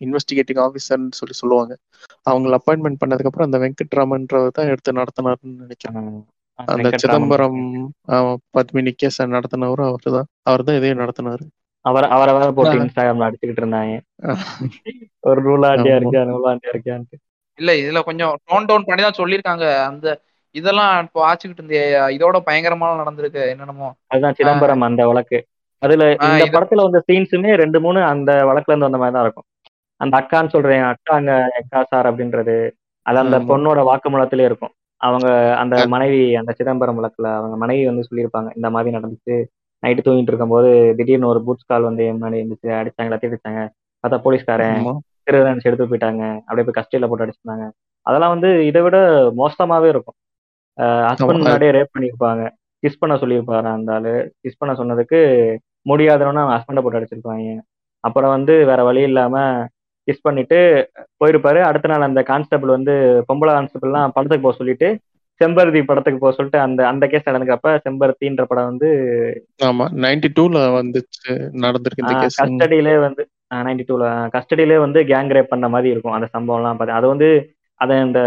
இன்வெஸ்டிகேட்டிங் 0.00 0.60
ஆஃபீஸர்னு 0.64 1.18
சொல்லி 1.20 1.34
சொல்லுவாங்க. 1.42 1.72
அவங்கள 2.30 2.58
அப்பாயின்மெண்ட் 2.58 3.00
பண்ணதுக்கு 3.02 3.30
அப்புறம் 3.30 3.48
அந்த 3.48 3.58
வெங்கட்ராமன்றவர் 3.64 4.56
தான் 4.58 4.70
எடுத்து 4.72 4.98
நடத்தினாருன்னு 5.00 5.62
நினைக்கிறேன். 5.64 6.08
அந்த 6.58 6.88
சிதம்பரம் 7.02 7.60
பத்மினி 8.56 8.92
கேஸ 8.94 9.26
நடத்தினவரும் 9.34 9.88
அவர் 9.90 10.06
தான் 10.08 10.28
அவர் 10.46 10.66
தான் 10.66 10.78
இதையும் 10.78 11.02
நடத்தினாரு. 11.02 11.44
அவரை 11.84 12.06
அவரை 12.14 12.32
வேற 12.36 12.48
போட்டு. 12.50 12.76
இன்ஸ்டாகிராம்ல 12.80 13.26
அடிச்சுக்கிட்டு 13.26 13.62
இருந்தாங்க. 13.62 13.92
ஒரு 15.28 15.40
நூலாண்டியா 15.46 15.94
ஆமா. 15.94 16.00
இருக்கியா 16.00 16.22
நூலாண்டியா 16.30 16.72
இருக்கியான்ட்டு 16.74 17.16
இல்ல 17.58 17.70
இதுல 17.80 18.00
கொஞ்சம் 18.08 18.34
டோன் 18.48 18.66
டவுன் 18.68 18.86
பண்ணி 18.88 19.02
தான் 19.04 19.20
சொல்லியிருக்காங்க. 19.20 19.66
அந்த 19.90 20.06
இதெல்லாம் 20.54 20.92
இப்போ 21.06 21.20
ஆச்சுக்கிட்டு 21.28 21.62
இருந்தே 21.62 21.80
இதோட 22.16 22.36
பயங்கரமா 22.46 22.88
நடந்திருக்கு 23.00 23.40
என்னென்னமோ. 23.52 23.88
அதுதான் 24.12 24.36
சிதம்பரம் 24.38 24.86
அந்த 24.88 25.02
வழக்கு. 25.10 25.38
அதுல 25.82 26.04
இந்த 26.28 26.46
படத்துல 26.54 26.84
வந்த 26.86 27.00
சீன்ஸுமே 27.08 27.50
ரெண்டு 27.62 27.78
மூணு 27.84 28.00
அந்த 28.12 28.30
வழக்குல 28.48 28.72
இருந்து 28.72 28.88
வந்த 28.88 29.00
மாதிரி 29.02 29.16
தான் 29.16 29.26
இருக்கும். 29.26 29.46
அந்த 30.00 30.14
அக்கான்னு 30.20 30.54
சொல்றேன் 30.54 30.84
அக்காங்க 30.90 31.30
அக்கா 31.60 31.80
சார் 31.92 32.08
அப்படின்றது. 32.10 32.56
அது 33.06 33.18
அந்த. 33.18 33.36
பொண்ணோட 33.50 33.80
வாக்குமூலத்திலே 33.88 34.48
இருக்கும். 34.50 34.72
அவங்க 35.00 35.26
அந்த 35.60 35.74
மனைவி 35.86 36.20
அந்த 36.34 36.52
சிதம்பரம் 36.58 36.98
வழக்குல 36.98 37.28
அவங்க 37.38 37.56
மனைவி 37.56 37.82
வந்து 37.86 38.06
சொல்லியிருப்பாங்க 38.08 38.50
இந்த 38.56 38.68
மாதிரி 38.74 38.96
நடந்துச்சு 38.96 39.34
நைட்டு 39.82 40.04
தூங்கிட்டு 40.06 40.32
இருக்கும்போது 40.32 40.70
திடீர்னு 40.98 41.30
ஒரு 41.32 41.40
பூட்ஸ் 41.44 41.68
கால் 41.70 41.88
வந்து 41.88 42.04
முன்னாடி 42.14 42.40
இருந்துச்சு 42.40 42.70
அடிச்சாங்க 42.78 43.18
அடிச்சாங்க 43.18 43.60
பார்த்தா 44.04 44.18
போலீஸ்காரன். 44.24 44.80
திருடன்ஸ் 45.26 45.66
எடுத்து 45.68 45.84
போயிட்டாங்க 45.84 46.22
அப்படியே 46.46 46.66
போய் 46.66 46.78
கஸ்டியில 46.78 47.08
போட்டு 47.08 47.24
அடிச்சிருந்தாங்க 47.24 47.64
அதெல்லாம் 48.06 48.34
வந்து 48.34 48.50
இதை 48.68 48.80
விட 48.84 48.96
மோசமாவே 49.40 49.88
இருக்கும் 49.92 50.16
ஹஸ்பண்ட். 51.08 51.40
முன்னாடியே 51.40 51.74
ரேப் 51.76 51.94
பண்ணியிருப்பாங்க 51.94 52.42
கிஸ் 52.82 53.00
பண்ண 53.00 53.14
சொல்லியிருப்பாரு 53.22 53.68
அந்த 53.76 53.92
ஆளு 53.94 54.12
கிஸ் 54.42 54.60
பண்ண 54.60 54.72
சொன்னதுக்கு 54.80 55.20
முடியாதவனா 55.86 56.42
அவன் 56.44 56.56
ஹஸ்பண்டை 56.56 56.82
போட்டு 56.82 56.98
அடிச்சிருப்பாங்க 56.98 57.48
அப்புறம் 58.04 58.34
வந்து 58.36 58.54
வேற 58.70 58.80
வழி 58.88 59.02
இல்லாம 59.02 59.36
கிஸ் 60.08 60.26
பண்ணிட்டு 60.26 60.58
போயிருப்பாரு. 61.20 61.60
அடுத்த 61.68 61.90
நாள் 61.90 62.08
அந்த 62.08 62.22
கான்ஸ்டபிள் 62.30 62.76
வந்து 62.76 62.94
பொம்பளை 63.30 63.52
கான்ஸ்டபிள்லாம் 63.56 64.14
படத்துக்கு 64.16 64.46
போக 64.46 64.56
சொல்லிட்டு 64.60 64.88
செம்பருத்தி 65.40 65.80
படத்துக்கு 65.88 66.22
போக 66.22 66.32
சொல்லிட்டு 66.36 66.60
அந்த 66.62 66.80
அந்த 66.90 67.04
கேஸ் 67.10 67.28
நடந்துக்கப்ப 67.28 67.74
செம்பருத்தின்ற 67.84 68.44
படம் 68.50 68.70
வந்து 68.70 68.88
ஆமா 69.66 69.84
நைன்டி 70.04 70.28
டூல 70.38 70.62
வந்துச்சு 70.78 71.34
நடந்திருக்கு 71.64 72.04
இந்த 72.04 72.14
கேஸ் 72.22 72.40
கஸ்டடியிலே 72.40 72.94
வந்து 73.04 73.24
நைன்டி 73.66 73.84
டூல 73.90 74.06
கஸ்டடியிலே 74.34 74.78
வந்து 74.86 75.02
கேங் 75.12 75.30
ரேப் 75.36 75.52
பண்ண 75.52 75.68
மாதிரி 75.74 75.92
இருக்கும் 75.94 76.16
அந்த 76.16 76.28
சம்பவம்லாம் 76.34 76.78
பார்த்து 76.78 76.98
அது 76.98 77.08
வந்து 77.12 77.28
அதை 77.80 77.96
இந்த 78.06 78.20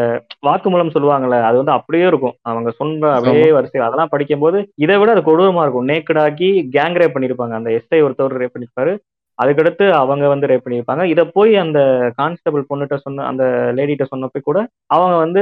வாக்குமூலம் 0.47 0.93
சொல்லுவாங்கல்ல 0.93 1.37
அது 1.47 1.57
வந்து 1.61 1.73
அப்படியே 1.77 2.05
இருக்கும். 2.11 2.35
அவங்க 2.49 2.69
சொன்ன 2.77 3.09
அப்படியே 3.15 3.49
வரிசை 3.55 3.81
அதெல்லாம் 3.87 4.11
படிக்கும்போது 4.13 4.59
இதை 4.83 4.95
விட 4.99 5.11
அது 5.15 5.21
கொடூரமா 5.25 5.63
இருக்கும். 5.65 5.89
நேக்கடாக்கி 5.91 6.49
கேங் 6.75 6.97
ரேப் 6.99 7.15
பண்ணியிருப்பாங்க 7.15 7.55
அந்த 7.59 7.71
எஸ்ஐ 7.79 7.99
ஒருத்தவர் 8.05 8.39
ரேப் 8.41 8.53
பண்ணியிருப்பாரு 8.55 8.93
அதுக்கடுத்து 9.39 9.85
அவங்க 9.99 10.25
வந்து 10.27 10.49
ரேப் 10.49 10.65
பண்ணியிருப்பாங்க. 10.65 11.03
இதை 11.13 11.23
போய் 11.35 11.53
அந்த 11.57 11.79
கான்ஸ்டபிள் 12.17 12.63
பொண்ணுகிட்ட 12.69 12.97
சொன்ன 13.01 13.25
அந்த 13.25 13.43
லேடிகிட்ட 13.77 14.05
சொன்னப்ப 14.11 14.41
கூட 14.41 14.59
அவங்க 14.89 15.15
வந்து 15.17 15.41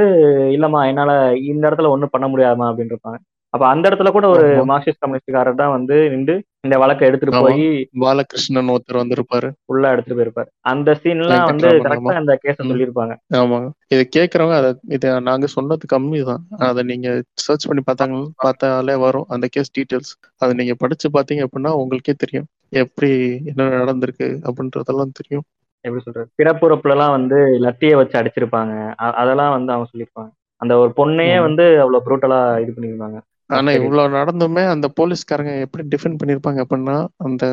இல்லம்மா 0.56 0.82
என்னால 0.90 1.12
இந்த 1.50 1.62
இடத்துல 1.68 1.92
ஒண்ணும் 1.94 2.14
பண்ண 2.14 2.28
முடியாதுமா 2.28 2.68
அப்படின்னு 2.70 2.94
இருப்பாங்க 2.94 3.18
அப்ப 3.54 3.64
அந்த 3.68 3.84
இடத்துல 3.88 4.10
கூட 4.10 4.26
ஒரு 4.28 4.44
ஆமா. 4.50 4.64
மார்க்சிஸ்ட் 4.70 5.02
கம்யூனிஸ்ட்காரர் 5.02 5.60
தான் 5.60 5.72
வந்து 5.72 5.96
நின்று 6.10 6.34
இந்த 6.64 6.76
வழக்கை 6.78 7.04
எடுத்துட்டு 7.08 7.32
ஆமா. 7.32 7.42
போய் 7.44 7.64
பாலகிருஷ்ணன் 8.00 8.70
ஒருத்தர் 8.72 9.00
வந்திருப்பாரு. 9.00 9.48
உள்ள 9.66 9.84
எடுத்துட்டு 9.92 10.18
போயிருப்பாரு. 10.18 10.48
அந்த 10.64 10.90
சீன்லாம் 11.00 11.46
வந்து 11.50 11.68
கரெக்டா 11.78 12.10
ஆமா. 12.10 12.20
அந்த 12.20 12.34
கேஸ. 12.42 12.56
சொல்லியிருப்பாங்க. 12.62 13.14
ஆமாங்க. 13.40 13.68
இது 13.90 14.02
கேக்குறவங்க 14.16 14.56
அத 14.60 14.68
இத 14.96 15.14
நாங்க 15.28 15.48
சொன்னது 15.54 15.86
கம்மி 15.94 16.20
தான். 16.30 16.42
அதை 16.68 16.82
நீங்க 16.90 17.08
சர்ச் 17.44 17.68
பண்ணி 17.68 17.84
பார்த்தாங்க 17.84 18.16
பார்த்தாலே 18.44 18.96
வரும் 19.04 19.28
அந்த 19.34 19.48
கேஸ் 19.54 19.74
டீடைல்ஸ் 19.78 20.12
அதை 20.42 20.52
நீங்க 20.60 20.76
படிச்சு 20.82 21.08
பார்த்தீங்க 21.16 21.46
அப்படின்னா 21.46 21.72
உங்களுக்கே 21.80 22.14
தெரியும். 22.16 22.48
எப்படி 22.76 23.10
என்ன 23.50 23.70
நடந்திருக்கு 23.76 24.28
அப்படின்றதெல்லாம் 24.46 25.16
தெரியும். 25.16 25.46
எப்படி 25.84 26.02
சொல்றது? 26.02 26.28
பிறப்புறப்புல 26.38 26.94
எல்லாம் 26.96 27.16
வந்து 27.16 27.36
லத்திய 27.64 27.96
வச்சு 27.98 28.16
அடிச்சிருப்பாங்க. 28.18 28.72
அதெல்லாம் 29.20 29.54
வந்து 29.54 29.72
அவங்க 29.72 29.88
சொல்லியிருப்பாங்க. 29.90 30.30
அந்த 30.62 30.72
ஒரு 30.80 30.90
பொண்ணையே 30.96 31.36
ஆமா. 31.36 31.44
வந்து 31.46 31.64
அவ்வளவு 31.82 32.04
ப்ரூட்டலா 32.06 32.40
இது 32.62 32.72
பண்ணிருப்பாங்க 32.72 33.18
ஆனா 33.50 33.70
இவ்வளவு 33.78 34.14
நடந்துமே 34.16 34.62
அந்த 34.72 34.86
போலீஸ்காரங்க 34.98 35.52
எப்படி 35.64 35.82
டிஃபெண்ட் 35.92 36.18
பண்ணிருப்பாங்க 36.20 36.60
அப்படின்னா 36.64 36.96
அந்த 37.26 37.44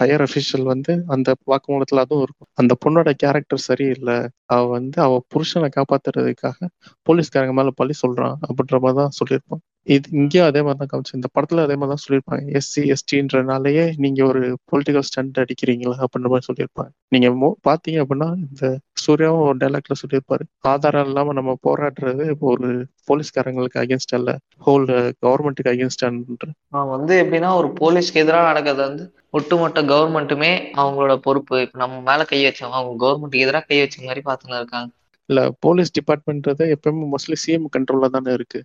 ஹையர் 0.00 0.24
அபிஷியல் 0.26 0.66
வந்து 0.72 0.92
அந்த 1.08 1.28
வாக்குமூலத்துல 1.46 2.04
அதுவும் 2.04 2.24
இருக்கும். 2.24 2.50
அந்த 2.60 2.72
பொண்ணோட 2.84 3.10
கேரக்டர் 3.22 3.66
சரியில்லை. 3.68 4.18
அவ 4.46 4.62
வந்து 4.76 4.98
அவ 5.06 5.20
புருஷனை 5.34 5.70
காப்பாத்துறதுக்காக 5.78 6.58
போலீஸ்காரங்க 7.06 7.54
மேல 7.60 7.72
பழி 7.80 7.96
சொல்றான் 8.04 8.36
அப்படின்ற 8.48 8.78
மாதிரி 8.84 9.00
தான் 9.02 9.16
சொல்லியிருப்பான். 9.20 9.62
இது 9.86 10.08
இங்கேயும் 10.12 10.48
அதே 10.48 10.60
மாதிரி 10.62 10.78
தான் 10.80 10.90
காமிச்சு 10.90 11.16
இந்த 11.18 11.28
படத்துல 11.36 11.62
அதே 11.64 11.74
மாதிரி 11.78 11.92
தான் 11.92 12.02
சொல்லியிருப்பாங்க 12.02 12.42
எஸ்சி 12.58 12.82
எஸ்டின்றனாலயே 12.94 13.84
நீங்க 13.96 14.20
ஒரு 14.24 14.42
பொலிட்டிக்கல் 14.70 15.06
ஸ்டண்ட் 15.08 15.40
அடிக்கிறீங்களா 15.42 15.96
அப்படின்ற 16.04 16.28
மாதிரி 16.32 16.46
சொல்லியிருப்பாங்க. 16.48 16.90
நீங்க 17.08 17.28
பாத்தீங்க 17.68 17.98
அப்படின்னா 18.04 18.28
இந்த 18.44 18.66
சூர்யாவும் 19.04 19.44
ஒரு 19.48 19.58
டைலாக்ல 19.62 19.94
சொல்லியிருப்பாரு. 20.02 20.44
ஆதாரம் 20.72 21.06
இல்லாம 21.06 21.32
நம்ம 21.32 21.54
போராடுறது 21.68 22.26
ஒரு 22.50 22.68
போலீஸ்காரங்களுக்கு 23.10 23.80
அகேன்ஸ்ட் 23.82 24.16
அல்ல 24.18 24.32
ஹோல் 24.66 24.86
கவர்மெண்ட்டுக்கு 25.24 25.72
அகேன்ஸ்ட் 25.74 26.04
அவன் 26.04 26.92
வந்து 26.96 27.14
எப்படின்னா 27.22 27.50
ஒரு 27.60 27.70
போலீஸ்க்கு 27.80 28.22
எதிராக 28.24 28.48
நடக்கிறது 28.50 28.82
வந்து 28.88 29.04
ஒட்டுமொத்த 29.30 29.82
கவர்மெண்ட்டுமே 29.82 30.52
அவங்களோட 30.80 31.14
பொறுப்பு. 31.26 31.56
இப்ப 31.64 31.78
நம்ம 31.78 32.00
மேல 32.10 32.24
கை 32.24 32.40
வச்சவங்க 32.44 32.78
அவங்க 32.80 32.94
கவர்மெண்ட்டுக்கு 33.04 33.46
எதிராக 33.46 33.66
கை 33.68 33.80
வச்ச 33.80 33.96
மாதிரி 34.08 34.22
பார்த்துன்னு 34.28 34.60
இருக்காங்க. 34.62 34.90
இல்ல 35.28 35.42
போலீஸ் 35.58 35.92
டிபார்ட்மெண்ட்றது 35.98 36.64
எப்பவுமே 36.76 37.04
மோஸ்ட்லி 37.12 37.36
சிஎம் 37.44 37.68
கண்ட்ரோல்ல 37.76 38.08
தானே 38.16 38.32
இருக்கு. 38.32 38.60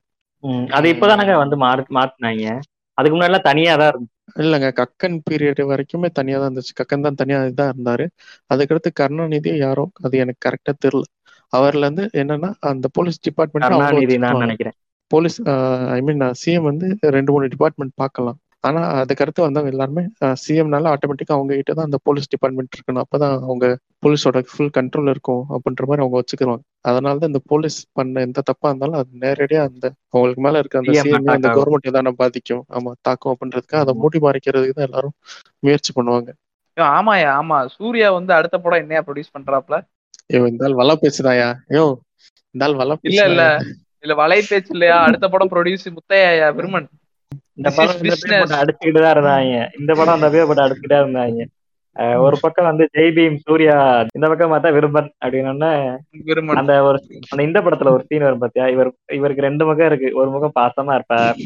அது 0.78 0.88
இப்பதானங்க 0.94 1.34
வந்து 1.44 1.56
மாறு 1.66 1.84
மாத்தினாங்க. 1.98 2.46
அதுக்கு 2.98 3.16
முன்னாடி 3.16 3.40
தனியா 3.50 3.74
தான் 3.82 3.92
இருந்துச்சு 3.92 4.16
இல்லைங்க 4.44 4.70
கக்கன் 4.80 5.18
பீரியட் 5.28 5.62
வரைக்குமே 5.72 6.10
தனியா 6.20 6.38
தான் 6.40 6.50
இருந்துச்சு. 6.50 6.74
கக்கன் 6.80 7.06
தான் 7.06 7.20
தனியா 7.22 7.40
தான் 7.60 7.72
இருந்தாரு. 7.74 8.06
அதுக்கடுத்து 8.54 8.90
கருணாநிதி 9.02 9.52
யாரோ 9.66 9.86
அது 10.06 10.16
எனக்கு 10.24 10.42
கரெக்டா 10.48 10.74
தெரியல. 10.86 11.06
அவர்ல 11.54 11.88
இருந்து 11.88 12.06
என்னன்னா 12.22 12.50
அந்த 12.72 12.88
போலீஸ் 12.98 13.20
டிபார்ட்மெண்ட். 13.28 13.68
நினைக்கிறேன். 14.46 14.78
போலீஸ் 15.12 15.38
ஐ 15.98 16.00
மீன் 16.08 16.24
சிஎம் 16.42 16.68
வந்து 16.72 16.88
ரெண்டு 17.18 17.32
மூணு 17.34 17.46
டிபார்ட்மெண்ட் 17.54 17.96
பார்க்கலாம். 18.04 18.40
ஆனா 18.68 18.82
அதுக்கடுத்து 19.02 19.42
வந்தவங்க 19.44 19.74
எல்லாருமே 19.74 20.04
சிஎம்னால 20.42 20.92
ஆட்டோமேட்டிக்கா 20.94 21.36
அவங்க 21.36 21.58
கிட்ட 21.60 21.74
தான் 21.74 21.88
அந்த 21.90 22.00
போலீஸ் 22.08 22.32
டிபார்ட்மெண்ட் 22.34 22.76
இருக்கணும் 22.76 23.04
அப்பதான் 23.04 23.36
அவங்க 23.46 23.68
போலீஸோட 24.04 24.42
ஃபுல் 24.50 24.74
கண்ட்ரோல் 24.78 25.12
இருக்கும் 25.14 25.44
அப்படின்ற 25.56 25.86
மாதிரி 25.90 26.04
அவங்க 26.04 26.18
வச்சுக்கிருவாங்க 26.20 26.66
அதனால 26.90 27.20
தான் 27.20 27.32
இந்த 27.32 27.42
போலீஸ் 27.52 27.78
பண்ண 27.94 28.26
எந்த 28.28 28.44
தப்பா 28.50 28.70
இருந்தாலும் 28.72 29.00
அது 29.00 29.22
நேரடியா 29.24 29.62
அந்த 29.70 29.86
அவங்களுக்கு 30.08 30.44
மேல 30.46 30.60
இருக்க 30.60 30.82
அந்த 30.82 30.94
CM 30.94 31.04
சிஎம் 31.04 31.30
அந்த. 31.36 31.50
கவர்மெண்ட் 31.58 31.96
தானே 31.98 32.14
பாதிக்கும். 32.22 32.64
ஆமா 32.76 32.92
தாக்கும் 33.02 33.34
அப்படின்றதுக்கு 33.34 33.78
அதை 33.78 33.96
மூடி 34.02 34.20
மறைக்கிறதுக்கு 34.24 34.78
தான் 34.78 34.90
எல்லாரும் 34.90 35.16
முயற்சி 35.64 35.92
பண்ணுவாங்க. 35.98 36.30
ஆமாயா 36.78 37.30
ஆமா. 37.38 37.60
சூர்யா 37.76 38.10
வந்து 38.18 38.32
அடுத்த 38.34 38.58
படம் 38.60 38.84
என்னையா 38.84 39.04
ப்ரொடியூஸ் 39.06 39.36
பண்றாப்ல? 39.36 39.78
ஐயோ 40.30 40.42
இந்த 40.50 40.70
வலை 40.80 40.96
பேசுதாயா 41.02 41.50
ஐயோ 41.72 41.86
இந்த 42.56 42.70
வலை 42.80 42.96
இல்ல 43.10 43.22
இல்ல. 43.30 43.44
இல்ல 44.04 44.14
வலை 44.20 44.40
பேச்சு 44.44 44.72
இல்லையா? 44.76 44.98
அடுத்த 45.08 45.26
படம் 45.30 45.52
ப்ரொடியூஸ் 45.54 45.86
முத்தையா 45.96 46.28
விருமன். 46.58 46.88
இந்த 47.60 47.70
படம் 47.78 48.00
இந்த 48.02 48.16
பேர் 48.22 48.32
business. 48.32 48.40
போட்டு 48.42 48.60
அடிச்சுக்கிட்டு 48.62 49.04
தான் 49.04 49.16
இருந்தாங்க. 49.16 49.54
இந்த 49.80 49.92
படம் 50.00 50.18
அந்த 50.18 50.28
பேர் 50.34 50.48
போட்டு 50.50 50.66
அடிச்சுக்கிட்டே 50.66 51.00
இருந்தாங்க. 51.04 51.44
ஒரு 52.26 52.38
பக்கம் 52.42 52.68
வந்து 52.70 52.86
ஜெய் 52.96 53.14
பீம் 53.18 53.38
சூர்யா 53.46 53.76
இந்த 54.18 54.26
பக்கம் 54.32 54.52
பார்த்தா 54.52 54.72
விரும்பன் 54.76 55.08
அப்படின்னு 55.26 55.52
அந்த 56.62 56.76
ஒரு 56.90 57.00
அந்த 57.32 57.42
இந்த 57.48 57.60
படத்துல 57.66 57.94
ஒரு 57.96 58.04
சீன் 58.10 58.26
வரும் 58.28 58.44
பாத்தியா? 58.44 58.66
இவர் 58.76 58.90
இவருக்கு 59.18 59.46
ரெண்டு 59.48 59.66
முகம் 59.70 59.90
இருக்கு. 59.92 60.10
ஒரு 60.22 60.30
முகம் 60.36 60.58
பாசமா 60.60 60.94
இருப்பார். 61.00 61.40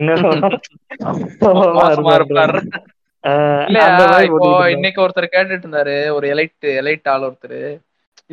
இன்னொரு 0.00 0.22
அந்த. 0.28 0.52
இன்னைக்கு 4.74 5.02
ஒருத்தர் 5.04 5.34
கேட்டுட்டு 5.34 5.66
இருந்தாரு. 5.66 5.96
ஒரு 6.16 6.26
எலைட் 6.34 6.68
எலைட் 6.80 7.10
ஆள் 7.14 7.26
ஒருத்தர். 7.28 7.58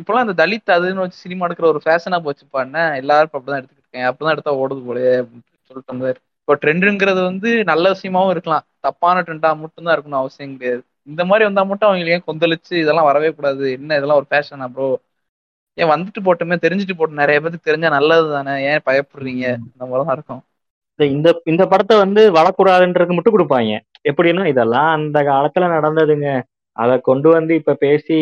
இப்பெல்லாம் 0.00 0.24
இந்த 0.26 0.36
தலித் 0.42 0.74
அதுன்னு 0.76 1.02
வச்சு 1.04 1.18
சினிமா 1.24 1.46
எடுக்கிற 1.46 1.66
ஒரு 1.72 1.80
ஃபேஷனா 1.84 2.20
போச்சுப்பா. 2.26 2.60
என்ன? 2.66 2.96
எல்லாரும் 3.02 3.30
அப்படிதான் 3.32 3.60
எடுத்துக்கிட்டு 3.60 3.82
இருக்கேன் 3.82 4.08
அப்படிதான் 4.10 4.36
எடுத்தா 4.36 4.54
ஓடுது 4.62 4.86
போலயே 4.88 5.12
அப்படின்னு 5.22 5.44
சொல்லிட்டு 5.68 5.92
இருந்தாரு 5.92 6.20
இப்போ 6.46 6.68
ட்ரெண்டுங்கிறது 6.68 7.24
வந்து 7.24 7.64
நல்ல 7.64 7.90
விஷயமாவும் 7.90 8.30
இருக்கலாம். 8.30 8.62
தப்பான 8.80 9.20
ட்ரெண்டா 9.20 9.56
மட்டும்தான் 9.56 10.00
இருக்கணும் 10.00 10.10
அவசியம் 10.10 10.56
கிடையாது. 10.56 10.82
இந்த 11.02 11.24
மாதிரி 11.24 11.44
வந்தா 11.44 11.62
மட்டும் 11.62 11.88
அவங்களுக்கு 11.88 12.22
ஏன் 12.22 12.38
கொந்தளிச்சு 12.38 12.80
இதெல்லாம் 12.82 13.04
வரவே 13.04 13.30
கூடாது. 13.30 13.72
என்ன 13.72 13.96
இதெல்லாம் 13.96 14.16
ஒரு 14.16 14.26
ஃபேஷனா 14.30 14.66
ப்ரோ 14.66 15.00
ஏன் 15.74 15.88
வந்துட்டு 15.88 16.24
போட்டோமே 16.24 16.56
தெரிஞ்சுட்டு 16.56 16.90
போட்டோம் 16.98 17.20
நிறைய 17.22 17.40
பேருக்கு 17.40 17.60
தெரிஞ்சா 17.62 17.88
நல்லது 17.88 18.30
தானே? 18.30 18.62
ஏன் 18.62 18.80
பயப்படுறீங்க? 18.86 19.56
இந்த 19.56 19.62
மாதிரி 19.78 20.04
தான் 20.04 20.12
இருக்கும். 20.12 20.42
இந்த- 20.96 21.12
இந்த 21.12 21.42
இந்த 21.44 21.66
படத்தை 21.66 21.96
வந்து 21.96 22.32
வளக்கூடாதுன்றது 22.32 23.14
மட்டும் 23.14 23.38
கொடுப்பாங்க. 23.38 23.80
எப்படின்னா 24.08 24.46
இதெல்லாம் 24.46 24.94
அந்த 24.94 25.22
காலத்துல 25.22 25.62
நடந்ததுங்க. 25.62 26.42
அதை 26.72 27.00
கொண்டு 27.00 27.28
வந்து 27.28 27.54
இப்ப 27.54 27.74
பேசி 27.74 28.14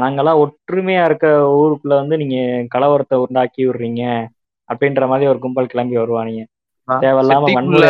நாங்கெல்லாம் 0.00 0.46
ஒற்றுமையா 0.46 1.04
இருக்க 1.04 1.26
ஊருக்குள்ள 1.28 1.88
வந்து 1.88 2.16
நீங்க 2.16 2.66
கலவரத்தை 2.78 3.14
உண்டாக்கி 3.14 3.66
விடுறீங்க. 3.66 4.26
அப்படின்ற 4.74 5.06
மாதிரி 5.06 5.26
ஒரு 5.26 5.38
கும்பல் 5.38 5.66
கிளம்பி 5.66 5.96
வருவானுங்க. 5.96 6.44
தேவையில்லாம 6.88 7.50
விடுறீங்க 7.50 7.82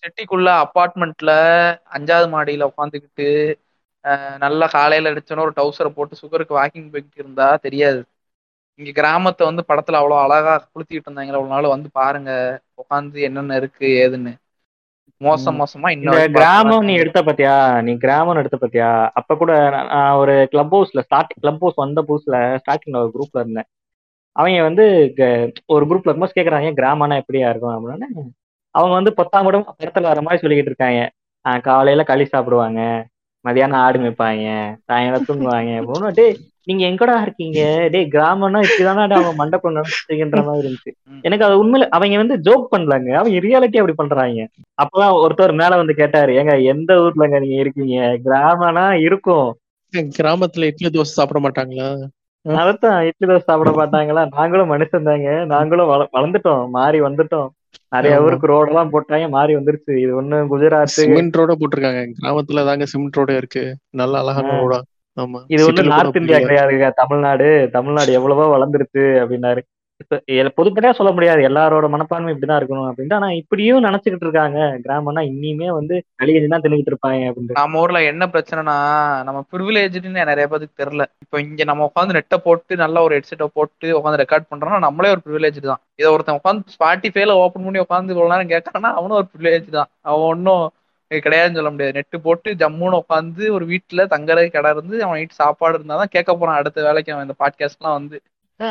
சிட்டிக்குள்ள 0.00 0.48
அப்பார்ட்மெண்ட்ல 0.64 1.30
அஞ்சாவது 1.96 2.28
மாடியில 2.34 2.68
உட்காந்துக்கிட்டு 2.70 3.28
நல்லா 4.42 4.66
காலையில 4.74 5.12
அடிச்சோன்னா 5.12 5.46
ஒரு 5.46 5.56
டவுசரை 5.56 5.90
போட்டு 5.92 6.20
சுகருக்கு 6.20 6.58
வாக்கிங் 6.58 6.90
போய்கிட்டு 6.92 7.22
இருந்தா 7.22 7.48
தெரியாது. 7.64 8.00
இங்க 8.80 8.90
கிராமத்தை 8.96 9.44
வந்து 9.46 9.62
படத்துல 9.68 10.00
அவ்வளவு 10.00 10.22
அழகா 10.24 10.54
குளுத்திட்டு 10.66 11.08
இருந்தாங்க 11.08 11.32
அவ்வளவு 11.32 11.54
நாள் 11.54 11.74
வந்து 11.74 11.88
பாருங்க 11.94 12.30
உட்காந்து 12.82 13.18
என்னென்ன 13.28 13.58
இருக்கு 13.60 13.86
ஏதுன்னு. 14.00 14.32
மோசம். 15.20 15.58
மோசமா 15.58 15.88
இன்னும் 15.96 16.24
கிராமம் 16.32 16.86
நீ 16.88 16.94
எடுத்த 17.02 17.20
பாத்தியா? 17.28 17.54
நீ 17.86 17.92
கிராமம் 18.00 18.40
எடுத்த 18.40 18.56
பாத்தியா? 18.58 18.88
அப்ப 19.20 19.36
கூட 19.36 19.52
நான் 19.74 19.90
நான் 19.92 20.18
ஒரு 20.22 20.34
கிளப் 20.50 20.74
ஹவுஸ்ல 20.74 21.04
ஸ்டார்ட் 21.06 21.34
கிளப் 21.36 21.62
ஹவுஸ் 21.62 21.82
வந்த 21.82 22.02
புதுசுல 22.08 22.34
ஸ்டார்டிங்ல 22.62 23.02
ஒரு 23.04 23.12
குரூப்ல 23.14 23.42
இருந்தேன். 23.44 23.68
அவங்க 24.36 24.62
வந்து 24.68 24.84
ஒரு 25.74 25.84
குரூப்ல 25.88 26.08
இருக்கும்போது 26.08 26.38
கேக்குறாங்க 26.38 26.70
கிராமம்னா 26.80 27.16
எப்படியா 27.22 27.50
இருக்கும்? 27.50 27.74
அப்படின்னு 27.74 28.24
அவங்க 28.74 28.94
வந்து 28.98 29.12
பத்தாம் 29.18 29.46
படத்துல 29.48 30.10
வர 30.12 30.22
மாதிரி 30.26 30.42
சொல்லிக்கிட்டு 30.42 30.72
இருக்காங்க. 30.72 31.02
காலையில 31.68 32.04
களி 32.08 32.24
சாப்பிடுவாங்க 32.24 32.80
மதியானம் 33.44 33.82
ஆடு 33.84 33.98
மேய்ப்பாங்க 34.02 34.44
சாயங்காலம் 34.88 35.28
தூங்குவாங்க. 35.28 35.72
அப்படின்னு 35.80 36.18
டேய் 36.18 36.36
நீங்க 36.68 36.82
எங்கடா 36.90 37.16
இருக்கீங்க? 37.22 37.60
டேய் 37.94 38.08
கிராமம்னா 38.14 38.60
இப்படிதானே 38.66 39.02
அவங்க 39.16 39.32
மண்டபம் 39.40 39.74
நடந்துச்சுன்ற 39.76 40.40
மாதிரி 40.46 40.64
இருந்துச்சு. 40.64 40.92
எனக்கு 41.26 41.46
அது 41.46 41.56
உண்மையில 41.64 41.88
அவங்க 41.96 42.22
வந்து 42.22 42.36
ஜோக் 42.46 42.72
பண்ணலாங்க. 42.74 43.10
அவங்க 43.20 43.42
ரியாலிட்டி 43.46 43.80
அப்படி 43.82 43.96
பண்றாங்க. 44.00 44.46
அப்பதான் 44.82 45.18
ஒருத்தர் 45.24 45.54
மேல 45.62 45.80
வந்து 45.82 45.94
கேட்டாரு 46.00 46.32
ஏங்க 46.40 46.54
எந்த 46.72 46.94
ஊர்லங்க 47.04 47.40
நீங்க 47.44 47.58
இருக்கீங்க? 47.64 47.98
கிராமம்னா 48.26 48.86
இருக்கும். 49.08 49.48
கிராமத்துல 50.18 50.68
இட்லி 50.70 50.90
தோசை 50.94 51.14
சாப்பிட 51.18 51.40
மாட்டாங்களா? 51.46 51.88
அதான் 52.48 52.98
இட்லி 52.98 53.34
தோசை 53.34 53.38
சாப்பிட 53.38 53.70
மாட்டாங்களா? 53.70 54.26
நாங்களும் 54.30 54.72
மனுஷன் 54.72 55.02
தாங்க. 55.02 55.44
நாங்களும் 55.44 55.86
வள- 55.86 56.08
வளர்ந்துட்டோம். 56.12 56.68
மாறி 56.68 57.00
வந்துட்டோம். 57.00 57.48
நிறைய. 57.90 58.22
ஊருக்கு 58.22 58.48
ரோடெல்லாம் 58.48 58.88
போட்டாங்க. 58.92 59.28
மாறி 59.28 59.56
வந்துருச்சு. 59.56 59.96
இது 59.96 60.22
ஒண்ணு 60.22 60.46
குஜராத் 60.50 60.82
சிமெண்ட் 60.82 61.36
ரோட 61.36 61.54
போட்டிருக்காங்க. 61.58 62.12
கிராமத்துல 62.22 62.64
தாங்க 62.66 62.84
சிமெண்ட் 62.84 63.16
ரோட 63.16 63.36
இருக்கு. 63.36 63.76
நல்ல 63.90 64.18
அழகான. 64.18 64.48
ரோடா. 64.52 64.80
ஆமா. 65.20 65.44
இது 65.46 65.72
ஒண்ணு 65.72 65.86
நார்த் 65.86 66.16
இந்தியா 66.16 66.38
கிடையாதுங்க. 66.38 66.90
தமிழ்நாடு. 66.94 67.68
தமிழ்நாடு 67.72 68.12
எவ்வளவோ 68.12 68.58
வளர்ந்துருச்சு 68.58 68.98
அப்படின்னாரு. 68.98 69.60
இப்ப 70.02 70.16
பொதுப்படையா 70.58 70.92
சொல்ல 70.98 71.10
முடியாது. 71.12 71.40
எல்லாரோட 71.48 71.86
மனப்பான்மை 71.88 72.30
இப்படிதான் 72.34 72.58
இருக்கணும் 72.60 72.88
அப்படின்ட்டு. 72.88 73.16
ஆனா 73.18 73.28
இப்படியும் 73.40 73.84
நினைச்சுக்கிட்டு 73.84 74.26
இருக்காங்க. 74.26 74.58
கிராமம்னா 74.84 75.22
இன்னியுமே 75.30 75.68
வந்து 75.76 75.94
களிகஞ்சி 76.22 76.48
தான் 76.54 76.64
தின்னுகிட்டு 76.64 76.92
இருப்பாங்க 76.92 77.28
அப்படின்னு 77.28 77.58
நம்ம 77.60 77.80
ஊர்ல 77.80 78.02
என்ன 78.02 78.26
பிரச்சனைனா 78.34 78.76
நம்ம 79.28 79.40
ப்ரிவிலேஜ்னு 79.52 80.26
நிறைய 80.30 80.46
பேருக்கு 80.52 80.80
தெரியல. 80.82 81.06
இப்போ 81.24 81.38
இங்க 81.46 81.64
நம்ம 81.70 81.90
உட்காந்து 81.90 82.16
நெட்டை 82.18 82.38
போட்டு 82.46 82.82
நல்ல 82.84 83.02
ஒரு 83.06 83.14
ஹெட்செட்டை 83.18 83.48
போட்டு 83.58 83.88
உட்காந்து 83.98 84.22
ரெக்கார்ட் 84.24 84.50
பண்றோம்னா 84.52 84.80
நம்மளே 84.86 85.12
ஒரு 85.14 85.22
ப்ரிவிலேஜ் 85.28 85.60
தான். 85.70 85.82
இதை 86.00 86.10
ஒருத்தன் 86.14 86.40
உட்காந்து 86.40 86.74
ஸ்பாட்டிஃபைல 86.76 87.34
ஓப்பன் 87.44 87.66
பண்ணி 87.66 87.84
உட்காந்து 87.86 88.14
இவ்வளவு 88.16 88.32
நேரம் 88.34 88.52
கேட்கறான்னா 88.54 88.92
அவனும் 89.00 89.18
ஒரு 89.20 89.28
ப்ரிவிலேஜ் 89.34 89.68
தான். 89.78 89.90
அவன் 90.10 90.28
ஒன்னும் 90.32 90.64
கிடையாதுன்னு 91.10 91.58
சொல்ல 91.58 91.70
முடியாது. 91.70 91.96
நெட்டு 91.98 92.16
போட்டு 92.26 92.50
ஜம்முன்னு 92.62 93.00
உட்காந்து 93.02 93.44
ஒரு 93.56 93.64
வீட்டுல 93.72 94.04
தங்கறது 94.14 94.48
கடை 94.54 94.70
இருந்து 94.74 94.96
அவன் 95.06 95.18
வீட்டு 95.20 95.40
சாப்பாடு 95.42 95.76
இருந்தாதான் 95.78 96.14
கேட்க 96.14 96.30
போறான். 96.34 96.60
அடுத்த 96.62 96.78
வேலைக்கு 96.88 97.12
அவன் 97.14 97.26
இந்த 97.28 97.36
பாட்காஸ்ட்லாம் 97.42 97.98
வந்து. 97.98 98.16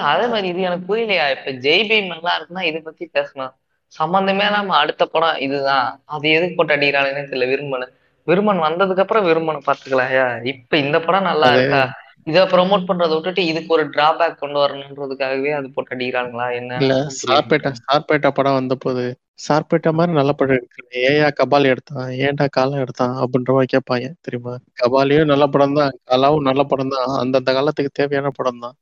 அதே 0.05 0.25
மாதிரி 0.27 0.47
இது 0.49 0.61
எனக்கு 0.61 0.87
புரியலையா? 0.89 1.25
இப்ப 1.35 1.51
ஜெய் 1.63 1.87
பீம் 1.89 2.13
நல்லா 2.13 2.31
இருக்குன்னா 2.37 2.63
இதை 2.69 2.79
பத்தி 2.81 3.05
பேசலாம். 3.15 3.53
சம்பந்தமே 3.93 4.45
இல்லாம 4.49 4.75
அடுத்த 4.77 5.03
படம் 5.07 5.41
இதுதான். 5.45 5.87
அது 6.13 6.27
எதுக்கு 6.37 6.55
போட்டு 6.55 6.75
அடிக்கிறானுன்னு 6.75 7.23
தெரியல 7.25 7.49
விரும்பன். 7.51 7.85
விரும்பன் 8.27 8.65
வந்ததுக்கு 8.65 9.03
அப்புறம் 9.03 9.27
விரும்பனை 9.27 9.59
பாத்துக்கலாம்யா 9.63 10.23
இப்ப 10.51 10.77
இந்த 10.83 10.97
படம் 11.01 11.29
நல்லா 11.29 11.49
இருக்கா? 11.55 11.81
இத 12.27 12.41
ப்ரோமோட் 12.51 12.87
பண்றதை 12.89 13.13
விட்டுட்டு 13.15 13.43
இதுக்கு 13.51 13.71
ஒரு 13.75 13.85
டிராபேக் 13.95 14.41
கொண்டு 14.41 14.57
வரணுன்றதுக்காகவே 14.61 15.51
அது 15.57 15.67
போட்டு 15.73 15.95
அடிக்கிறாங்களா? 15.95 16.45
என்ன? 16.59 16.79
இல்ல 16.81 16.93
சார்பேட்டா 17.21 17.71
சார்பேட்டா 17.81 18.29
படம் 18.37 18.57
வந்த 18.59 18.75
போது 18.77 19.03
சார்பேட்டா 19.45 19.91
மாதிரி 19.91 20.13
நல்ல 20.17 20.31
படம் 20.33 20.57
எடுக்கணும் 20.57 20.95
ஏயா 21.03 21.27
கபாலி 21.39 21.67
எடுத்தான். 21.73 22.09
ஏன்டா 22.25 22.45
காலம் 22.51 22.81
எடுத்தான் 22.83 23.15
அப்படின்ற 23.23 23.51
மாதிரி 23.55 23.71
கேட்பாங்க 23.73 24.09
தெரியுமா? 24.21 24.53
கபாலியும் 24.81 25.31
நல்ல 25.31 25.45
படம் 25.49 25.77
தான் 25.79 25.97
கலாவும் 26.11 26.47
நல்ல 26.49 26.63
படம் 26.65 26.93
தான் 26.95 27.09
அந்தந்த 27.21 27.53
காலத்துக்கு 27.53 27.97
தேவையான 27.99 28.31
படம் 28.39 28.63
தான் 28.65 28.75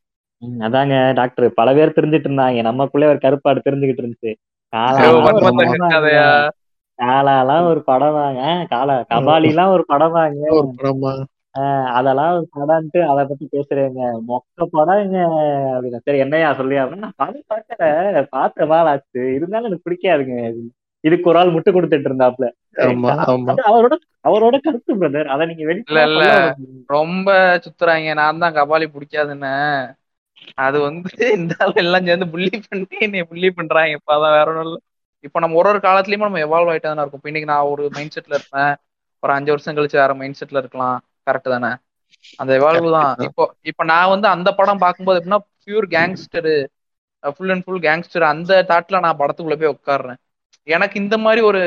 அதாங்க 0.67 0.95
டாக்டர். 1.13 1.47
பல 1.53 1.73
பேர் 1.73 1.97
தெரிஞ்சிட்டு 1.97 2.29
இருந்தாங்க. 2.29 2.61
நமக்குள்ளே 2.69 3.07
ஒரு 3.07 3.19
கருப்பாடு 3.25 3.65
தெரிஞ்சுக்கிட்டு 3.67 4.03
இருந்துச்சு. 4.03 4.31
காலாலாம் 7.03 7.65
ஒரு 7.69 7.81
படம் 7.83 7.89
படம் 7.89 8.15
வாங்க. 8.17 8.41
காலா 8.73 8.95
கபாலிலாம் 9.11 9.73
ஒரு 9.75 9.83
படம் 9.85 10.15
படமா? 10.79 11.11
அதெல்லாம் 11.97 12.33
ஒரு 12.35 12.45
படம்ட்டு 12.57 12.99
அதை 13.11 13.21
பத்தி 13.29 13.45
பேசுறேங்க. 13.55 14.01
மொக்க 14.29 14.67
படம்ங்க 14.77 15.17
அப்படின்னா 15.71 15.99
சரி 16.03 16.17
என்னையா 16.17 16.49
சொல்லியா 16.51 16.83
அப்படின்னா 16.83 17.07
நான் 17.07 17.19
படம் 17.23 17.49
பார்க்கல. 17.51 17.87
பார்த்த 18.35 18.67
ஆச்சு. 18.91 19.23
இருந்தாலும் 19.37 19.67
எனக்கு 19.69 19.87
பிடிக்காதுங்க. 19.89 20.37
இதுக்கு 21.03 21.29
ஒரு 21.29 21.39
ஆள் 21.39 21.53
முட்டு 21.53 21.69
கொடுத்துட்டு 21.75 22.09
இருந்தாப்ல 22.09 22.47
அவரோட 23.69 23.93
அவரோட 24.27 24.55
கருத்து 24.61 24.91
பிரதர் 24.95 25.31
அதை 25.33 25.43
நீங்க 25.47 25.63
இல்ல, 25.63 25.99
வெளியே 26.01 26.09
இல்ல. 26.09 26.25
ரொம்ப 26.87 27.29
சுத்துறாங்க. 27.63 28.13
நான் 28.13 28.41
தான் 28.43 28.57
கபாலி 28.59 28.87
பிடிக்காதுன்னு. 28.95 29.53
அது 30.57 30.77
வந்து 30.81 31.09
இந்த 31.37 31.53
ஆள் 31.63 31.81
எல்லாம் 31.83 32.07
சேர்ந்து 32.07 32.27
புள்ளி 32.33 32.49
பண்ணி 32.63 32.97
என்னை 32.99 33.23
புள்ளி 33.31 33.49
பண்றாங்க. 33.51 33.91
இப்ப 33.97 34.15
அதான் 34.15 34.35
வேற 34.37 34.47
ஒண்ணும் 34.51 34.67
இல்ல. 34.67 34.77
இப்ப 35.23 35.39
நம்ம 35.39 35.57
ஒரு 35.57 35.69
ஒரு 35.69 35.79
காலத்துலயுமே 35.79 36.27
நம்ம 36.27 36.41
எவால்வ் 36.45 36.71
ஆயிட்டா 36.71 36.89
தானே 36.91 37.03
இருக்கும். 37.03 37.29
இன்னைக்கு 37.31 37.51
நான் 37.51 37.69
ஒரு 37.73 37.83
மைண்ட் 37.95 38.15
செட்ல 38.15 38.37
இருப்பேன். 38.39 38.71
ஒரு 39.23 39.31
அஞ்சு 39.33 39.51
வருஷம் 39.53 39.77
கழிச்சு 39.77 40.01
வேற 40.01 40.13
மைண்ட் 40.15 40.39
செட்ல 40.39 40.61
இருக்கலாம். 40.63 40.97
கரெக்ட் 41.27 41.53
தானே? 41.55 41.71
அந்த 42.39 42.51
எவால்வ் 42.59 42.87
தான். 42.97 43.11
இப்போ 43.27 43.43
இப்ப 43.71 43.83
நான் 43.91 44.11
வந்து 44.13 44.27
அந்த 44.27 44.49
படம் 44.59 44.83
பார்க்கும்போது 44.83 45.19
எப்படின்னா 45.19 45.39
pure 45.65 45.87
gangster 45.95 46.55
full 47.33 47.51
and 47.53 47.65
full 47.65 47.83
gangster 47.83 48.25
அந்த 48.31 48.61
தாட்ல 48.69 49.01
நான் 49.05 49.19
படத்துக்குள்ள 49.19 49.57
போய் 49.57 49.73
உட்காடுறேன் 49.73 50.19
எனக்கு 50.67 50.95
இந்த 51.03 51.15
மாதிரி 51.19 51.41
ஒரு 51.49 51.61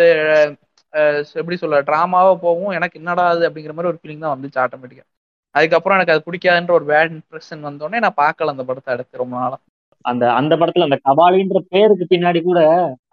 எப்படி 1.35 1.57
சொல்ல 1.57 1.81
டிராமாவா 1.89 2.33
போகும் 2.41 2.77
எனக்கு 2.79 2.99
என்னடா 3.01 3.25
அது 3.33 3.49
அப்படிங்கிற 3.49 3.75
மாதிரி 3.77 3.93
ஒரு 3.93 4.01
ஃபீலிங் 4.01 4.25
தான் 4.25 4.35
வந்துச்சு 4.35 4.62
ஆட்டோமேட்டிக்கா 4.64 5.07
அதுக்கப்புறம் 5.55 5.96
எனக்கு 5.96 6.14
அது 6.14 6.26
பிடிக்காதுன்ற 6.26 6.72
ஒரு 6.78 6.86
பேட் 6.90 7.14
இம்ப்ரெஷன் 7.16 7.66
வந்தோடனே 7.68 8.02
நான் 8.05 8.20
பார்க்கல 8.22 8.55
அந்த 8.55 8.64
படத்தை 8.68 8.92
அடுத்து 8.94 9.22
ரொம்ப 9.22 9.36
நாளா. 9.36 9.59
அந்த 10.05 10.24
அந்த 10.38 10.55
படத்துல 10.61 10.86
அந்த 10.86 10.98
கபாலின்ற 11.07 11.59
பேருக்கு 11.72 12.05
பின்னாடி 12.11 12.40
கூட 12.42 12.61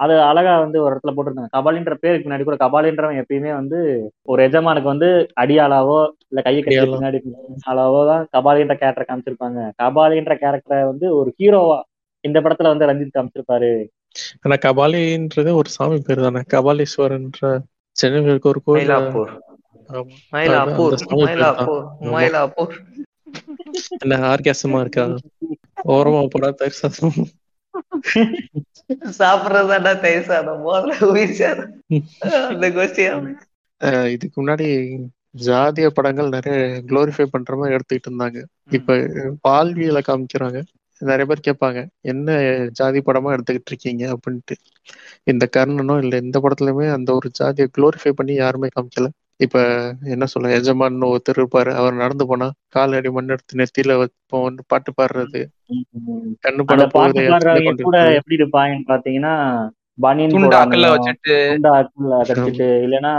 அது 0.03 0.13
அழகா 0.29 0.53
வந்து 0.63 0.77
ஒரு 0.83 0.91
இடத்துல 0.93 1.13
போட்டிருந்தாங்க. 1.15 1.51
கபாலின்ற 1.57 1.93
பேருக்கு 2.01 2.25
பின்னாடி 2.25 2.45
கூட 2.47 2.57
கபாலின்றவன் 2.63 3.19
எப்பயுமே 3.21 3.51
வந்து 3.59 3.79
ஒரு 4.25 4.41
எஜமானுக்கு 4.47 4.93
வந்து 4.93 5.09
அடியாளாவோ 5.43 5.99
இல்ல 6.31 6.41
கையை 6.41 6.61
கட்டி. 6.61 6.87
பின்னாடி 6.93 7.19
ஆளாவோ 7.71 8.01
தான் 8.11 8.25
கபாலின்ற 8.35 8.75
கேரக்டர் 8.81 9.09
காமிச்சிருப்பாங்க. 9.09 9.61
கபாலின்ற 9.81 10.35
கேரக்டரை 10.43 10.81
வந்து 10.91 11.07
ஒரு 11.19 11.31
ஹீரோவா 11.39 11.79
இந்த 12.23 12.39
படத்துல 12.39 12.71
வந்து 12.73 12.89
ரஞ்சித் 12.89 13.15
காமிச்சிருப்பாரு. 13.15 13.71
ஆனா 14.43 14.55
கபாலின்றது 14.65 15.51
ஒரு 15.59 15.69
சாமி 15.69 15.99
பேர் 16.07 16.25
தானே 16.25 16.41
கபாலீஸ்வரன்ற 16.53 17.51
சென்னையில் 17.95 18.31
இருக்க 18.31 18.47
ஒரு 18.49 18.61
கோயில் 18.67 18.93
என்ன 24.03 24.17
ஆர்காசமா 24.31 24.79
இருக்கா? 24.79 25.03
ஓரமா 25.93 26.21
போடா 26.33 26.49
தயிர் 26.59 26.79
சாதம். 26.79 27.19
சாப்பிடுறதாடா 29.19 29.93
தயிர் 29.99 30.29
சாதம். 30.29 30.61
முதல்ல 30.67 31.05
உயிர் 31.13 31.39
சாதம். 31.41 31.73
அந்த 32.51 32.65
கோஷ்டியா 32.77 33.13
இதுக்கு 34.09 34.37
முன்னாடி 34.41 34.67
ஜாதிய 35.45 35.87
படங்கள் 35.87 36.33
நிறைய 36.35 36.59
குளோரிஃபை 36.87 37.25
பண்ற 37.25 37.51
மாதிரி 37.55 37.77
எடுத்துக்கிட்டு 37.77 38.09
இருந்தாங்க. 38.09 38.39
இப்ப 38.69 38.95
பால்வியலை 39.47 40.01
காமிக்கிறாங்க. 40.07 40.59
நிறைய 41.01 41.25
பேர் 41.29 41.45
கேட்பாங்க 41.47 41.79
என்ன 42.11 42.29
ஜாதி 42.79 42.99
படமா 42.99 43.29
எடுத்துக்கிட்டு 43.35 43.71
இருக்கீங்க? 43.71 44.03
அப்படின்ட்டு. 44.15 44.55
இந்த 45.23 45.43
கர்ணனோ 45.57 45.95
இல்ல 46.03 46.15
எந்த 46.15 46.37
படத்துலயுமே 46.43 46.87
அந்த 46.91 47.09
ஒரு 47.13 47.29
ஜாதியை 47.39 47.67
குளோரிஃபை 47.77 48.11
பண்ணி 48.11 48.33
யாருமே 48.33 48.67
காமிக்கல. 48.75 49.07
இப்ப 49.41 49.57
என்ன 50.13 50.25
சொல்ல 50.31 50.53
எஜமான் 50.57 50.97
ஒருத்தர் 51.07 51.39
இருப்பாரு. 51.39 51.71
அவர் 51.75 52.01
நடந்து 52.01 52.25
போனா 52.27 52.47
கால் 52.69 52.95
அடி 52.97 53.09
மண் 53.09 53.33
எடுத்து 53.33 53.59
நெத்தியில 53.59 53.97
வைப்போம் 53.97 54.47
வந்து 54.47 54.63
பாட்டு 54.67 54.91
பாடுறது. 54.93 55.41
கண்ணு 56.43 56.63
பட 56.65 56.83
பாட்டு 56.95 57.21
பாடுறவங்க 57.27 57.85
கூட 57.87 57.99
எப்படி 58.17 58.39
இருப்பாங்கன்னு 58.39 58.91
பாத்தீங்கன்னா 58.91 59.33
பனியன் 59.99 60.31
அக்கல்ல 60.57 60.89
வச்சுட்டு. 60.91 61.33
துண்டா 61.49 61.71
அக்குல 61.79 62.19
கட்டிட்டு 62.21 62.67
இல்லைன்னா 62.85 63.11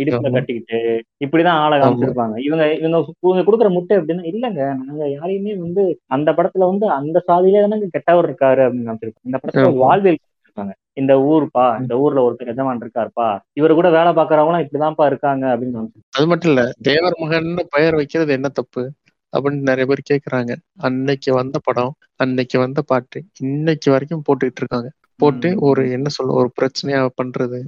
இடுப்புல. 0.00 0.30
கட்டிக்கிட்டு 0.36 0.78
இப்படிதான் 1.24 1.60
ஆளை. 1.62 1.76
காமிச்சிருப்பாங்க. 1.80 2.36
இவங்க 2.46 2.64
இவங்க 2.76 2.96
இவங்க 3.20 3.44
கொடுக்குற 3.46 3.68
முட்டை 3.76 3.96
எப்படின்னா 3.98 4.24
இல்லங்க 4.32 4.60
நாங்க 4.80 5.04
யாரையுமே 5.14 5.54
வந்து 5.58 5.82
அந்த 6.16 6.30
படத்துல 6.38 6.68
வந்து 6.70 6.86
அந்த 6.98 7.18
சாதியிலே 7.28 7.62
தானே 7.66 7.88
கெட்டவர் 7.96 8.28
இருக்காரு 8.28 8.62
அப்படின்னு 8.66 8.88
காமிச்சிருப்பாங்க. 8.88 9.28
இந்த 9.30 9.40
படத்துல 9.42 9.68
ஒரு 9.68 10.14
காமிச்சிருப்பாங்க 10.56 10.74
இந்த 10.94 11.14
ஊர்ப்பா 11.26 11.64
இந்த 11.80 11.94
ஊர்ல 11.96 12.24
ஒருத்தர் 12.26 12.52
எஜமான் 12.52 12.82
இருக்காருப்பா 12.84 13.28
இவரு 13.52 13.74
கூட 13.74 13.88
வேலை 13.90 14.12
பாக்குறவங்க 14.12 14.60
இப்படிதான்ப்பா 14.64 15.06
இருக்காங்க 15.06 15.44
அப்படின்னு 15.52 15.82
அது 16.10 16.26
மட்டும் 16.26 16.52
இல்ல 16.52 16.64
தேவர் 16.82 17.18
மகன்னு 17.22 17.64
பெயர் 17.70 17.94
வைக்கிறது 17.94 18.32
என்ன 18.32 18.50
தப்பு 18.50 18.84
அப்படின்னு 19.32 19.68
நிறைய 19.70 19.86
பேர் 19.86 20.08
கேக்குறாங்க. 20.10 20.52
அன்னைக்கு 20.78 21.30
வந்த 21.34 21.56
படம் 21.58 21.92
அன்னைக்கு 22.16 22.56
வந்த 22.58 22.80
பாட்டு 22.82 23.18
இன்னைக்கு 23.40 23.88
வரைக்கும் 23.90 24.22
போட்டுக்கிட்டு 24.28 24.62
இருக்காங்க. 24.62 24.88
போட்டு 25.20 25.48
ஒரு 25.60 25.82
என்ன 25.90 26.08
சொல்ல 26.08 26.32
ஒரு 26.32 26.48
பிரச்சனையா 26.58 27.00
பண்றது. 27.20 27.58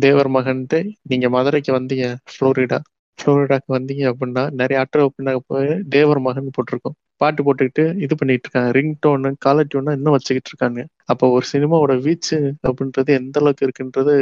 தேவர் 0.00 0.28
மகன்ட்டு 0.28 0.78
நீங்க 1.02 1.26
மதுரைக்கு 1.28 1.70
வந்தீங்க 1.78 2.06
புளோரிடா 2.32 2.78
புளோரிடாக்கு 3.18 3.70
வந்தீங்க 3.76 4.04
அப்படின்னா 4.12 4.44
நிறைய 4.60 4.80
பண்ணாங்க 5.10 5.40
போய் 5.46 5.70
தேவர் 5.88 6.20
மகன் 6.20 6.54
போட்டிருக்கோம். 6.56 6.96
பாட்டு 7.20 7.40
போட்டுக்கிட்டு 7.42 7.84
இது 8.04 8.14
பண்ணிட்டு 8.14 8.46
இருக்காங்க 8.46 8.70
ரிங் 8.72 8.94
டோனு 9.00 9.30
காலர் 9.38 9.68
டியூனா 9.68 9.92
இன்னும் 9.92 10.16
வச்சுக்கிட்டு 10.16 10.50
இருக்காங்க 10.52 10.80
அப்போ 11.04 11.26
ஒரு 11.30 11.46
சினிமாவோட 11.52 11.94
வீச்சு 12.02 12.38
அப்படின்றது 12.68 13.10
எந்த 13.20 13.36
அளவுக்கு 13.40 13.66
இருக்குன்றது 13.66 14.14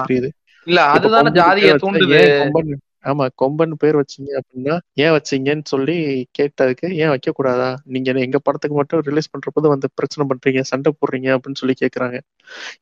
புரியுது. 0.00 0.28
இல்ல 0.66 0.80
அதுதானே 0.94 1.30
ஜாதியை 1.38 1.72
தூண்டுது. 1.82 2.22
ஆமா 3.04 3.24
கொம்பன் 3.34 3.74
பேர் 3.76 3.98
வச்சீங்க 3.98 4.30
அப்படின்னா 4.38 4.74
ஏன் 4.96 5.12
வச்சீங்கன்னு 5.14 5.66
சொல்லி 5.66 5.96
கேட்டதுக்கு 6.38 6.86
ஏன் 7.00 7.10
வைக்க 7.10 7.32
கூடாதா 7.32 7.68
நீங்க 7.92 8.14
எங்க 8.24 8.38
படத்துக்கு 8.38 8.76
மட்டும் 8.76 9.02
ரிலீஸ் 9.08 9.30
பண்றப்போது 9.32 9.68
வந்து 9.68 9.88
பிரச்சனை 9.98 10.24
பண்றீங்க 10.30 10.62
சண்டை 10.70 10.92
போடுறீங்க 10.94 11.28
அப்படின்னு 11.36 11.60
சொல்லி 11.62 11.76
கேக்குறாங்க. 11.82 12.18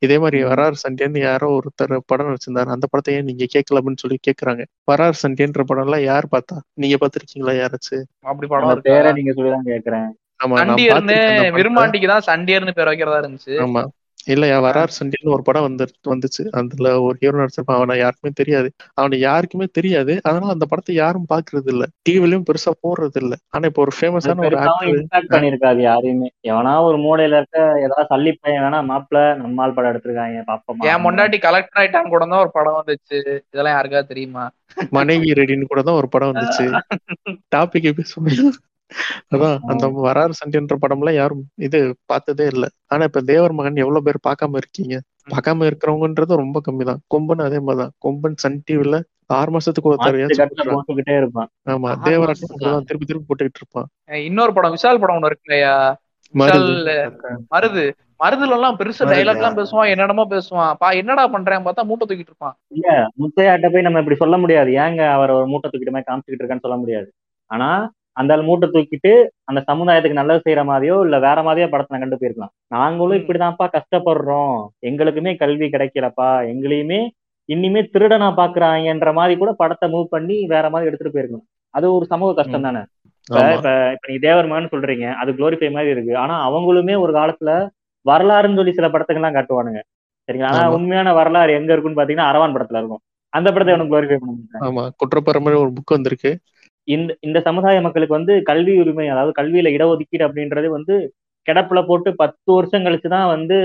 இதே 0.01 0.17
மாதிரி. 0.17 0.39
வரார் 0.43 0.81
சண்டேன்னு 0.83 1.21
யாரோ 1.21 1.49
ஒருத்தர் 1.57 1.95
படம் 2.05 2.31
வச்சிருந்தாரு. 2.33 2.69
அந்த 2.69 2.87
படத்தை 2.87 3.13
ஏன் 3.17 3.29
நீங்க 3.31 3.47
கேட்கல 3.55 3.79
அப்படின்னு 3.79 4.03
சொல்லி 4.05 4.19
கேக்குறாங்க. 4.27 4.63
வரார் 4.87 5.21
சண்டேன்ற 5.23 5.63
படம் 5.63 5.85
எல்லாம் 5.87 6.05
யார் 6.05 6.27
பார்த்தா? 6.31 6.57
நீங்க 6.75 6.97
பாத்திருக்கீங்களா 6.97 7.55
யாராச்சும் 7.57 8.05
அப்படி 8.23 8.47
படம் 8.47 8.85
பேரை 8.87 9.11
நீங்க 9.11 9.33
சொல்லிதான் 9.33 9.69
கேக்குறேன். 9.71 10.09
ஆமா 10.39 10.57
சண்டியர்னு 10.61 11.15
விருமாண்டிக்கு 11.55 12.07
தான் 12.07 12.27
சண்டியர்னு 12.27 12.73
பேர் 12.73 12.89
வைக்கிறதா 12.89 13.21
இருந்துச்சு. 13.21 13.53
ஆமா. 13.63 13.81
இல்லையா 14.27 14.57
வரார் 14.63 14.95
சண்டின்னு 14.95 15.33
ஒரு 15.35 15.43
படம் 15.43 15.65
வந்து 15.67 15.83
வந்துச்சு. 16.07 16.43
அதுல 16.59 16.89
ஒரு 17.01 17.15
ஹீரோ 17.21 17.35
நடிச்சிருப்பான். 17.37 17.79
அவனை 17.79 17.95
யாருக்குமே 17.99 18.31
தெரியாது. 18.39 18.69
அவனை 18.93 19.17
யாருக்குமே 19.21 19.67
தெரியாது. 19.77 20.13
அதனால 20.23 20.53
அந்த 20.55 20.65
படத்தை 20.65 20.95
யாரும் 20.97 21.29
பாக்குறது 21.29 21.69
இல்ல. 21.73 21.85
டிவிலயும் 22.07 22.45
பெருசா 22.47 22.73
போடுறது 22.83 23.19
இல்ல 23.23 23.33
ஆனா 23.53 23.63
இப்ப 23.71 23.81
ஒரு 23.85 23.93
ஃபேமஸான 23.97 24.45
ஒரு 24.49 24.57
ஆக்டர் 24.63 25.31
பண்ணிருக்காது 25.33 25.81
யாரையுமே. 25.87 26.29
எவனா 26.49 26.73
ஒரு 26.87 26.99
மூலையில 27.05 27.39
இருக்க 27.41 27.57
ஏதாவது 27.85 28.09
சல்லி 28.11 28.33
பையன் 28.37 28.63
வேணா 28.65 28.81
மாப்பிள 28.91 29.15
நம்மால் 29.41 29.75
படம் 29.77 29.91
எடுத்திருக்காங்க 29.93 30.43
பாப்போமா. 30.49 30.83
என் 30.91 31.05
முன்னாடி 31.07 31.39
கலெக்டர் 31.39 31.81
ஆயிட்டான் 31.81 32.13
கூட 32.13 32.23
தான் 32.25 32.43
ஒரு 32.45 32.53
படம் 32.53 32.79
வந்துச்சு. 32.79 33.19
இதெல்லாம் 33.51 33.77
யாருக்காவது 33.77 34.11
தெரியுமா? 34.13 34.45
மனைவி 34.93 35.29
ரெடின்னு 35.37 35.69
கூட 35.69 35.81
தான் 35.83 35.99
ஒரு 36.01 36.09
படம் 36.09 36.31
வந்துச்சு. 36.31 36.65
டாபிக் 37.55 37.87
பேசுவோம் 37.97 38.27
அதான் 39.33 39.57
அந்த 39.67 39.87
வரார் 40.05 40.37
சண்டின்ற 40.39 40.75
படம்லாம் 40.81 41.13
யாரும் 41.13 41.43
இது 41.57 41.79
பார்த்ததே 42.05 42.45
இல்ல. 42.45 42.65
ஆனா 42.87 43.03
இப்ப 43.03 43.21
தேவர் 43.21 43.51
மகன் 43.51 43.83
எவ்வளவு 43.83 44.05
பேர் 44.07 44.25
பார்க்காம 44.27 44.57
இருக்கீங்க? 44.57 44.95
பார்க்காம 45.31 45.65
இருக்கிறவங்கன்றது 45.69 46.41
ரொம்ப 46.43 46.61
கம்மி 46.67 46.83
தான் 46.83 47.01
கொம்பன் 47.15 47.45
அதே 47.45 47.59
மாதிரிதான். 47.59 47.93
கொம்பன் 48.05 48.37
சன் 48.43 48.63
டிவில 48.67 48.97
ஆறு 49.29 49.51
மாசத்துக்கு 49.51 49.91
ஒரு 49.91 49.99
போட்டுக்கிட்டே 50.73 51.15
இருப்பான். 51.17 51.49
ஆமா? 51.65 51.89
அப்படிதான் 51.93 52.85
திருப்பி 52.89 53.05
திருப்பி 53.05 53.27
போட்டுக்கிட்டு 53.29 53.61
இருப்பான். 53.61 53.87
இன்னொரு 54.29 54.53
படம் 54.53 54.75
விஷால் 54.75 55.01
படம் 55.03 55.17
ஒண்ணு 55.19 55.31
இருக்கு 55.31 55.47
இல்லையா 55.49 55.73
மருது. 57.53 57.83
மருதுல 58.21 58.55
எல்லாம் 58.55 58.77
பெருசா? 58.79 59.03
டைலாக் 59.09 59.39
எல்லாம் 59.39 59.57
பேசுவான் 59.57 59.89
என்னென்னமோ 59.91 60.23
பேசுவான். 60.29 60.71
பா 60.79 60.87
என்னடா 61.01 61.23
பண்றேன் 61.27 61.65
பார்த்தா 61.65 61.83
மூட்டை 61.85 62.05
தூக்கிட்டு 62.07 62.31
இருப்பான். 62.33 62.55
இல்ல 62.75 62.87
முத்தையாட்ட 63.21 63.67
போய் 63.73 63.85
நம்ம 63.87 63.99
இப்படி 63.99 64.17
சொல்ல 64.23 64.37
முடியாது. 64.37 64.71
ஏங்க 64.83 65.01
அவர் 65.15 65.35
ஒரு 65.37 65.47
மூட்டை 65.47 65.67
தூக்கிட்டு 65.69 65.93
மாதிரி 65.95 66.09
காமிச்சுக்கிட்டு 66.09 66.43
இருக்கான்னு 66.43 66.65
சொல்ல 66.65 66.77
முடியாது. 66.77 67.07
ஆனா 67.51 67.69
அந்த 68.17 68.33
ஆள் 68.33 68.41
மூட்டை 68.41 68.69
தூக்கிட்டு 68.69 69.27
அந்த 69.43 69.63
சமுதாயத்துக்கு 69.71 70.11
நல்லது 70.11 70.51
செய்யற 70.51 70.57
மாதிரியோ 70.57 71.01
இல்ல 71.01 71.19
வேற 71.19 71.41
மாதிரியோ 71.41 71.69
படத்தை 71.69 71.99
கண்டு 71.99 72.15
போயிருக்கலாம். 72.15 72.53
நாங்களும். 72.67 73.17
இப்படிதான்ப்பா 73.17 73.67
கஷ்டப்படுறோம். 73.67 74.65
எங்களுக்குமே 74.85 75.37
கல்வி 75.37 75.65
கிடைக்கலப்பா. 75.65 76.47
எங்களையுமே 76.51 77.07
இனிமே 77.45 77.81
திருடனா 77.81 78.29
பாக்குறாங்கன்ற 78.37 79.13
மாதிரி 79.13 79.37
கூட 79.37 79.51
படத்தை 79.51 79.91
மூவ் 79.91 80.03
பண்ணி 80.03 80.45
வேற 80.47 80.69
மாதிரி 80.69 80.91
எடுத்துட்டு 80.91 81.19
போயிருக்கணும். 81.19 81.65
அது 81.69 81.93
ஒரு 81.93 82.05
சமூக 82.05 82.33
கஷ்டம் 82.33 82.61
தானே? 82.61 82.79
இப்ப 83.29 83.55
இப்ப 83.55 83.91
இப்ப 83.91 84.07
நீ 84.07 84.17
தேவர் 84.17 84.47
மகன் 84.47 84.69
சொல்றீங்க. 84.71 85.13
அது 85.13 85.31
குளோரிஃபை 85.31 85.71
மாதிரி 85.71 85.91
இருக்கு. 85.91 86.17
ஆனா 86.17 86.51
அவங்களுமே 86.51 86.99
ஒரு 86.99 87.13
காலத்துல 87.13 87.69
வரலாறுன்னு 88.09 88.55
சொல்லி 88.55 88.71
சில 88.71 88.87
படத்துக்கெல்லாம் 88.87 89.33
காட்டுவானுங்க. 89.33 89.81
சரிங்களா? 90.27 90.45
ஆனா. 90.45 90.71
உண்மையான 90.71 91.13
வரலாறு 91.13 91.53
எங்க 91.53 91.73
இருக்குன்னு 91.73 92.01
பாத்தீங்கன்னா 92.01 92.25
அரவான் 92.25 92.55
படத்துல 92.55 92.77
இருக்கும். 92.77 92.99
அந்த 93.29 93.51
படத்தை 93.51 93.75
அவனுக்கு 93.75 94.01
குளோரிஃபை 94.01 94.17
பண்ண 94.17 94.71
ஆமா. 94.71 94.89
குற்றப்பரம்பரை 94.97 95.59
ஒரு 95.59 95.69
புக் 95.69 95.85
வந்திருக்கு. 95.85 96.39
இந்த 96.87 97.11
இந்த 97.21 97.39
சமுதாய 97.41 97.77
மக்களுக்கு 97.81 98.17
வந்து 98.17 98.33
கல்வி 98.43 98.73
உரிமை 98.79 99.07
அதாவது 99.07 99.31
கல்வியில 99.39 99.73
இடஒதுக்கீடு 99.75 100.27
அப்படின்றது 100.27 100.67
வந்து 100.71 100.95
கிடப்புல 101.47 101.79
போட்டு 101.85 102.09
பத்து 102.15 102.49
வருஷம் 102.53 102.85
கழிச்சுதான் 102.85 103.31
வந்து 103.33 103.57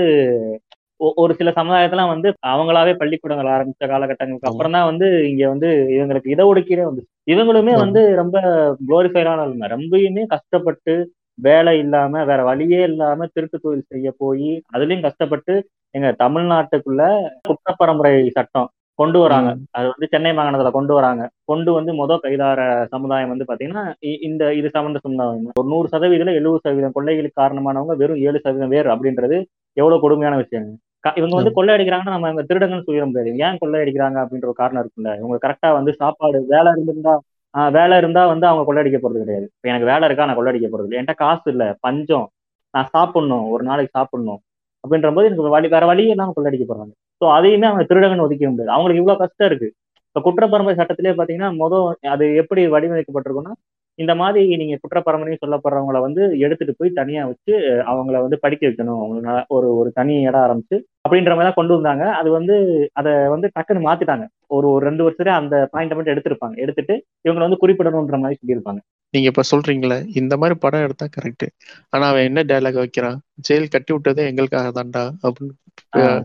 ஒ- 0.99 1.15
ஒரு 1.17 1.33
சில 1.33 1.49
சமுதாயத்தெல்லாம் 1.51 2.11
வந்து 2.11 2.29
அவங்களாவே 2.47 2.93
பள்ளிக்கூடங்கள் 2.93 3.53
ஆரம்பிச்ச 3.53 3.83
காலகட்டங்களுக்கு. 3.87 4.49
அப்புறம் 4.49 4.75
தான் 4.75 4.89
வந்து 4.89 5.07
இங்க 5.29 5.43
வந்து 5.49 5.69
இவங்களுக்கு 5.95 6.33
இடஒதுக்கீடே 6.33 6.83
வந்து 6.89 7.01
இவங்களுமே. 7.27 7.73
வந்து 7.83 8.01
ரொம்ப 8.15 8.37
குளோரிஃபைடான 8.81 9.43
ஆளுங்க 9.43 9.67
ரொம்பயுமே 9.73 10.23
கஷ்டப்பட்டு 10.27 10.93
வேலை 11.39 11.73
இல்லாம 11.79 12.23
வேற 12.25 12.41
வழியே 12.43 12.81
இல்லாம 12.83 13.27
திருட்டு 13.27 13.57
தொழில் 13.59 13.89
செய்ய 13.91 14.09
போய் 14.17 14.47
அதுலயும் 14.73 15.05
கஷ்டப்பட்டு 15.05 15.53
எங்க 15.95 16.09
தமிழ்நாட்டுக்குள்ள 16.19 17.01
குற்றப்பரம்பரை 17.47 18.13
சட்டம் 18.31 18.69
கொண்டு 18.99 19.19
வராங்க. 19.19 19.49
அது 19.71 19.87
வந்து 19.87 20.07
சென்னை 20.07 20.31
மாகாணத்துல 20.31 20.71
கொண்டு 20.71 20.93
வராங்க. 20.93 21.21
கொண்டு 21.43 21.71
வந்து 21.73 21.91
முத 21.93 22.17
கைதார 22.23 22.59
சமுதாயம் 22.87 23.31
வந்து 23.33 23.47
பாத்தீங்கன்னா 23.47 23.83
இந்த 24.27 24.53
இது 24.53 24.69
சார்ந்த 24.69 24.99
சமுதாயம். 24.99 25.49
ஒரு 25.53 25.67
நூறு 25.67 25.87
சதவீதம் 25.87 26.33
எழுபது 26.33 26.63
சதவீதம் 26.63 26.95
கொள்ளைகளுக்கு 26.97 27.41
காரணமானவங்க 27.41 27.95
வெறும் 27.95 28.21
ஏழு 28.25 28.39
சதவீதம் 28.39 28.73
பேர் 28.75 28.89
அப்படின்றது 28.93 29.37
எவ்வளவு 29.77 30.01
கொடுமையான 30.01 30.37
விஷயம் 30.37 30.67
இவங்க 31.15 31.35
வந்து. 31.35 31.51
கொள்ளை 31.53 31.71
அடிக்கிறாங்கன்னா 31.75 32.13
நம்ம 32.15 32.29
இவங்க 32.29 32.45
திருடங்கன்னு 32.49 32.85
சொல்லிட 32.85 33.05
முடியாது. 33.07 33.31
ஏன் 33.45 33.57
கொள்ளை 33.57 33.77
அடிக்கிறாங்க 33.81 34.17
அப்படின்ற 34.23 34.45
ஒரு 34.45 34.59
காரணம் 34.61 34.83
இருக்குல்ல 34.83 35.11
இவங்க 35.19 35.37
கரெக்டா 35.45 35.69
வந்து 35.73 35.93
சாப்பாடு 35.95 36.39
வேலை 36.47 36.69
இருந்திருந்தா 36.73 37.15
ஆஹ் 37.53 37.71
வேலை 37.71 37.95
இருந்தா 37.97 38.21
வந்து 38.25 38.45
அவங்க 38.47 38.63
கொள்ளடிக்க 38.67 38.97
போறது 38.97 39.19
கிடையாது. 39.19 39.45
இப்ப 39.51 39.69
எனக்கு 39.69 39.89
வேலை 39.89 40.05
இருக்கா? 40.07 40.25
நான் 40.25 40.39
கொள்ளடிக்க 40.39 40.67
போறது 40.69 40.85
இல்லை. 40.85 40.97
என்கிட்ட 40.99 41.15
காசு 41.17 41.47
இல்ல. 41.51 41.63
பஞ்சம். 41.81 42.25
நான் 42.73 42.89
சாப்பிடணும். 42.91 43.45
ஒரு 43.49 43.63
நாளைக்கு 43.63 43.95
சாப்பிடணும். 43.97 44.39
அப்படின்ற 44.83 45.09
போது 45.15 45.27
எனக்கு 45.29 45.55
வழி 45.55 45.67
வேற 45.75 45.83
வழியே 45.91 46.13
இல்லாமல் 46.15 46.35
கொள்ளடிக்க 46.37 46.65
போறாங்க. 46.71 46.93
ஸோ 47.21 47.25
அதையுமே 47.37 47.67
அவங்க 47.69 47.83
திருடகன் 47.89 48.25
ஒதுக்க 48.25 48.49
முடியாது. 48.49 48.71
அவங்களுக்கு 48.75 49.01
இவ்வளவு 49.03 49.21
கஷ்டம் 49.23 49.47
இருக்கு. 49.49 49.69
இப்போ 50.07 50.21
குற்றப்பரம்பரை 50.25 50.75
சட்டத்திலே 50.79 51.13
பாத்தீங்கன்னா 51.19 51.51
மொதல் 51.61 51.85
அது 52.15 52.25
எப்படி 52.41 52.61
வடிவமைக்கப்பட்டிருக்குன்னா 52.75 53.53
இந்த 53.99 54.13
மாதிரி 54.19 54.55
நீங்க 54.61 54.75
குற்றப்பரம்பரையும் 54.81 55.41
சொல்லப்படுறவங்கள 55.43 55.97
வந்து 56.05 56.21
எடுத்துட்டு 56.45 56.73
போய் 56.79 56.97
தனியா 56.99 57.23
வச்சு 57.31 57.53
அவங்கள 57.91 58.15
வந்து 58.25 58.37
படிக்க 58.45 58.63
வைக்கணும். 58.67 59.01
அவங்கள 59.03 59.35
ஒரு 59.55 59.67
ஒரு 59.79 59.89
தனி 59.99 60.13
இடம் 60.27 60.43
ஆரம்பிச்சு 60.45 60.77
அப்படின்ற 61.05 61.31
மாதிரி 61.33 61.47
தான் 61.49 61.59
கொண்டு 61.59 61.75
வந்தாங்க. 61.77 62.05
அது 62.19 62.29
வந்து 62.37 62.55
அதை 62.99 63.13
வந்து 63.35 63.47
டக்குன்னு 63.55 63.87
மாத்திட்டாங்க. 63.89 64.25
ஒரு 64.55 64.67
ஒரு 64.73 64.83
ரெண்டு 64.89 65.03
வருஷத்துல 65.05 65.33
அந்த 65.41 65.55
பாயிண்ட் 65.73 65.95
மட்டும் 65.95 66.13
எடுத்திருப்பாங்க. 66.15 66.55
எடுத்துட்டு 66.65 66.95
இவங்களை 67.25 67.45
வந்து 67.47 67.61
குறிப்பிடணுன்ற 67.63 68.17
மாதிரி 68.23 68.39
சொல்லியிருப்பாங்க. 68.41 68.81
நீங்க 69.13 69.27
இப்ப 69.31 69.43
சொல்றீங்களே 69.51 69.97
இந்த 70.21 70.33
மாதிரி 70.41 70.55
படம் 70.59 70.85
எடுத்தா 70.87 71.05
கரெக்ட் 71.17 71.47
ஆனா 71.89 72.05
அவன் 72.11 72.27
என்ன 72.29 72.43
டயலாக் 72.51 72.81
வைக்கிறான்? 72.83 73.17
ஜெயில் 73.47 73.73
கட்டி 73.75 73.91
விட்டதே 73.93 74.23
எங்களுக்காக 74.31 74.69
தான்டா 74.79 75.03
அப்படின்னு 75.25 75.53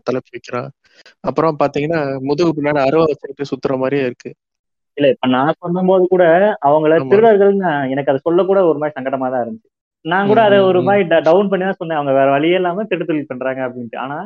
தலைப்பு 0.09 0.31
வைக்கிறான். 0.37 0.69
அப்புறம் 1.29 1.59
பாத்தீங்கன்னா 1.63 2.01
முதுகு 2.29 2.53
பின்னாடி 2.59 2.81
அறுவை 2.87 3.05
வச்சுக்கிட்டு 3.09 3.51
சுத்துற 3.51 3.75
மாதிரியே 3.79 4.05
இருக்கு. 4.09 4.31
இல்ல 4.99 5.09
இப்ப 5.15 5.27
நான் 5.35 5.59
பண்ணும்போது 5.63 6.05
கூட 6.09 6.25
அவங்கள 6.69 6.93
ஆமா. 6.97 7.09
திருடர்கள்னு 7.11 7.65
எனக்கு 7.93 8.13
அதை 8.13 8.21
சொல்ல 8.25 8.45
கூட 8.45 8.61
ஒரு 8.71 8.79
மாதிரி 8.81 8.97
சங்கடமா 8.97 9.29
தான் 9.33 9.45
இருந்துச்சு. 9.45 9.69
நான் 10.05 10.29
கூட 10.31 10.41
அதை 10.47 10.59
ஒரு. 10.69 10.81
மாதிரி 10.89 11.05
டவுன் 11.29 11.51
பண்ணி 11.51 11.65
தான் 11.65 11.81
சொன்னேன். 11.81 11.99
அவங்க 11.99 12.13
வேற 12.19 12.29
வழியே 12.35 12.59
இல்லாம 12.61 12.85
திருட்டு 12.85 13.11
தொழில் 13.11 13.31
பண்றாங்க 13.31 13.61
அப்படின்ட்டு. 13.67 13.99
ஆனா 14.05 14.19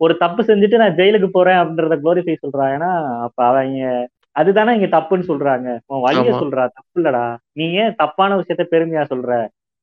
ஒரு 0.00 0.14
தப்பு 0.22 0.42
செஞ்சுட்டு 0.48 0.80
நான் 0.82 0.96
ஜெயிலுக்கு 0.98 1.28
போறேன் 1.30 1.60
அப்படின்றத 1.60 1.96
குளோரிஃபை 2.02 2.36
சொல்றாங்கன்னா 2.44 2.90
அப்ப 3.26 3.38
அவங்க 3.48 3.88
அதுதானே 4.36 4.74
இங்க 4.76 4.88
தப்புன்னு 4.90 5.28
சொல்றாங்க. 5.30 5.68
உன் 5.90 6.04
வழிய. 6.04 6.30
சொல்றா. 6.42 6.64
தப்பு 6.76 6.98
இல்லடா. 7.00 7.24
நீ 7.58 7.64
ஏன் 7.82 7.96
தப்பான 8.02 8.36
விஷயத்த 8.40 8.64
பெருமையா 8.72 9.02
சொல்ற? 9.10 9.32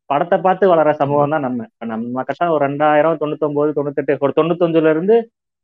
படத்தை 0.09 0.37
பார்த்து 0.39 0.65
வளர 0.71 0.89
சமூகம் 0.99 1.33
தான் 1.35 1.45
நம்ம. 1.47 1.61
நம்ம 1.91 2.21
கரெக்டா 2.21 2.47
ஒரு 2.55 2.63
ரெண்டாயிரம் 2.67 3.19
தொண்ணூத்தொன்பது 3.21 3.71
தொண்ணூத்தெட்டு 3.77 4.13
ஒரு 4.25 4.33
தொண்ணூத்தஞ்சுல 4.37 4.93
இருந்து 4.95 5.15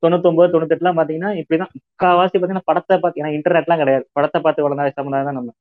தொண்ணூத்தொன்பது 0.03 0.53
தொண்ணூத்தெட்டுலாம் 0.53 0.97
பாத்தீங்கன்னா 0.99 1.31
இப்படிதான். 1.41 1.71
முக்காவாசி 1.77 2.37
பாத்தீங்கன்னா 2.37 2.69
படத்தை 2.71 2.97
பார்த்து 2.97 3.21
ஏன்னா 3.21 3.31
இன்டர்நெட்லாம் 3.37 3.77
கிடையாது. 3.77 4.05
படத்தை 4.13 4.41
பார்த்து 4.41 4.65
வளர்ந்த 4.65 4.91
சமுதாயம் 4.95 5.25
தான் 5.25 5.33
நம்ம. 5.33 5.51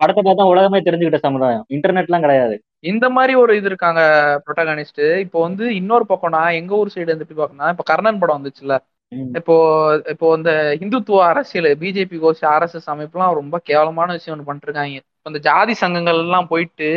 படத்தை 0.00 0.22
பார்த்தா 0.24 0.44
உலகமே 0.52 0.78
தெரிஞ்சுக்கிட்ட 0.78 1.20
சமுதாயம். 1.20 1.64
இன்டர்நெட்லாம் 1.68 2.20
கிடையாது. 2.20 2.54
இந்த 2.80 3.06
மாதிரி 3.10 3.34
ஒரு 3.34 3.52
இது 3.56 3.66
இருக்காங்க 3.66 4.00
ப்ரொட்டகானிஸ்ட் 4.46 5.02
இப்போ 5.18 5.40
வந்து 5.40 5.64
இன்னொரு 5.74 6.06
பக்கம் 6.06 6.30
நான் 6.30 6.58
எங்க 6.60 6.72
ஊர் 6.76 6.92
சைடு 6.94 7.12
வந்து 7.12 7.24
எப்படி 7.26 7.40
பார்க்கணும்னா 7.40 7.68
இப்போ 7.68 7.84
கர்ணன் 7.92 8.18
படம் 8.18 8.38
வந்துச்சுல்ல. 8.38 8.76
ம். 9.12 9.30
இப்போ 9.36 9.54
இப்போ 10.08 10.26
இந்த 10.36 10.50
இந்துத்துவ 10.80 11.22
அரசியல் 11.22 11.70
பிஜேபி 11.76 12.18
கோஷ் 12.18 12.44
ஆர்எஸ்எஸ் 12.54 12.90
அமைப்புலாம் 12.92 13.34
ரொம்ப 13.34 13.56
கேவலமான 13.64 14.12
விஷயம் 14.12 14.34
ஒன்று 14.36 14.48
பண்ணிருக்காங்க 14.50 15.00
இந்த 15.26 15.38
ஜாதி 15.38 15.74
சங்கங்கள் 15.74 16.18
எல்லாம் 16.18 16.48
போயிட்டு 16.48 16.88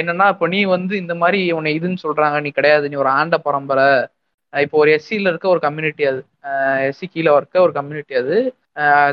என்னன்னா 0.00 0.26
இப்போ 0.28 0.46
நீ 0.46 0.60
வந்து 0.64 0.96
இந்த 0.96 1.14
மாதிரி 1.14 1.40
உன்னை 1.52 1.72
இதுன்னு 1.78 1.98
சொல்றாங்க. 2.02 2.36
நீ 2.40 2.50
கிடையாது. 2.50 2.88
நீ 2.88 2.96
ஒரு 2.96 3.08
ஆண்ட 3.08 3.38
பரம்பரை. 3.38 3.88
இப்போ 4.52 4.78
ஒரு 4.78 4.90
எஸ்சியில் 4.96 5.30
இருக்க 5.30 5.48
ஒரு 5.48 5.60
கம்யூனிட்டி 5.66 6.04
அது. 6.12 6.20
எஸ்சி 6.88 7.06
கீழே 7.12 7.32
இருக்க 7.36 7.56
ஒரு 7.60 7.72
கம்யூனிட்டி 7.72 8.14
அது. 8.14 8.36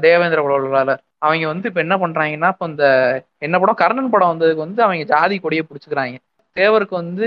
தேவேந்திர 0.06 0.42
குலவால 0.46 0.92
அவங்க 1.26 1.46
வந்து 1.48 1.68
இப்போ 1.70 1.82
என்ன 1.86 1.96
பண்ணுறாங்கன்னா 1.98 2.50
இப்போ 2.54 2.66
இந்த 2.68 2.86
என்ன 3.46 3.56
படம் 3.60 3.82
கர்ணன் 3.84 4.10
படம் 4.10 4.32
வந்ததுக்கு 4.34 4.66
வந்து 4.68 4.82
அவங்க 4.84 5.06
ஜாதி 5.14 5.40
கொடியை 5.40 5.64
பிடிச்சிக்கிறாங்க. 5.70 6.18
தேவருக்கு 6.56 6.96
வந்து 7.02 7.26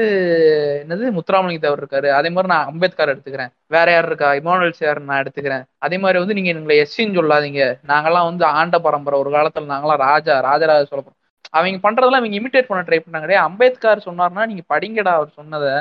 என்னது 0.83 1.11
முத்துராமலிங்க 1.17 1.63
தேவர் 1.65 1.83
இருக்காரு. 1.83 2.09
அதே 2.19 2.29
மாதிரி 2.35 2.49
நான் 2.53 2.69
அம்பேத்கர் 2.71 3.13
எடுத்துக்கிறேன். 3.15 3.53
வேற 3.67 3.87
யார் 3.93 4.07
இருக்கா? 4.11 4.29
இமானுவல் 4.41 4.79
சேர் 4.81 5.01
நான் 5.09 5.21
எடுத்துக்கிறேன். 5.23 5.65
அதே 5.79 5.99
மாதிரி 5.99 6.19
வந்து 6.19 6.37
நீங்க 6.39 6.51
எங்களை 6.55 6.77
எஸ்சின்னு 6.85 7.19
சொல்லாதீங்க. 7.21 7.63
நாங்கெல்லாம் 7.91 8.29
வந்து 8.31 8.45
ஆண்ட 8.61 8.79
பரம்பரை. 8.87 9.19
ஒரு 9.23 9.31
காலத்துல 9.37 9.71
நாங்களாம் 9.75 10.03
ராஜா 10.09 10.41
ராஜராஜ 10.49 10.85
சொல்லப்போம் 10.93 11.17
அவங்க 11.59 11.79
பண்றதெல்லாம் 11.87 12.23
அவங்க 12.23 12.39
இமிட்டேட் 12.41 12.71
பண்ண 12.71 12.83
ட்ரை 12.89 12.99
பண்ணாங்க. 13.05 13.25
கிடையாது 13.27 13.47
அம்பேத்கர் 13.49 14.07
சொன்னார்னா 14.09 14.47
நீங்க 14.51 14.65
படிங்கடா 14.75 15.13
அவர் 15.19 15.31
சொன்னதை. 15.41 15.73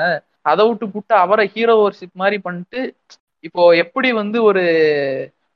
அதை 0.44 0.68
விட்டு 0.68 0.86
புட்டு 0.86 1.14
அவரை 1.16 1.50
ஹீரோ 1.54 1.74
ஒர்ஷிப் 1.84 2.14
மாதிரி 2.14 2.38
பண்ணிட்டு 2.38 2.80
இப்போ 3.44 3.62
எப்படி 3.74 4.12
வந்து 4.12 4.42
ஒரு 4.42 4.62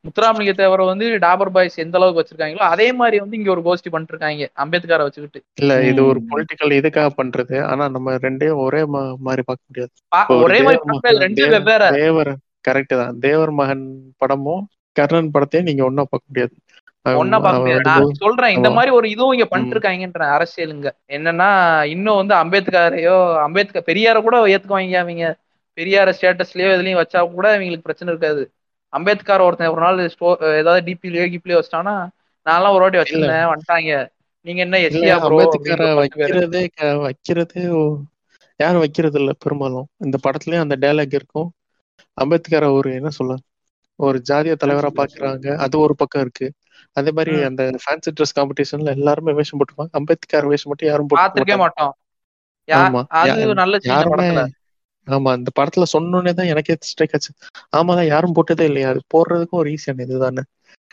முத்துராமலிங்க 0.04 0.52
தேவரை 0.54 0.84
வந்து 0.84 1.06
டாபர் 1.18 1.50
பாய்ஸ் 1.50 1.76
எந்த 1.76 1.96
அளவுக்கு 1.98 2.20
வச்சிருக்காங்களோ 2.20 2.64
அதே 2.72 2.92
மாதிரி 2.92 3.16
வந்து 3.20 3.36
இங்க 3.36 3.50
ஒரு 3.50 3.62
கோஷ்டி 3.62 3.90
பண்ணிட்டு 3.90 4.12
இருக்காங்க 4.14 4.48
அம்பேத்கரை 4.64 5.04
வச்சுக்கிட்டு. 5.06 5.40
இல்ல 5.54 5.82
இது 5.82 6.00
ஒரு. 6.06 6.20
பொலிட்டிக்கல் 6.30 6.74
இதுக்காக 6.80 7.10
பண்றது. 7.20 7.56
ஆனா 7.64 7.88
நம்ம 7.88 8.16
ரெண்டையும் 8.16 8.62
ஒரே 8.66 8.82
மாதிரி 9.18 9.42
பார்க்க 9.42 9.68
முடியாது. 9.68 9.92
ஒரு 10.36 10.58
மாதிரி 10.66 11.22
ரெண்டு 11.24 11.40
தேவர் 11.42 11.54
வெவ்வேறு. 11.56 11.88
தேவர் 12.00 12.32
கரெக்ட் 12.68 12.94
தான். 13.02 13.18
தேவர் 13.18 13.52
மகன் 13.52 13.84
படமும் 14.16 14.62
கர்ணன் 14.96 15.32
படத்தையும் 15.34 15.68
நீங்க 15.70 15.82
ஒண்ணா 15.84 16.02
பார்க்க 16.10 16.30
முடியாது. 16.30 16.54
ஒன்னா 17.04 17.38
பார்க்க 17.42 17.60
முடியாது 17.60 17.82
நான் 17.84 18.10
சொல்றேன் 18.18 18.54
இந்த. 18.54 18.68
மாதிரி 18.70 18.90
ஒரு 18.90 19.06
இதுவும் 19.10 19.32
இங்க. 19.32 19.46
பண்ணிட்டு 19.46 19.74
இருக்காங்கன்ற 19.76 20.26
அரசியலுங்க. 20.36 20.88
என்னன்னா 21.08 21.48
இன்னும் 21.86 22.20
வந்து 22.20 22.34
அம்பேத்கரையோ 22.34 23.16
அம்பேத்கர் 23.42 23.88
பெரியார 23.90 24.22
கூட 24.22 24.36
ஏத்துக்குவாங்க 24.46 24.98
அவங்க. 24.98 25.26
பெரியார 25.78 26.08
ஸ்டேட்டஸ்லயோ 26.18 26.68
எதுலயும் 26.74 27.00
வச்சா 27.00 27.30
கூட 27.32 27.46
இவங்களுக்கு 27.58 27.86
பிரச்சனை 27.88 28.12
இருக்காது. 28.12 28.42
அம்பேத்கர் 28.92 29.40
ஒருத்தன் 29.40 29.72
ஒரு 29.72 29.80
நாள் 29.80 30.10
ஸ்டோ 30.14 30.28
ஏதாவது 30.58 30.82
டிபிலயோ 30.88 31.24
கிப்லயோ 31.32 31.58
வச்சிட்டானா 31.60 31.94
நான்லாம் 32.46 32.74
ஒரு 32.76 32.84
வாட்டி 32.84 32.98
வச்சிருந்தேன் 32.98 33.48
வந்துட்டாங்க. 33.52 33.92
நீங்க 34.46 34.60
என்ன 34.60 34.78
எஸ்சியா 34.78 35.16
வைக்கிறதே 36.00 36.62
வைக்கிறதே 37.02 37.54
யாரும் 38.60 38.78
வைக்கிறது 38.78 39.18
இல்ல 39.20 39.32
பெரும்பாலும். 39.38 39.86
இந்த 39.98 40.16
படத்துலயும் 40.24 40.64
அந்த 40.64 40.76
டயலாக் 40.76 41.14
இருக்கும். 41.14 41.48
அம்பேத்கரை 42.18 42.72
ஒரு 42.72 42.94
என்ன 42.94 43.10
சொல்ல 43.10 43.34
ஒரு 43.98 44.18
ஜாதிய 44.28 44.54
தலைவரா 44.62 44.90
பாக்குறாங்க. 44.98 45.46
அது 45.56 45.74
ஒரு 45.78 45.94
பக்கம் 45.94 46.22
இருக்கு. 46.22 46.46
அதே 46.96 47.10
மாதிரி. 47.10 47.42
அந்த 47.42 47.62
ஃபேன்சி 47.84 48.10
ட்ரெஸ் 48.16 48.36
காம்படிஷன்ல 48.36 48.90
எல்லாருமே 48.90 49.32
வேஷம் 49.32 49.60
போட்டுப்பாங்க 49.60 49.92
அம்பேத்கர் 49.92 50.46
வேஷம் 50.46 50.70
மட்டும் 50.70 50.88
யாரும் 50.88 51.08
போட்டுக்க 51.08 51.56
மாட்டோம். 51.56 51.94
ஆமா. 52.68 53.00
படத்துல. 54.10 54.42
இந்த 55.36 55.50
படத்துல 55.60 55.82
சொன்னோன்னே 55.92 56.32
தான் 56.32 56.46
எனக்கே 56.46 56.76
ஸ்ட்ரைக் 56.80 57.14
ஆச்சு. 57.14 57.32
ஆமாதான் 57.76 58.06
யாரும் 58.06 58.34
போட்டதே 58.34 58.60
இல்லையா? 58.60 58.88
அது 58.88 59.00
போடுறதுக்கும் 59.14 59.60
ஒரு 59.60 59.70
ஈஸியான 59.70 60.00
இதுதானே. 60.00 60.42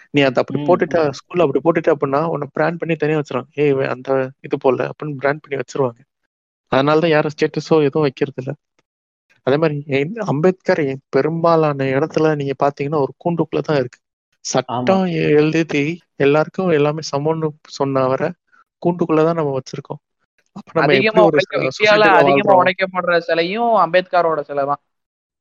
நீ 0.10 0.22
அதை 0.22 0.44
அப்படி 0.44 0.60
போட்டுட்டா 0.62 1.02
ஸ்கூல்ல 1.20 1.46
அப்படி 1.46 1.60
போட்டுட்ட 1.64 1.94
அப்படின்னா 1.94 2.24
உன்னை 2.26 2.48
பிராண்ட் 2.54 2.80
பண்ணி 2.80 2.96
தனியா 2.96 3.20
வச்சிருவாங்க. 3.20 3.50
ஏய் 3.56 3.88
அந்த 3.88 4.10
இது 4.42 4.58
போல 4.58 4.90
அப்படின்னு 4.90 5.16
பிராண்ட் 5.16 5.40
பண்ணி 5.40 5.62
வச்சிருவாங்க. 5.62 6.00
அதனாலதான் 6.72 7.08
யாரும் 7.08 7.32
ஸ்டேட்டஸோ 7.36 7.78
எதுவும் 7.82 8.02
வைக்கிறது 8.02 8.42
இல்ல. 8.44 8.52
அதே 9.48 9.58
மாதிரி 9.58 9.78
அம்பேத்கர் 10.26 10.84
பெரும்பாலான 11.10 11.84
இடத்துல 11.96 12.36
நீங்க 12.36 12.54
பாத்தீங்கன்னா 12.64 13.00
ஒரு 13.00 13.14
கூண்டுக்குள்ள 13.24 13.60
தான் 13.60 13.78
இருக்கு. 13.78 14.00
சட்டம் 14.46 15.04
எழுதி 15.34 15.84
எல்லாருக்கும் 16.20 16.72
எல்லாமே 16.72 17.02
சமம்னு 17.12 17.48
சொன்ன 17.72 18.04
அவரை 18.04 18.30
கூண்டுக்குள்ளதான் 18.84 19.40
நம்ம 19.40 19.52
வச்சிருக்கோம். 19.58 20.02
அதிகமா 20.84 21.24
உடைக்கப்படுற 22.60 23.18
சிலையும் 23.28 23.74
அம்பேத்கரோட 23.84 24.40
சிலை 24.42 24.64
தான். 24.64 24.82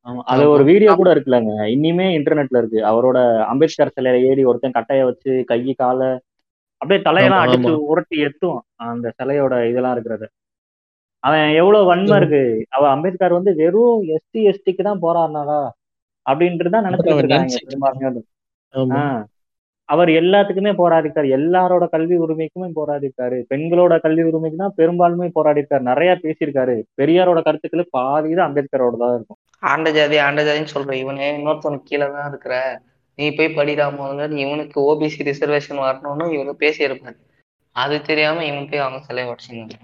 ஆமா. 0.07 0.21
அது 0.31 0.43
ஆமா. 0.43 0.51
ஒரு 0.55 0.63
வீடியோ 0.69 0.91
கூட 0.95 1.09
இருக்குல்லங்க. 1.15 1.55
இனிமே 1.75 2.07
இன்டர்நெட்ல 2.19 2.61
இருக்கு. 2.63 2.81
அவரோட 2.91 3.19
அம்பேத்கர் 3.53 3.95
சிலையில 3.97 4.21
ஏறி 4.29 4.43
ஒருத்தன் 4.51 4.77
கட்டைய 4.77 5.03
வச்சு 5.09 5.33
கை 5.51 5.61
கால 5.75 6.03
அப்படியே 6.81 7.01
தலையெல்லாம் 7.07 7.43
அடிச்சு 7.45 7.73
உருட்டி 7.89 8.19
எத்தும் 8.27 8.59
அந்த 8.87 9.07
சிலையோட 9.19 9.55
இதெல்லாம் 9.71 9.95
இருக்கிறது. 9.97 10.27
அவன் 11.25 11.43
எவ்வளவு 11.61 11.89
வன்மை. 11.91 12.17
இருக்கு. 12.21 12.43
அவ 12.71 12.83
அம்பேத்கர் 12.95 13.39
வந்து 13.39 13.53
வெறும் 13.59 14.05
எஸ்டி 14.17 14.43
எஸ்டிக்கு 14.51 14.83
தான் 14.83 15.03
போராடினாரா 15.03 15.61
அப்படின்ட்டு 16.27 16.75
தான் 16.77 16.87
நினைச்சிட்டு 16.89 17.23
இருக்காங்க 17.23 18.23
அவர் 19.89 20.11
எல்லாத்துக்குமே 20.19 20.73
போராடிருக்காரு. 20.81 21.29
எல்லாரோட 21.37 21.85
கல்வி 21.95 22.17
உரிமைக்குமே 22.25 22.69
போராடிருக்காரு. 22.77 23.39
பெண்களோட 23.53 23.95
கல்வி 24.05 24.23
உரிமைக்கு 24.29 24.59
தான் 24.63 24.77
பெரும்பான்மை 24.81 25.29
போராடிருக்காரு. 25.39 25.83
நிறைய 25.91 26.11
பேசியிருக்காரு. 26.25 26.77
பெரியாரோட 27.01 27.41
கருத்துக்கள் 27.47 27.93
பாதி 27.97 28.31
தான் 28.35 28.49
அம்பேத்கரோட 28.49 28.97
தான் 29.03 29.15
இருக்கும். 29.17 29.41
ஆண்ட 29.63 29.91
ஜாதி 29.97 30.19
ஆண்ட 30.27 30.43
ஜாதின்னு 30.49 30.75
சொல்ற 30.77 30.95
இவனே 31.03 31.27
இன்னொருத்தவனுக்கு 31.39 31.91
கீழே 31.91 32.09
தான் 32.17 32.29
இருக்கிற. 32.31 32.55
நீ 33.19 33.27
போய் 33.39 33.57
படிடா 33.59 33.87
முதல்ல. 33.97 34.29
இவனுக்கு 34.45 34.79
ஓபிசி 34.91 35.27
ரிசர்வேஷன் 35.31 35.83
வரணும்னு 35.87 36.27
இவங்க 36.37 36.55
பேசியிருப்பாரு. 36.65 37.19
அது 37.77 37.97
தெரியாம 38.11 38.45
இவன் 38.51 38.69
போய் 38.71 38.85
அவங்க 38.85 39.01
சிலையை 39.09 39.27
உடச்சுங்க 39.33 39.77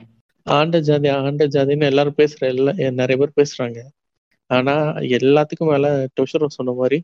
ஆண்ட 0.47 0.78
ஜாதி 0.89 1.09
ஆண்ட 1.18 1.45
ஜாதின்னு 1.55 1.91
எல்லாரும் 1.91 2.18
பேசுற 2.18 2.43
எல்லா 2.55 2.72
நிறைய 3.01 3.16
பேர் 3.20 3.39
பேசுறாங்க. 3.41 3.78
ஆனா 4.51 4.74
எல்லாத்துக்கும் 5.16 5.70
மேல 5.70 5.86
டொஷரோ 6.16 6.47
சொன்ன 6.49 6.72
மாதிரி 6.72 6.99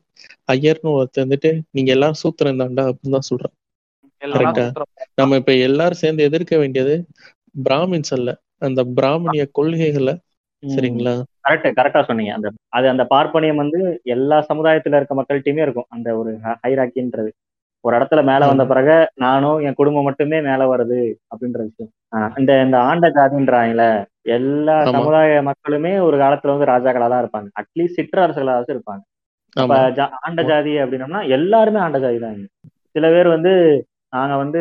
ஐயர்னு 0.53 0.91
ஒருத்தர் 0.97 1.25
வந்துட்டு 1.25 1.51
நீங்க 1.71 1.91
எல்லாரும் 1.93 2.21
சூத்திரம் 2.23 2.61
தாண்டா 2.61 2.85
அப்படின்னு 2.89 3.17
தான் 3.17 3.29
சொல்றான். 3.31 3.55
கரெக்டா 4.23 4.65
நம்ம 5.15 5.37
இப்ப 5.37 5.53
எல்லாரும் 5.61 6.03
சேர்ந்து 6.03 6.23
எதிர்க்க 6.23 6.59
வேண்டியது 6.59 6.95
பிராமின்ஸ் 7.65 8.13
அல்ல. 8.13 8.31
அந்த 8.59 8.85
பிராமணிய 8.97 9.45
கொள்கைகளை. 9.53 10.15
சரிங்களா? 10.63 11.15
கரெக்ட் 11.49 11.77
கரெக்டா 11.79 12.05
சொன்னீங்க. 12.05 12.33
அந்த 12.35 12.49
அது 12.69 12.87
அந்த 12.89 13.07
பார்ப்பனியம் 13.11 13.55
வந்து 13.55 13.81
எல்லா 14.05 14.47
சமுதாயத்துல 14.49 14.97
இருக்க 14.97 15.15
மக்கள்கிட்டயுமே 15.15 15.63
இருக்கும். 15.63 15.89
அந்த 15.89 16.17
ஒரு 16.17 16.33
ஹைராக்கின்றது 16.63 17.31
ஒரு 17.85 17.95
இடத்துல 17.99 18.25
மேல 18.25 18.47
வந்த. 18.47 18.67
பிறகு 18.67 18.97
நானும் 19.15 19.59
என் 19.59 19.75
குடும்பம் 19.75 20.03
மட்டுமே 20.03 20.41
மேல 20.41 20.77
வருது 20.77 21.01
அப்படின்ற 21.33 21.61
விஷயம். 21.69 21.93
ஆஹ் 22.17 22.39
இந்த 22.39 22.63
இந்த 22.65 22.79
ஆண்ட 22.81 23.09
ஜாதின்றாங்கல்ல 23.11 23.87
எல்லா. 24.23 24.85
சமுதாய 24.91 25.43
மக்களுமே 25.43 25.99
ஒரு 25.99 26.17
காலத்துல 26.17 26.59
வந்து 26.59 26.73
ராஜாக்களா 26.73 27.09
தான் 27.09 27.25
இருப்பாங்க 27.25 27.49
அட்லீஸ்ட் 27.61 27.99
சிற்றரசுகளாவது 28.01 28.71
இருப்பாங்க. 28.73 29.03
ஜா- 29.95 30.09
ஆண்ட 30.21 30.43
ஜாதி 30.43 30.71
அப்படின்னம்னா 30.79 31.29
எல்லாருமே 31.29 31.79
ஆண்ட 31.79 32.01
ஜாதி 32.01 32.19
தான். 32.19 32.49
சில 32.91 33.09
பேர் 33.09 33.29
வந்து 33.29 33.53
நாங்க 34.11 34.37
வந்து 34.37 34.61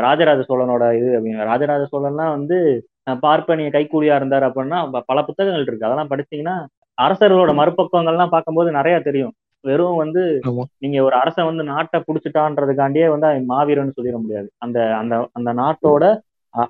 ராஜராஜ 0.00 0.40
சோழனோட 0.40 0.96
இது 0.96 1.20
அப்படின்னு 1.20 1.44
ராஜராஜ 1.44 1.86
சோழன்லாம் 1.92 2.30
வந்து 2.30 2.86
பார்ப்பனிய 3.20 3.68
கைக்கூலியா 3.68 4.16
இருந்தார் 4.16 4.42
அப்படின்னா 4.42 4.78
பல 5.06 5.22
புத்தகங்கள் 5.22 5.62
இருக்கு. 5.62 5.86
அதெல்லாம் 5.86 6.10
படிச்சீங்கன்னா 6.10 6.56
அரசர்களோட 7.02 7.52
மறுபக்கங்கள்லாம் 7.60 8.28
பார்க்கும்போது 8.28 8.70
நிறைய 8.70 9.00
தெரியும். 9.00 9.32
வெறும் 9.60 9.96
வந்து 9.96 10.40
நீங்க 10.78 11.02
ஒரு 11.02 11.16
அரசன் 11.16 11.44
வந்து 11.44 11.62
நாட்டை 11.62 12.00
புடிச்சிட்டான்றதுக்காண்டியே 12.00 13.08
வந்து 13.16 13.26
மாவீரன்னு 13.48 13.92
சொல்லிட 13.96 14.20
முடியாது. 14.20 14.50
அந்த 14.58 14.96
அந்த 14.96 15.28
அந்த 15.32 15.52
நாட்டோட 15.52 16.04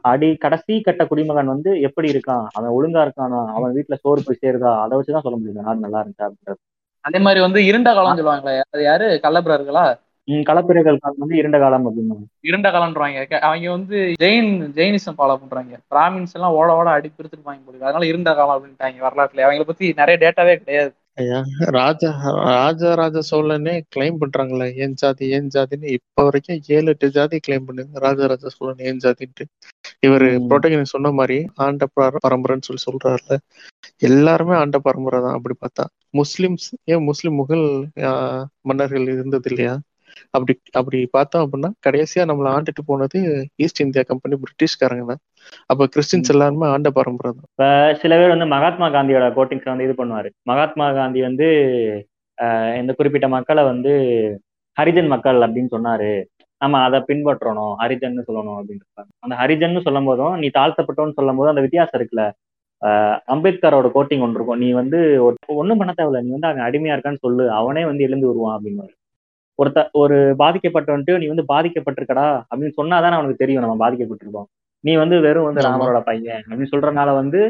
அடி 0.03 0.37
கடைசி 0.37 0.81
கட்ட 0.81 1.07
குடிமகன் 1.07 1.47
வந்து 1.47 1.81
எப்படி 1.81 2.09
இருக்கான்? 2.13 2.47
அவன் 2.53 2.71
ஒழுங்கா 2.71 3.03
இருக்கானா? 3.07 3.41
அவன் 3.47 3.75
வீட்டுல 3.75 3.95
சோறு 3.95 4.23
போய் 4.25 4.43
சேருதா? 4.43 4.81
அதை 4.81 4.99
வச்சுதான் 4.99 5.25
சொல்ல 5.27 5.39
முடியும். 5.39 5.65
நாடு 5.65 5.79
நல்லா 5.79 6.01
இருந்துச்சா 6.03 6.29
அப்படின்றது. 6.29 6.61
அதே 7.01 7.19
மாதிரி 7.19 7.41
வந்து 7.41 7.65
இருண்ட 7.65 7.95
காலம் 7.95 8.19
சொல்லுவாங்களே 8.19 8.61
அது 8.71 8.83
யாரு? 8.83 9.21
உம் 10.29 10.45
களப்பிரர்கள் 10.49 10.97
காலம் 10.97 11.19
வந்து 11.19 11.37
இருண்ட 11.37 11.59
காலம் 11.59 11.87
அப்படின்னு 11.87 12.15
இருண்ட 12.41 12.69
காலம்ன்றாங்க. 12.71 13.41
அவங்க 13.41 13.71
வந்து 13.71 14.15
ஜெயின் 14.21 14.53
ஜெயினிசம் 14.79 15.17
ஃபாலோ 15.19 15.37
பண்றாங்க. 15.37 15.79
பிராமின்ஸ் 15.91 16.33
எல்லாம் 16.33 16.53
ஓட 16.53 16.75
ஓட 16.75 16.91
அடி 16.91 17.13
பிரித்துருப்பாங்க 17.17 17.63
போல 17.67 17.85
அதனால 17.85 18.07
இருண்ட 18.07 18.35
காலம் 18.35 18.57
அப்படின்ட்டாங்க 18.59 19.01
வரலாற்றுல 19.07 19.45
அவங்கள 19.49 19.63
பத்தி 19.63 19.93
நிறைய 19.97 20.17
டேட்டாவே 20.25 20.55
கிடையாது. 20.57 20.93
ஐயா 21.17 21.39
ராஜா 21.71 22.09
ராஜா 22.45 22.95
ராஜா 22.95 23.21
சோழனே 23.21 23.83
கிளைம் 23.95 24.17
பண்றாங்களே 24.21 24.75
ஏன் 24.75 24.93
ஜாதி 24.93 25.29
ஏன் 25.29 25.49
ஜாதின்னு 25.55 25.85
இப்ப 25.89 26.23
வரைக்கும் 26.23 26.61
ஏழு 26.69 26.87
எட்டு 26.87 27.11
ஜாதி 27.11 27.41
கிளைம் 27.47 27.67
பண்ணுங்க 27.67 27.99
ராஜராஜ 27.99 28.49
சோழன் 28.49 28.79
ஏன் 28.79 28.97
ஜாதின்ட்டு. 28.97 29.45
இவரு 30.07 30.29
ம். 30.39 30.51
புரோட்டகனிஸ்ட் 30.51 30.95
சொன்ன 30.95 31.11
மாதிரி 31.11 31.37
ஆண்ட 31.57 31.87
பர- 31.95 32.21
பரம்பரைன்னு 32.27 32.67
சொல்லி 32.69 32.83
சொல்றாருல 32.87 33.37
எல்லாருமே 33.99 34.55
ஆண்ட 34.55 34.79
பரம்பரை 34.79 35.21
தான் 35.21 35.35
அப்படி 35.35 35.55
பார்த்தா. 35.61 35.85
முஸ்லிம்ஸ் 36.15 36.69
ஏன் 36.85 37.03
முஸ்லிம் 37.03 37.35
முகல் 37.35 37.67
மன்னர்கள் 38.61 39.07
இருந்தது 39.09 39.51
இல்லையா? 39.51 39.75
அப்படி 40.37 40.55
அப்படி 40.79 40.99
பார்த்தோம் 41.17 41.43
அப்படின்னா 41.45 41.71
கடைசியா 41.87 42.23
நம்மள 42.31 42.49
ஆண்டுட்டு 42.57 42.83
போனது 42.91 43.19
ஈஸ்ட் 43.65 43.83
இந்தியா 43.85 44.03
கம்பெனி 44.11 44.37
பிரிட்டிஷ்காரங்க 44.43 45.05
தான். 45.11 45.21
அப்ப 45.71 45.87
கிறிஸ்டின்ஸ் 45.95 46.33
எல்லாருமே 46.35 46.67
ஆண்ட 46.75 46.91
பரம்பரை 46.99 47.31
தான். 47.33 47.49
இப்ப 47.55 47.67
சில 48.03 48.17
பேர் 48.21 48.35
வந்து 48.35 48.49
மகாத்மா 48.55 48.87
காந்தியோட 48.97 49.27
கோட்டிங்ஸ் 49.39 49.73
வந்து 49.73 49.87
இது 49.89 49.95
பண்ணுவாரு. 50.01 50.31
மகாத்மா 50.51 50.87
காந்தி 51.01 51.23
வந்து 51.29 51.49
இந்த 52.81 52.93
குறிப்பிட்ட 52.99 53.27
மக்களை 53.37 53.65
வந்து 53.73 53.93
ஹரிஜன் 54.77 55.13
மக்கள் 55.15 55.39
அப்படின்னு 55.47 55.75
சொன்னாரு. 55.77 56.13
நம்ம 56.61 56.81
அதை 56.87 56.99
பின்பற்றணும் 57.09 57.75
ஹரிஜன்னு 57.83 58.27
சொல்லணும் 58.29 58.59
அப்படின்னு 58.59 59.05
அந்த 59.25 59.35
ஹரிஜன்னு 59.43 59.85
சொல்லும் 59.87 60.09
போதும் 60.11 60.35
நீ 60.43 60.49
தாழ்த்தப்பட்டோன்னு 60.59 61.17
சொல்லும் 61.19 61.39
போதும் 61.39 61.53
அந்த 61.55 61.65
வித்தியாசம் 61.67 61.99
இருக்குல்ல. 61.99 62.25
அம்பேத்கரோட 63.35 63.89
கோட்டிங் 63.97 64.25
ஒன்று 64.25 64.39
இருக்கும். 64.39 64.61
நீ 64.65 64.69
வந்து 64.81 64.99
ஒன்றும் 65.61 65.81
பண்ண 65.81 65.93
தேவையில்ல. 65.99 66.23
நீ 66.27 66.31
வந்து 66.37 66.49
அவன் 66.51 66.67
அடிமையா 66.69 66.95
இருக்கான்னு 66.97 67.25
சொல்லு. 67.27 67.45
அவனே 67.61 67.83
வந்து 67.91 68.07
எழுந்து 68.09 68.31
வருவான் 68.31 68.57
அப்படின்னு 68.57 68.85
ஒருத்த 69.59 69.81
ஒரு 69.93 70.17
பாதிக்கப்பட்டவன்ட்டு 70.39 71.19
நீ 71.19 71.27
வந்து 71.27 71.45
பாதிக்கப்பட்டிருக்கடா 71.53 72.27
அப்படின்னு 72.51 72.79
சொன்னாதான் 72.81 73.17
அவனுக்கு 73.19 73.43
தெரியும் 73.43 73.65
நம்ம 73.65 73.77
பாதிக்கப்பட்டிருக்கோம். 73.83 74.49
நீ 74.85 74.93
வந்து 74.95 75.17
வெறும் 75.21 75.47
வந்து. 75.49 75.65
ராமரோட 75.67 76.01
பையன் 76.09 76.43
அப்படின்னு 76.43 76.73
சொல்றதுனால 76.73 77.11
வந்து 77.21 77.41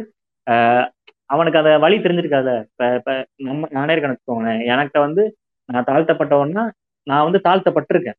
அவனுக்கு 1.30 1.60
அந்த 1.60 1.70
வழி 1.78 1.96
தெரிஞ்சிருக்காத 1.98 2.48
இப்ப 2.64 2.88
இப்ப 2.98 3.10
நம்ம 3.42 3.68
நானே 3.70 3.92
இருக்கேன்னு 3.94 4.16
வச்சுக்கோங்களேன். 4.16 4.60
எனக்கு 4.72 4.98
வந்து 5.00 5.22
நான் 5.68 5.88
தாழ்த்தப்பட்டவன்னா 5.88 6.64
நான் 7.06 7.26
வந்து 7.26 7.40
தாழ்த்தப்பட்டிருக்கேன். 7.48 8.18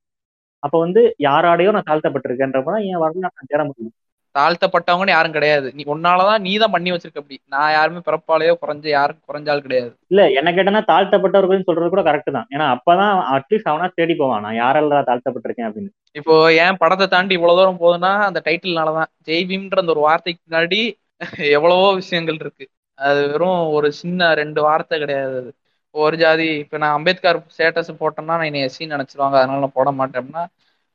அப்ப 0.63 0.75
வந்து 0.79 1.01
யாராடையோ 1.19 1.71
நான் 1.75 1.89
தாழ்த்தப்பட்டிருக்கேன்றப்ப 1.91 2.73
என் 2.89 3.01
வரலாறு 3.03 3.25
நான் 3.25 3.49
தேட 3.51 3.63
முடியும். 3.69 3.93
தாழ்த்தப்பட்டவங்கன்னு 4.35 5.13
யாரும் 5.13 5.35
கிடையாது. 5.35 5.67
நீ 5.77 5.83
உன்னாலதான் 5.93 6.43
நீ 6.45 6.51
தான் 6.63 6.73
பண்ணி 6.75 6.89
வச்சிருக்க 6.93 7.21
அப்படி. 7.21 7.37
நான் 7.53 7.73
யாருமே 7.75 8.01
பிறப்பாலேயோ 8.07 8.53
குறைஞ்ச 8.61 8.85
யாரும் 8.91 9.21
குறைஞ்சால் 9.27 9.63
கிடையாது. 9.65 9.89
இல்ல 10.11 10.21
என்ன 10.39 10.51
கேட்டனா 10.57 10.81
தாழ்த்தப்பட்டவர்கள்னு 10.91 11.67
சொல்றது 11.69 11.89
கூட 11.93 12.03
கரெக்ட் 12.09 12.35
தான். 12.37 12.47
ஏன்னா 12.55 12.67
அப்பதான் 12.75 13.13
அட்லீஸ்ட் 13.35 13.71
அவனா 13.73 13.87
தேடி 13.99 14.15
போவான். 14.21 14.43
நான் 14.45 14.59
யாரெல்லாம் 14.61 15.07
தாழ்த்தப்பட்டிருக்கேன் 15.09 15.67
அப்படின்னு. 15.69 15.91
இப்போ 16.15 16.33
ஏன் 16.63 16.79
படத்தை 16.83 17.07
தாண்டி 17.07 17.33
இவ்வளவு 17.39 17.59
தூரம் 17.59 17.81
போகுதுன்னா 17.83 18.13
அந்த 18.29 18.41
டைட்டில்னாலதான் 18.47 19.09
ஜெய்பீம்ன்ற 19.29 19.83
அந்த 19.83 19.95
ஒரு 19.95 20.03
வார்த்தைக்கு 20.07 20.41
முன்னாடி 20.47 20.81
எவ்வளவோ 21.57 21.85
விஷயங்கள் 21.99 22.39
இருக்கு. 22.43 22.65
அது 22.97 23.19
வெறும் 23.31 23.61
ஒரு 23.77 23.87
சின்ன 24.01 24.33
ரெண்டு 24.41 24.59
வார்த்தை 24.67 24.95
கிடையாது 25.03 25.35
அது. 25.41 25.51
ஒரு 25.95 26.15
ஜாதி 26.21 26.47
இப்ப 26.63 26.77
நான் 26.77 26.95
அம்பேத்கர் 26.97 27.39
ஸ்டேட்டஸ் 27.53 27.91
போட்டேன்னா 28.01 28.33
நான் 28.33 28.47
என்னை 28.49 28.61
எஸ்சி 28.67 28.85
நினைச்சிருவாங்க. 28.93 29.35
அதனால 29.41 29.63
நான் 29.63 29.77
போட 29.79 29.89
மாட்டேன் 29.99 30.21
அப்படின்னா 30.21 30.43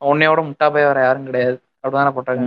உன்னையோட 0.02 0.40
முட்டாப்பைய 0.48 0.86
வேற 0.88 1.00
யாரும் 1.06 1.28
கிடையாது. 1.30 1.56
அப்படிதானே 1.82 2.12
போட்டாங்க 2.16 2.44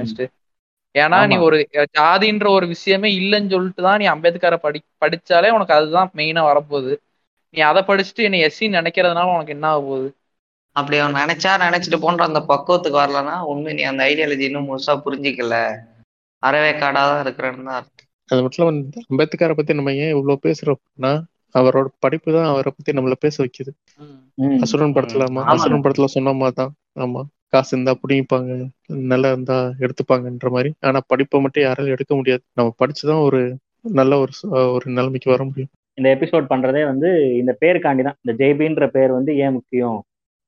ஏன்னா 0.95 1.19
நீ. 1.23 1.35
ஒரு 1.45 1.57
ஜாதின்ற 1.95 2.47
ஒரு 2.49 2.65
விஷயமே 2.73 3.09
இல்லைன்னு 3.19 3.53
சொல்லிட்டு 3.53 3.81
தான் 3.81 3.99
நீ 4.01 4.07
அம்பேத்கரை 4.11 4.57
படி 4.59 4.79
படிச்சாலே 5.01 5.49
உனக்கு 5.55 5.73
அதுதான் 5.77 6.11
மெயினா 6.19 6.43
வரப்போகுது 6.49 6.93
நீ 7.53 7.61
அதை 7.69 7.81
படிச்சுட்டு 7.87 8.27
என்னை 8.27 8.39
எஸ்சி 8.45 8.67
நினைக்கிறதுனால 8.75 9.33
உனக்கு 9.33 9.55
என்ன 9.55 9.67
ஆக 9.71 9.81
போகுது 9.87 10.09
அப்படி 10.75 10.97
அவன் 10.99 11.19
நினைச்சா 11.21 11.51
நினைச்சிட்டு 11.63 11.97
போன்ற 12.03 12.23
அந்த 12.27 12.39
பக்குவத்துக்கு 12.47 12.97
வரலன்னா 12.99 13.35
உண்மை 13.51 13.73
நீ 13.77 13.83
அந்த 13.89 14.03
ஐடியாலஜி 14.09 14.45
இன்னும் 14.47 14.69
முழுசா 14.69 14.93
புரிஞ்சிக்கல 15.03 15.57
அறவே 16.43 16.71
காடாதான் 16.75 17.21
இருக்கிறேன்னு 17.25 17.67
தான் 17.67 17.77
அர்த்தம். 17.79 18.07
அது 18.29 18.39
மட்டும் 18.41 18.69
இந்த 18.73 18.97
அம்பேத்கரை 19.05 19.53
பத்தி 19.55 19.73
நம்ம 19.73 19.93
ஏன் 19.99 20.13
இவ்வளவு 20.13 20.43
பேசுறோம்னா 20.45 21.11
அவரோட 21.55 21.87
படிப்பு 22.03 22.29
தான் 22.35 22.49
அவரை 22.51 22.69
பத்தி 22.71 22.91
நம்மள 22.97 23.15
பேச 23.23 23.35
வைக்குது. 23.43 23.71
அசுரன் 24.63 24.95
படத்துல. 24.95 25.25
அசுரன் 25.53 25.83
படத்துல 25.85 26.09
சொன்ன 26.15 26.33
மாதிரி 26.39 26.57
தான் 26.59 26.71
ஆமா 26.99 27.21
காசு 27.53 27.71
இருந்தா 27.75 27.93
புடிங்கிப்பாங்க. 28.01 28.51
நல்லா 29.11 29.29
இருந்தா 29.31 29.57
எடுத்துப்பாங்கன்ற 29.83 30.49
மாதிரி. 30.55 30.69
ஆனா 30.87 30.99
படிப்பை 31.11 31.41
மட்டும் 31.41 31.65
யாராலும் 31.67 31.93
எடுக்க 31.95 32.13
முடியாது. 32.15 32.43
நம்ம 32.57 32.73
படிச்சுதான் 32.81 33.23
ஒரு 33.27 33.41
நல்ல 33.99 34.17
ஒரு 34.23 34.33
ஒரு 34.75 34.85
நிலைமைக்கு 34.97 35.29
வர 35.33 35.43
முடியும். 35.43 35.71
இந்த 35.97 36.07
எபிசோட் 36.15 36.45
பண்றதே 36.51 36.81
வந்து 36.91 37.09
இந்த 37.41 37.51
பேருக்காண்டி 37.61 38.03
தான் 38.07 38.17
இந்த 38.23 38.33
ஜெய்பின்ற 38.39 38.85
பேர் 38.87 39.11
வந்து 39.11 39.31
ஏன் 39.45 39.55
முக்கியம்? 39.57 39.99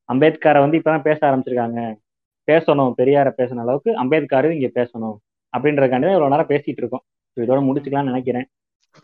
அம்பேத்கரை 0.10 0.60
வந்து 0.64 0.80
இப்பதான் 0.80 1.06
பேச 1.08 1.20
ஆரம்பிச்சிருக்காங்க. 1.28 1.82
பேசணும் 2.48 2.92
பெரியார 3.00 3.28
பேசின 3.38 3.62
அளவுக்கு 3.66 3.92
அம்பேத்கரும் 4.02 4.56
இங்க 4.58 4.70
பேசணும் 4.80 5.16
அப்படின்றதுக்காண்டி 5.54 6.06
தான் 6.08 6.16
இவ்வளவு 6.18 6.34
நேரம் 6.34 6.52
பேசிட்டு 6.54 6.82
இருக்கோம். 6.84 7.04
இதோட 7.38 7.60
முடிச்சுக்கலாம்னு 7.68 8.12
நினைக்கிறேன். 8.12 8.48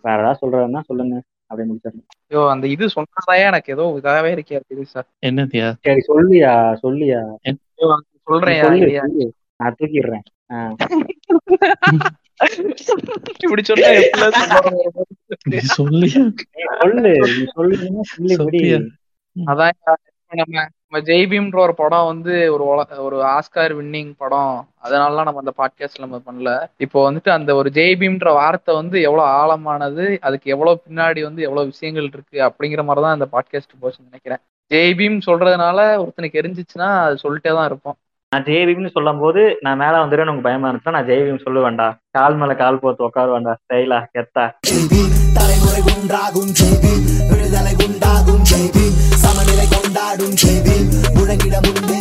வேற 0.06 0.18
ஏதாவது 0.24 0.42
சொல்றதுன்னா 0.42 0.82
சொல்லுங்க. 0.90 1.16
அப்படியே 1.52 1.68
முடிச்சிடலாம். 1.70 2.08
ஐயோ 2.30 2.42
அந்த 2.50 2.66
இது 2.68 2.86
சொன்னதாயே? 2.96 3.44
எனக்கு 3.48 3.74
ஏதோ 3.74 3.86
இதாவே 4.00 4.32
இருக்கே 4.36 4.60
இது 4.74 4.84
சார். 4.86 5.08
என்னதியா 5.26 5.68
சரி 5.82 6.04
சொல்லியா 6.10 6.54
சொல்லியா. 6.84 7.22
சொல்றேன் 8.28 8.62
சொல்லு. 8.64 8.90
சொல்லு. 9.00 9.28
நான் 9.60 9.76
தூக்கிடுறேன். 9.80 10.26
இப்படி 13.44 13.64
சொன்னா 13.64 13.90
சொல்லு 15.76 16.08
சொல்லி 17.54 17.76
சொல்லியா? 18.40 18.80
அதான் 19.36 19.76
நம்ம 20.40 20.64
நம்ம 20.86 21.00
ஜெய்பீம்ன்ற 21.08 21.60
ஒரு 21.66 21.74
படம் 21.74 22.08
வந்து 22.10 22.34
ஒரு 22.54 22.64
ஒரு 23.06 23.18
ஆஸ்கார் 23.36 23.74
வின்னிங் 23.78 24.12
படம். 24.18 24.56
அதனாலலாம் 24.86 25.28
நம்ம 25.28 25.42
அந்த 25.44 25.54
பாட்காஸ்ட் 25.60 26.04
நம்ம 26.04 26.18
பண்ணல. 26.28 26.52
இப்போ 26.86 27.00
வந்துட்டு 27.08 27.30
அந்த 27.30 27.52
ஒரு 27.56 27.70
ஜெய்பீம்ன்ற 27.78 28.32
வார்த்தை 28.40 28.76
வந்து 28.76 28.98
எவ்வளவு 29.02 29.28
ஆழமானது 29.40 30.06
அதுக்கு 30.20 30.52
எவ்வளவு 30.56 30.82
பின்னாடி 30.86 31.22
வந்து 31.28 31.42
எவ்வளவு 31.48 31.72
விஷயங்கள் 31.72 32.10
இருக்கு 32.14 32.40
அப்படிங்கிற 32.48 32.84
மாதிரி 32.90 33.04
தான் 33.06 33.18
அந்த 33.18 33.28
பாட்காஸ்ட் 33.36 33.80
போச்சுன்னு 33.82 34.10
நினைக்கிறேன். 34.12 34.42
ஜெய்பீம் 34.72 35.18
சொல்றதுனால 35.28 35.80
ஒருத்தனுக்கு 36.02 36.42
எரிஞ்சிச்சுன்னா 36.42 36.90
அது 37.06 37.18
சொல்லிட்டே 37.24 37.54
தான் 37.60 37.70
இருப்போம். 37.72 37.98
நான் 38.32 38.48
ஜெய்பீம்னு 38.50 38.96
சொல்லும் 38.98 39.22
போது 39.24 39.42
நான் 39.68 39.82
மேல 39.84 39.96
வந்துடுவேன் 40.04 40.30
உனக்கு 40.30 40.48
பயமா 40.50 40.70
இருந்துச்சா 40.70 40.96
நான் 40.98 41.10
ஜெய்பீம் 41.10 41.44
சொல்ல 41.46 41.62
வேண்டாம் 41.68 41.98
கால் 42.18 42.38
மேல 42.42 42.56
கால் 42.64 42.82
போட்டு 42.84 43.08
உட்கார 43.10 43.30
வேண்டாம் 43.36 43.60
ஸ்டைலா 43.64 44.00
கெத்தா. 44.18 44.46
தலைமுறை 45.40 45.82
உண்டாகும் 45.96 46.54
ஜெய்பி 46.62 46.94
விடுதலை 47.32 47.74
உண்டாகும் 47.88 48.44
ஜெய்பி 48.52 48.86
சமநிலை 49.24 49.68
பாடும் 50.12 50.38
செய்தி. 50.38 50.74
முழங்கிட 51.14 51.56
முன்பே 51.66 52.01